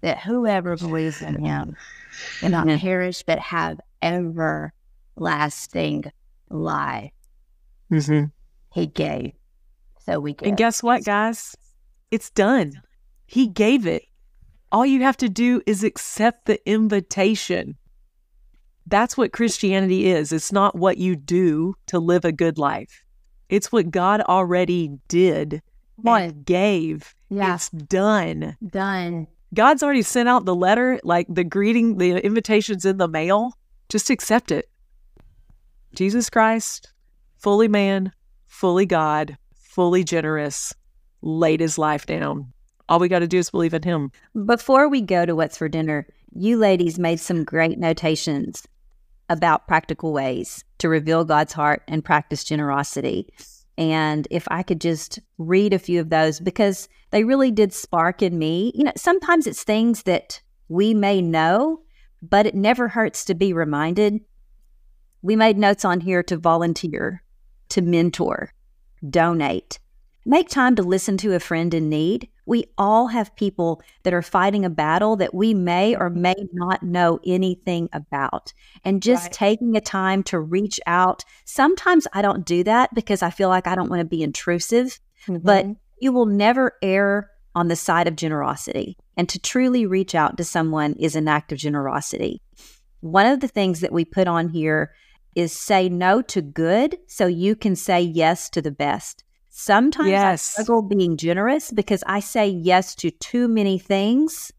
that 0.00 0.18
whoever 0.18 0.76
believes 0.76 1.22
in 1.22 1.44
him 1.44 1.76
will 2.42 2.48
not 2.50 2.66
perish 2.80 3.22
but 3.22 3.38
have 3.38 3.78
everlasting 5.16 6.04
life. 6.48 7.12
Mm-hmm. 7.92 8.24
He 8.72 8.86
gave. 8.86 9.32
So 10.06 10.18
we 10.20 10.34
And 10.42 10.56
guess 10.56 10.82
what, 10.82 11.04
guys? 11.04 11.56
It's 12.10 12.30
done. 12.30 12.82
He 13.26 13.46
gave 13.46 13.86
it. 13.86 14.02
All 14.72 14.86
you 14.86 15.02
have 15.02 15.16
to 15.18 15.28
do 15.28 15.60
is 15.66 15.84
accept 15.84 16.46
the 16.46 16.58
invitation. 16.68 17.76
That's 18.90 19.16
what 19.16 19.32
Christianity 19.32 20.08
is. 20.08 20.32
It's 20.32 20.52
not 20.52 20.74
what 20.76 20.98
you 20.98 21.14
do 21.16 21.74
to 21.86 22.00
live 22.00 22.24
a 22.24 22.32
good 22.32 22.58
life. 22.58 23.04
It's 23.48 23.70
what 23.72 23.90
God 23.90 24.20
already 24.22 24.98
did 25.08 25.62
and 26.04 26.44
gave. 26.44 27.14
yeah, 27.28 27.54
It's 27.54 27.70
done. 27.70 28.56
done. 28.66 29.28
God's 29.54 29.82
already 29.82 30.02
sent 30.02 30.28
out 30.28 30.44
the 30.44 30.54
letter, 30.54 31.00
like 31.04 31.26
the 31.28 31.44
greeting, 31.44 31.98
the 31.98 32.24
invitation's 32.24 32.84
in 32.84 32.98
the 32.98 33.08
mail. 33.08 33.52
Just 33.88 34.10
accept 34.10 34.50
it. 34.50 34.68
Jesus 35.94 36.30
Christ, 36.30 36.92
fully 37.38 37.68
man, 37.68 38.12
fully 38.46 38.86
God, 38.86 39.36
fully 39.54 40.04
generous, 40.04 40.72
laid 41.22 41.60
his 41.60 41.78
life 41.78 42.06
down. 42.06 42.52
All 42.88 42.98
we 42.98 43.08
got 43.08 43.20
to 43.20 43.28
do 43.28 43.38
is 43.38 43.50
believe 43.50 43.74
in 43.74 43.82
him. 43.82 44.10
Before 44.46 44.88
we 44.88 45.00
go 45.00 45.24
to 45.26 45.34
what's 45.36 45.56
for 45.58 45.68
dinner, 45.68 46.06
you 46.32 46.56
ladies 46.56 46.98
made 46.98 47.20
some 47.20 47.44
great 47.44 47.78
notations 47.78 48.66
about 49.30 49.66
practical 49.66 50.12
ways 50.12 50.62
to 50.78 50.90
reveal 50.90 51.24
God's 51.24 51.54
heart 51.54 51.82
and 51.88 52.04
practice 52.04 52.44
generosity. 52.44 53.32
And 53.78 54.28
if 54.30 54.46
I 54.50 54.62
could 54.62 54.80
just 54.80 55.20
read 55.38 55.72
a 55.72 55.78
few 55.78 56.00
of 56.00 56.10
those 56.10 56.40
because 56.40 56.88
they 57.10 57.24
really 57.24 57.50
did 57.50 57.72
spark 57.72 58.22
in 58.22 58.38
me. 58.38 58.72
You 58.74 58.84
know, 58.84 58.92
sometimes 58.96 59.46
it's 59.46 59.62
things 59.62 60.02
that 60.02 60.42
we 60.68 60.94
may 60.94 61.22
know, 61.22 61.80
but 62.20 62.46
it 62.46 62.54
never 62.54 62.88
hurts 62.88 63.24
to 63.26 63.34
be 63.34 63.52
reminded. 63.52 64.20
We 65.22 65.36
made 65.36 65.58
notes 65.58 65.84
on 65.84 66.00
here 66.00 66.22
to 66.24 66.36
volunteer, 66.36 67.22
to 67.70 67.82
mentor, 67.82 68.52
donate, 69.08 69.78
make 70.26 70.48
time 70.48 70.76
to 70.76 70.82
listen 70.82 71.16
to 71.18 71.34
a 71.34 71.40
friend 71.40 71.72
in 71.72 71.88
need. 71.88 72.28
We 72.50 72.64
all 72.76 73.06
have 73.06 73.36
people 73.36 73.80
that 74.02 74.12
are 74.12 74.22
fighting 74.22 74.64
a 74.64 74.70
battle 74.70 75.14
that 75.16 75.32
we 75.32 75.54
may 75.54 75.94
or 75.94 76.10
may 76.10 76.34
not 76.52 76.82
know 76.82 77.20
anything 77.24 77.88
about. 77.92 78.52
And 78.84 79.00
just 79.00 79.26
Right. 79.26 79.32
taking 79.32 79.76
a 79.76 79.80
time 79.80 80.24
to 80.24 80.40
reach 80.40 80.80
out. 80.84 81.24
Sometimes 81.44 82.08
I 82.12 82.22
don't 82.22 82.44
do 82.44 82.64
that 82.64 82.92
because 82.92 83.22
I 83.22 83.30
feel 83.30 83.48
like 83.50 83.68
I 83.68 83.76
don't 83.76 83.88
want 83.88 84.00
to 84.00 84.16
be 84.16 84.24
intrusive, 84.24 84.98
but 85.28 85.64
Mm-hmm. 85.64 85.72
you 86.00 86.12
will 86.12 86.26
never 86.26 86.72
err 86.82 87.30
on 87.54 87.68
the 87.68 87.76
side 87.76 88.08
of 88.08 88.16
generosity. 88.16 88.96
And 89.16 89.28
to 89.28 89.38
truly 89.38 89.86
reach 89.86 90.16
out 90.16 90.36
to 90.38 90.44
someone 90.44 90.94
is 90.94 91.14
an 91.14 91.28
act 91.28 91.52
of 91.52 91.58
generosity. 91.58 92.42
One 93.00 93.26
of 93.26 93.38
the 93.38 93.48
things 93.48 93.78
that 93.80 93.92
we 93.92 94.04
put 94.04 94.26
on 94.26 94.48
here 94.48 94.90
is 95.36 95.52
say 95.52 95.88
no 95.88 96.20
to 96.22 96.42
good 96.42 96.98
so 97.06 97.26
you 97.26 97.54
can 97.54 97.76
say 97.76 98.00
yes 98.00 98.50
to 98.50 98.60
the 98.60 98.72
best. 98.72 99.22
Sometimes 99.50 100.08
Yes. 100.08 100.54
I 100.58 100.62
struggle 100.62 100.82
being 100.82 101.16
generous 101.16 101.70
because 101.72 102.02
I 102.06 102.20
say 102.20 102.48
yes 102.48 102.94
to 102.96 103.10
too 103.10 103.48
many 103.48 103.78
things. 103.78 104.52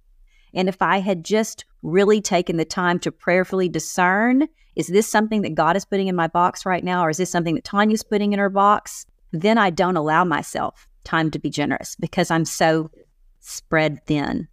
And 0.54 0.68
if 0.68 0.82
I 0.82 1.00
had 1.00 1.24
just 1.24 1.66
really 1.82 2.22
taken 2.22 2.58
the 2.58 2.66
time 2.66 3.00
to 3.00 3.12
prayerfully 3.12 3.70
discern, 3.70 4.48
is 4.76 4.88
this 4.88 5.08
something 5.08 5.42
that 5.42 5.56
God 5.56 5.76
is 5.76 5.86
putting 5.86 6.08
in 6.08 6.16
my 6.16 6.28
box 6.28 6.66
right 6.66 6.84
now, 6.84 7.06
or 7.06 7.10
is 7.10 7.18
this 7.18 7.32
something 7.32 7.56
that 7.56 7.64
Tanya's 7.64 8.04
putting 8.04 8.34
in 8.34 8.40
her 8.40 8.50
box? 8.50 9.06
Then 9.32 9.58
I 9.58 9.70
don't 9.70 9.98
allow 9.98 10.24
myself 10.26 10.88
time 11.04 11.32
to 11.32 11.40
be 11.40 11.50
generous 11.50 11.96
because 12.00 12.30
I'm 12.30 12.46
so 12.46 12.92
spread 13.40 14.06
thin. 14.06 14.48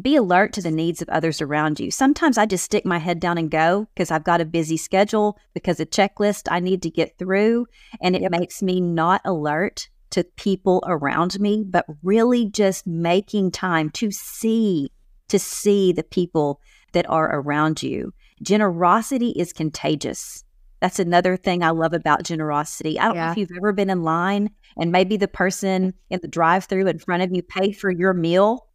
Be 0.00 0.16
alert 0.16 0.52
to 0.54 0.62
the 0.62 0.70
needs 0.70 1.00
of 1.00 1.08
others 1.08 1.40
around 1.40 1.80
you. 1.80 1.90
Sometimes 1.90 2.36
I 2.36 2.44
just 2.44 2.64
stick 2.64 2.84
my 2.84 2.98
head 2.98 3.18
down 3.18 3.38
and 3.38 3.50
go 3.50 3.88
because 3.94 4.10
I've 4.10 4.24
got 4.24 4.40
a 4.42 4.44
busy 4.44 4.76
schedule, 4.76 5.38
because 5.54 5.80
a 5.80 5.86
checklist 5.86 6.48
I 6.50 6.60
need 6.60 6.82
to 6.82 6.90
get 6.90 7.16
through, 7.18 7.66
and 8.02 8.14
it 8.14 8.30
makes 8.30 8.62
me 8.62 8.80
not 8.80 9.22
alert 9.24 9.88
to 10.10 10.24
people 10.36 10.82
around 10.86 11.40
me, 11.40 11.64
but 11.66 11.86
really 12.02 12.46
just 12.46 12.86
making 12.86 13.50
time 13.52 13.90
to 13.90 14.10
see, 14.10 14.90
to 15.28 15.38
see 15.38 15.92
the 15.92 16.04
people 16.04 16.60
that 16.92 17.08
are 17.08 17.34
around 17.34 17.82
you. 17.82 18.12
Generosity 18.42 19.30
is 19.30 19.52
contagious. 19.52 20.44
That's 20.80 20.98
another 20.98 21.38
thing 21.38 21.62
I 21.62 21.70
love 21.70 21.94
about 21.94 22.22
generosity. 22.22 22.98
I 22.98 23.06
don't 23.06 23.16
know 23.16 23.30
if 23.30 23.38
you've 23.38 23.56
ever 23.56 23.72
been 23.72 23.90
in 23.90 24.02
line 24.02 24.50
and 24.76 24.92
maybe 24.92 25.16
the 25.16 25.26
person 25.26 25.94
in 26.10 26.20
the 26.20 26.28
drive 26.28 26.66
through 26.66 26.86
in 26.86 26.98
front 26.98 27.22
of 27.22 27.34
you 27.34 27.42
paid 27.42 27.72
for 27.72 27.90
your 27.90 28.12
meal 28.12 28.66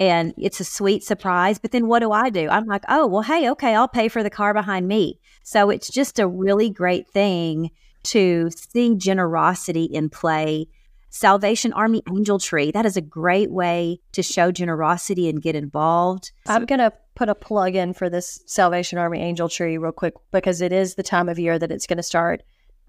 and 0.00 0.34
it's 0.36 0.60
a 0.60 0.64
sweet 0.64 1.04
surprise. 1.04 1.58
But 1.58 1.72
then 1.72 1.86
what 1.86 2.00
do 2.00 2.12
I 2.12 2.30
do? 2.30 2.48
I'm 2.48 2.66
like, 2.66 2.84
oh, 2.88 3.06
well, 3.06 3.22
hey, 3.22 3.48
okay, 3.50 3.74
I'll 3.74 3.88
pay 3.88 4.08
for 4.08 4.22
the 4.22 4.30
car 4.30 4.52
behind 4.54 4.88
me. 4.88 5.20
So 5.42 5.70
it's 5.70 5.88
just 5.88 6.18
a 6.18 6.26
really 6.26 6.70
great 6.70 7.08
thing 7.08 7.70
to 8.04 8.50
see 8.50 8.94
generosity 8.96 9.84
in 9.84 10.10
play. 10.10 10.68
Salvation 11.10 11.72
Army 11.72 12.02
Angel 12.10 12.40
Tree, 12.40 12.72
that 12.72 12.84
is 12.84 12.96
a 12.96 13.00
great 13.00 13.50
way 13.52 14.00
to 14.12 14.22
show 14.22 14.50
generosity 14.50 15.28
and 15.28 15.40
get 15.40 15.54
involved. 15.54 16.32
I'm 16.46 16.66
going 16.66 16.80
to 16.80 16.92
put 17.14 17.28
a 17.28 17.36
plug 17.36 17.76
in 17.76 17.94
for 17.94 18.10
this 18.10 18.42
Salvation 18.46 18.98
Army 18.98 19.20
Angel 19.20 19.48
Tree 19.48 19.78
real 19.78 19.92
quick 19.92 20.14
because 20.32 20.60
it 20.60 20.72
is 20.72 20.96
the 20.96 21.04
time 21.04 21.28
of 21.28 21.38
year 21.38 21.56
that 21.56 21.70
it's 21.70 21.86
going 21.86 21.98
to 21.98 22.02
start. 22.02 22.42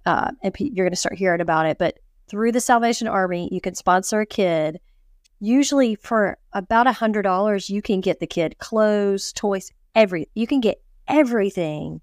Uh, 0.07 0.31
and 0.41 0.55
you're 0.59 0.85
going 0.85 0.91
to 0.91 0.99
start 0.99 1.15
hearing 1.15 1.41
about 1.41 1.67
it. 1.67 1.77
But 1.77 1.99
through 2.27 2.51
the 2.51 2.61
Salvation 2.61 3.07
Army, 3.07 3.47
you 3.51 3.61
can 3.61 3.75
sponsor 3.75 4.21
a 4.21 4.25
kid. 4.25 4.79
Usually, 5.45 5.93
for 5.93 6.39
about 6.53 6.87
a 6.87 6.91
hundred 6.91 7.21
dollars, 7.21 7.69
you 7.69 7.79
can 7.83 8.01
get 8.01 8.19
the 8.19 8.25
kid 8.25 8.57
clothes, 8.57 9.31
toys, 9.31 9.71
every. 9.93 10.27
You 10.33 10.47
can 10.47 10.59
get 10.59 10.81
everything. 11.07 12.01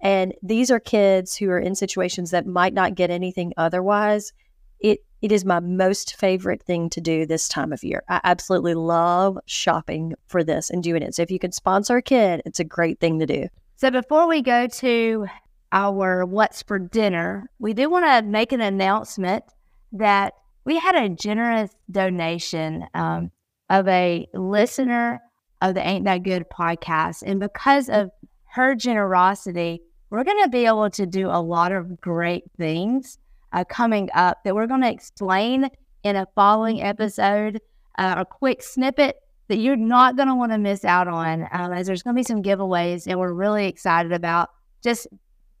And 0.00 0.34
these 0.40 0.70
are 0.70 0.78
kids 0.78 1.34
who 1.34 1.50
are 1.50 1.58
in 1.58 1.74
situations 1.74 2.30
that 2.30 2.46
might 2.46 2.74
not 2.74 2.94
get 2.94 3.10
anything 3.10 3.52
otherwise. 3.56 4.32
It 4.78 5.00
it 5.20 5.32
is 5.32 5.44
my 5.44 5.58
most 5.58 6.14
favorite 6.14 6.62
thing 6.62 6.88
to 6.90 7.00
do 7.00 7.26
this 7.26 7.48
time 7.48 7.72
of 7.72 7.82
year. 7.82 8.04
I 8.08 8.20
absolutely 8.22 8.74
love 8.74 9.36
shopping 9.46 10.14
for 10.28 10.44
this 10.44 10.70
and 10.70 10.80
doing 10.80 11.02
it. 11.02 11.16
So 11.16 11.22
if 11.22 11.30
you 11.32 11.40
can 11.40 11.50
sponsor 11.50 11.96
a 11.96 12.02
kid, 12.02 12.40
it's 12.46 12.60
a 12.60 12.64
great 12.64 13.00
thing 13.00 13.18
to 13.18 13.26
do. 13.26 13.48
So 13.74 13.90
before 13.90 14.28
we 14.28 14.42
go 14.42 14.68
to 14.68 15.26
our 15.72 16.24
what's 16.24 16.62
for 16.62 16.78
dinner, 16.78 17.50
we 17.58 17.72
do 17.72 17.90
want 17.90 18.04
to 18.04 18.22
make 18.22 18.52
an 18.52 18.60
announcement 18.60 19.42
that 19.90 20.34
we 20.66 20.78
had 20.78 20.96
a 20.96 21.08
generous 21.08 21.70
donation 21.90 22.84
um, 22.92 23.30
of 23.70 23.86
a 23.86 24.26
listener 24.34 25.22
of 25.62 25.74
the 25.74 25.86
Ain't 25.86 26.04
That 26.04 26.24
Good 26.24 26.44
podcast. 26.50 27.22
And 27.24 27.38
because 27.38 27.88
of 27.88 28.10
her 28.50 28.74
generosity, 28.74 29.80
we're 30.10 30.24
going 30.24 30.42
to 30.42 30.50
be 30.50 30.66
able 30.66 30.90
to 30.90 31.06
do 31.06 31.28
a 31.28 31.40
lot 31.40 31.70
of 31.70 32.00
great 32.00 32.42
things 32.58 33.16
uh, 33.52 33.62
coming 33.64 34.10
up 34.12 34.38
that 34.44 34.56
we're 34.56 34.66
going 34.66 34.82
to 34.82 34.90
explain 34.90 35.70
in 36.02 36.16
a 36.16 36.26
following 36.34 36.82
episode, 36.82 37.60
uh, 37.96 38.16
a 38.18 38.24
quick 38.24 38.60
snippet 38.60 39.16
that 39.48 39.58
you're 39.58 39.76
not 39.76 40.16
going 40.16 40.28
to 40.28 40.34
want 40.34 40.50
to 40.50 40.58
miss 40.58 40.84
out 40.84 41.06
on, 41.06 41.46
um, 41.52 41.72
as 41.72 41.86
there's 41.86 42.02
going 42.02 42.14
to 42.14 42.18
be 42.18 42.24
some 42.24 42.42
giveaways, 42.42 43.06
and 43.06 43.20
we're 43.20 43.32
really 43.32 43.66
excited 43.66 44.12
about 44.12 44.50
just 44.82 45.06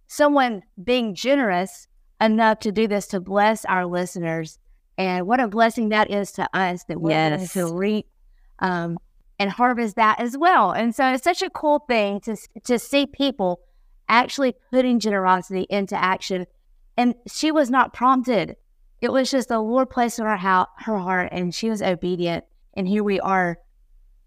someone 0.08 0.62
being 0.82 1.14
generous 1.14 1.86
enough 2.20 2.58
to 2.58 2.72
do 2.72 2.88
this 2.88 3.06
to 3.06 3.20
bless 3.20 3.64
our 3.66 3.86
listeners. 3.86 4.58
And 4.98 5.26
what 5.26 5.40
a 5.40 5.48
blessing 5.48 5.90
that 5.90 6.10
is 6.10 6.32
to 6.32 6.48
us 6.54 6.84
that 6.84 7.00
we're 7.00 7.10
Yes. 7.10 7.54
going 7.54 7.68
to 7.68 7.74
reap 7.74 8.06
um, 8.60 8.98
and 9.38 9.50
harvest 9.50 9.96
that 9.96 10.18
as 10.20 10.36
well. 10.38 10.72
And 10.72 10.94
so 10.94 11.12
it's 11.12 11.24
such 11.24 11.42
a 11.42 11.50
cool 11.50 11.80
thing 11.86 12.20
to 12.20 12.36
to 12.64 12.78
see 12.78 13.06
people 13.06 13.60
actually 14.08 14.54
putting 14.70 14.98
generosity 14.98 15.66
into 15.68 15.96
action. 15.96 16.46
And 16.96 17.14
she 17.26 17.52
was 17.52 17.68
not 17.70 17.92
prompted; 17.92 18.56
it 19.02 19.12
was 19.12 19.30
just 19.30 19.48
the 19.48 19.60
Lord 19.60 19.90
placed 19.90 20.18
in 20.18 20.24
her 20.24 20.36
how 20.36 20.68
her 20.78 20.96
heart, 20.96 21.28
and 21.32 21.54
she 21.54 21.68
was 21.68 21.82
obedient. 21.82 22.44
And 22.74 22.88
here 22.88 23.04
we 23.04 23.20
are 23.20 23.58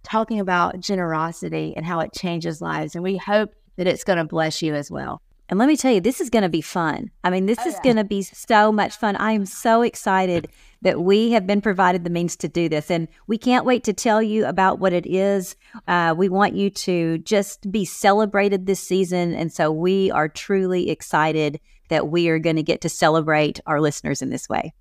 talking 0.04 0.40
about 0.40 0.80
generosity 0.80 1.74
and 1.76 1.86
how 1.86 2.00
it 2.00 2.14
changes 2.14 2.62
lives. 2.62 2.94
And 2.96 3.04
we 3.04 3.18
hope 3.18 3.54
that 3.78 3.88
it's 3.88 4.04
going 4.04 4.18
to 4.18 4.24
bless 4.26 4.62
you 4.62 4.76
as 4.76 4.92
well. 4.92 5.22
And 5.50 5.58
let 5.58 5.68
me 5.68 5.76
tell 5.76 5.92
you, 5.92 6.00
this 6.00 6.22
is 6.22 6.30
going 6.30 6.44
to 6.44 6.50
be 6.50 6.62
fun. 6.62 7.10
I 7.24 7.32
mean, 7.32 7.48
this 7.48 7.58
Oh, 7.62 7.68
is 7.68 7.74
yeah. 7.76 7.82
going 7.84 7.96
to 7.96 8.04
be 8.04 8.22
so 8.22 8.72
much 8.72 8.96
fun. 8.98 9.16
I 9.16 9.32
am 9.32 9.46
so 9.48 9.82
excited 9.82 10.48
that 10.84 11.02
we 11.02 11.32
have 11.32 11.48
been 11.48 11.60
provided 11.60 12.04
the 12.04 12.10
means 12.12 12.36
to 12.38 12.48
do 12.48 12.70
this. 12.70 12.92
And 12.92 13.08
we 13.26 13.38
can't 13.40 13.66
wait 13.66 13.84
to 13.86 13.94
tell 13.94 14.22
you 14.22 14.46
about 14.46 14.80
what 14.80 14.94
it 14.94 15.08
is. 15.08 15.56
Uh, 15.88 16.14
we 16.16 16.30
want 16.30 16.54
you 16.56 16.70
to 16.70 17.18
just 17.20 17.72
be 17.72 17.84
celebrated 17.84 18.68
this 18.68 18.80
season. 18.80 19.34
And 19.34 19.52
so 19.52 19.72
we 19.72 20.12
are 20.12 20.30
truly 20.30 20.90
excited 20.92 21.60
that 21.90 22.10
we 22.10 22.30
are 22.30 22.38
going 22.40 22.56
to 22.58 22.64
get 22.64 22.82
to 22.82 22.90
celebrate 22.90 23.60
our 23.66 23.82
listeners 23.82 24.22
in 24.22 24.30
this 24.30 24.48
way. 24.48 24.74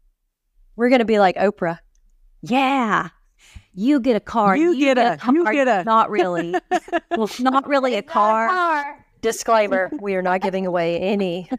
We're 0.76 0.90
going 0.90 0.98
to 1.00 1.06
be 1.06 1.18
like 1.18 1.36
Oprah. 1.36 1.78
Yeah. 2.42 3.08
You 3.72 4.00
get 4.00 4.16
a 4.16 4.20
car. 4.20 4.54
You 4.56 4.78
get 4.78 4.98
a- 4.98 5.18
you 5.32 5.44
car. 5.44 5.52
get 5.52 5.66
a- 5.66 5.84
Not 5.84 6.10
really. 6.10 6.54
well, 7.16 7.30
not 7.40 7.66
really 7.66 7.94
a 7.94 8.02
car. 8.02 9.04
Disclaimer: 9.20 9.90
We 10.00 10.14
are 10.14 10.22
not 10.22 10.40
giving 10.40 10.66
away 10.66 10.98
any 10.98 11.50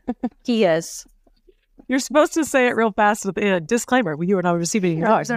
Kias. 0.45 1.05
You're 1.88 1.99
supposed 1.99 2.34
to 2.36 2.45
say 2.45 2.68
it 2.68 2.76
real 2.76 2.91
fast 2.91 3.26
at 3.26 3.36
the 3.36 3.43
end. 3.43 3.68
Disclaimer: 3.68 4.22
You 4.24 4.38
are 4.38 4.41
not 4.43 4.57
receiving 4.57 4.97
any 4.97 5.05
cars. 5.05 5.32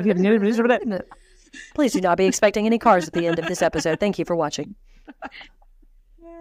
Please 1.74 1.92
do 1.92 2.00
not 2.00 2.16
be 2.18 2.24
expecting 2.24 2.66
any 2.66 2.78
cars 2.78 3.06
at 3.08 3.12
the 3.14 3.26
end 3.26 3.38
of 3.38 3.46
this 3.46 3.60
episode. 3.62 4.00
Thank 4.00 4.18
you 4.18 4.24
for 4.24 4.34
watching. 4.36 4.74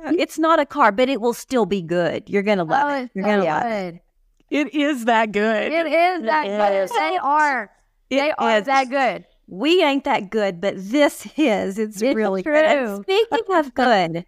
It's 0.05 0.39
not 0.39 0.59
a 0.59 0.65
car, 0.65 0.91
but 0.91 1.09
it 1.09 1.21
will 1.21 1.34
still 1.34 1.65
be 1.65 1.82
good. 1.82 2.29
You're 2.29 2.41
going 2.43 2.57
to 2.57 2.63
love 2.63 2.89
Oh, 2.89 2.95
it. 2.95 3.03
it's 3.03 3.15
You're 3.15 3.23
so 3.25 3.29
going 3.29 3.39
to 3.41 3.45
love 3.45 3.65
it. 3.71 4.01
It 4.49 4.73
is 4.73 5.05
that 5.05 5.32
good. 5.32 5.71
It 5.71 5.86
is 5.86 6.23
that 6.23 6.45
It 6.45 6.57
good. 6.57 6.84
is. 6.84 6.91
They 6.91 7.17
are. 7.21 7.71
They 8.09 8.32
are 8.38 8.57
is. 8.57 8.65
that 8.65 8.89
good. 8.89 9.25
We 9.47 9.84
ain't 9.84 10.03
that 10.05 10.29
good, 10.29 10.59
but 10.59 10.73
this 10.77 11.27
is. 11.38 11.77
It's, 11.77 12.01
It's 12.01 12.15
really 12.15 12.41
true. 12.41 12.53
good. 12.53 12.65
And 12.65 13.03
speaking 13.03 13.55
of 13.55 13.73
good, 13.73 14.25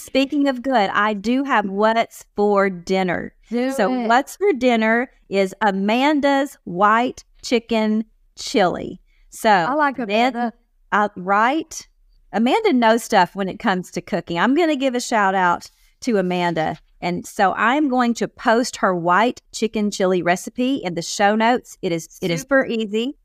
speaking 0.00 0.48
of 0.48 0.62
good, 0.62 0.90
I 0.90 1.14
do 1.14 1.44
have 1.44 1.66
what's 1.66 2.24
for 2.36 2.70
dinner. 2.70 3.34
Do 3.48 3.72
so 3.72 3.92
it. 3.92 4.08
what's 4.08 4.36
for 4.36 4.52
dinner 4.52 5.10
is 5.28 5.54
Amanda's 5.60 6.56
white 6.64 7.24
chicken 7.42 8.04
chili. 8.36 9.00
So 9.30 9.50
I 9.50 9.74
like 9.74 9.98
Amanda, 9.98 10.52
uh, 10.92 11.08
right? 11.16 11.88
Amanda 12.32 12.72
knows 12.72 13.04
stuff 13.04 13.34
when 13.34 13.48
it 13.48 13.58
comes 13.58 13.90
to 13.92 14.00
cooking. 14.00 14.38
I'm 14.38 14.54
going 14.54 14.68
to 14.68 14.76
give 14.76 14.94
a 14.94 15.00
shout 15.00 15.34
out 15.34 15.70
to 16.00 16.18
Amanda. 16.18 16.78
And 17.00 17.26
so 17.26 17.52
I'm 17.54 17.88
going 17.88 18.14
to 18.14 18.28
post 18.28 18.76
her 18.76 18.94
white 18.94 19.40
chicken 19.52 19.90
chili 19.90 20.22
recipe 20.22 20.76
in 20.76 20.94
the 20.94 21.02
show 21.02 21.34
notes. 21.34 21.78
It 21.82 21.92
is 21.92 22.18
it 22.20 22.30
is 22.30 22.42
super 22.42 22.66
easy, 22.66 23.16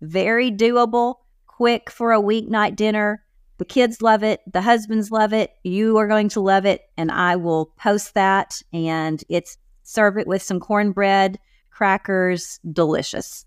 very 0.00 0.50
doable, 0.50 1.16
quick 1.46 1.90
for 1.90 2.12
a 2.12 2.20
weeknight 2.20 2.76
dinner. 2.76 3.23
The 3.58 3.64
kids 3.64 4.02
love 4.02 4.22
it, 4.22 4.40
the 4.52 4.62
husbands 4.62 5.10
love 5.10 5.32
it, 5.32 5.52
you 5.62 5.96
are 5.98 6.08
going 6.08 6.28
to 6.30 6.40
love 6.40 6.66
it, 6.66 6.82
and 6.96 7.10
I 7.10 7.36
will 7.36 7.66
post 7.78 8.14
that 8.14 8.60
and 8.72 9.22
it's 9.28 9.56
serve 9.84 10.18
it 10.18 10.26
with 10.26 10.42
some 10.42 10.58
cornbread, 10.58 11.38
crackers, 11.70 12.58
delicious. 12.72 13.46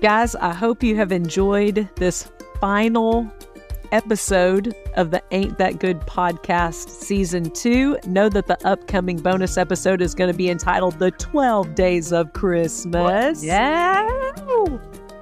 Guys, 0.00 0.34
I 0.34 0.52
hope 0.52 0.82
you 0.82 0.96
have 0.96 1.12
enjoyed 1.12 1.88
this 1.96 2.30
final 2.60 3.30
episode 3.92 4.74
of 4.94 5.10
the 5.10 5.22
Ain't 5.30 5.58
That 5.58 5.78
Good 5.78 6.00
podcast 6.00 6.88
season 6.88 7.50
two. 7.50 7.98
Know 8.06 8.28
that 8.30 8.46
the 8.46 8.66
upcoming 8.66 9.18
bonus 9.18 9.56
episode 9.56 10.00
is 10.00 10.14
going 10.14 10.30
to 10.30 10.36
be 10.36 10.48
entitled 10.48 10.98
The 10.98 11.10
12 11.12 11.74
Days 11.74 12.12
of 12.12 12.32
Christmas. 12.32 13.44
Yeah. 13.44 14.32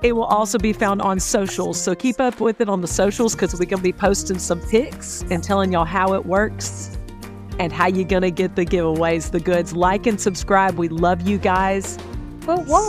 It 0.02 0.12
will 0.12 0.24
also 0.24 0.58
be 0.58 0.72
found 0.72 1.02
on 1.02 1.20
socials. 1.20 1.80
So 1.80 1.94
keep 1.94 2.20
up 2.20 2.40
with 2.40 2.60
it 2.60 2.68
on 2.68 2.80
the 2.80 2.88
socials 2.88 3.34
because 3.34 3.52
we're 3.54 3.66
going 3.66 3.78
to 3.78 3.82
be 3.82 3.92
posting 3.92 4.38
some 4.38 4.60
pics 4.60 5.24
and 5.30 5.44
telling 5.44 5.72
y'all 5.72 5.84
how 5.84 6.14
it 6.14 6.24
works 6.24 6.96
and 7.58 7.72
how 7.72 7.86
you're 7.86 8.08
going 8.08 8.22
to 8.22 8.30
get 8.30 8.56
the 8.56 8.64
giveaways, 8.64 9.30
the 9.30 9.40
goods. 9.40 9.74
Like 9.76 10.06
and 10.06 10.18
subscribe. 10.18 10.76
We 10.76 10.88
love 10.88 11.28
you 11.28 11.36
guys. 11.36 11.98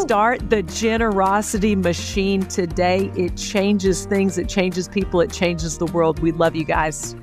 Start 0.04 0.50
the 0.50 0.64
generosity 0.64 1.76
machine 1.76 2.44
today. 2.44 3.12
It 3.16 3.36
changes 3.36 4.06
things, 4.06 4.38
it 4.38 4.48
changes 4.48 4.88
people, 4.88 5.22
it 5.22 5.32
changes 5.32 5.78
the 5.78 5.86
world. 5.88 6.20
We 6.20 6.32
love 6.32 6.56
you 6.56 6.64
guys. 6.64 7.16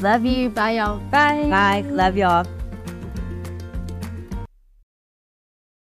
Love 0.00 0.24
you. 0.24 0.50
Bye, 0.50 0.72
y'all. 0.72 0.98
Bye. 1.10 1.48
Bye. 1.48 1.84
Love 1.88 2.16
y'all. 2.16 2.44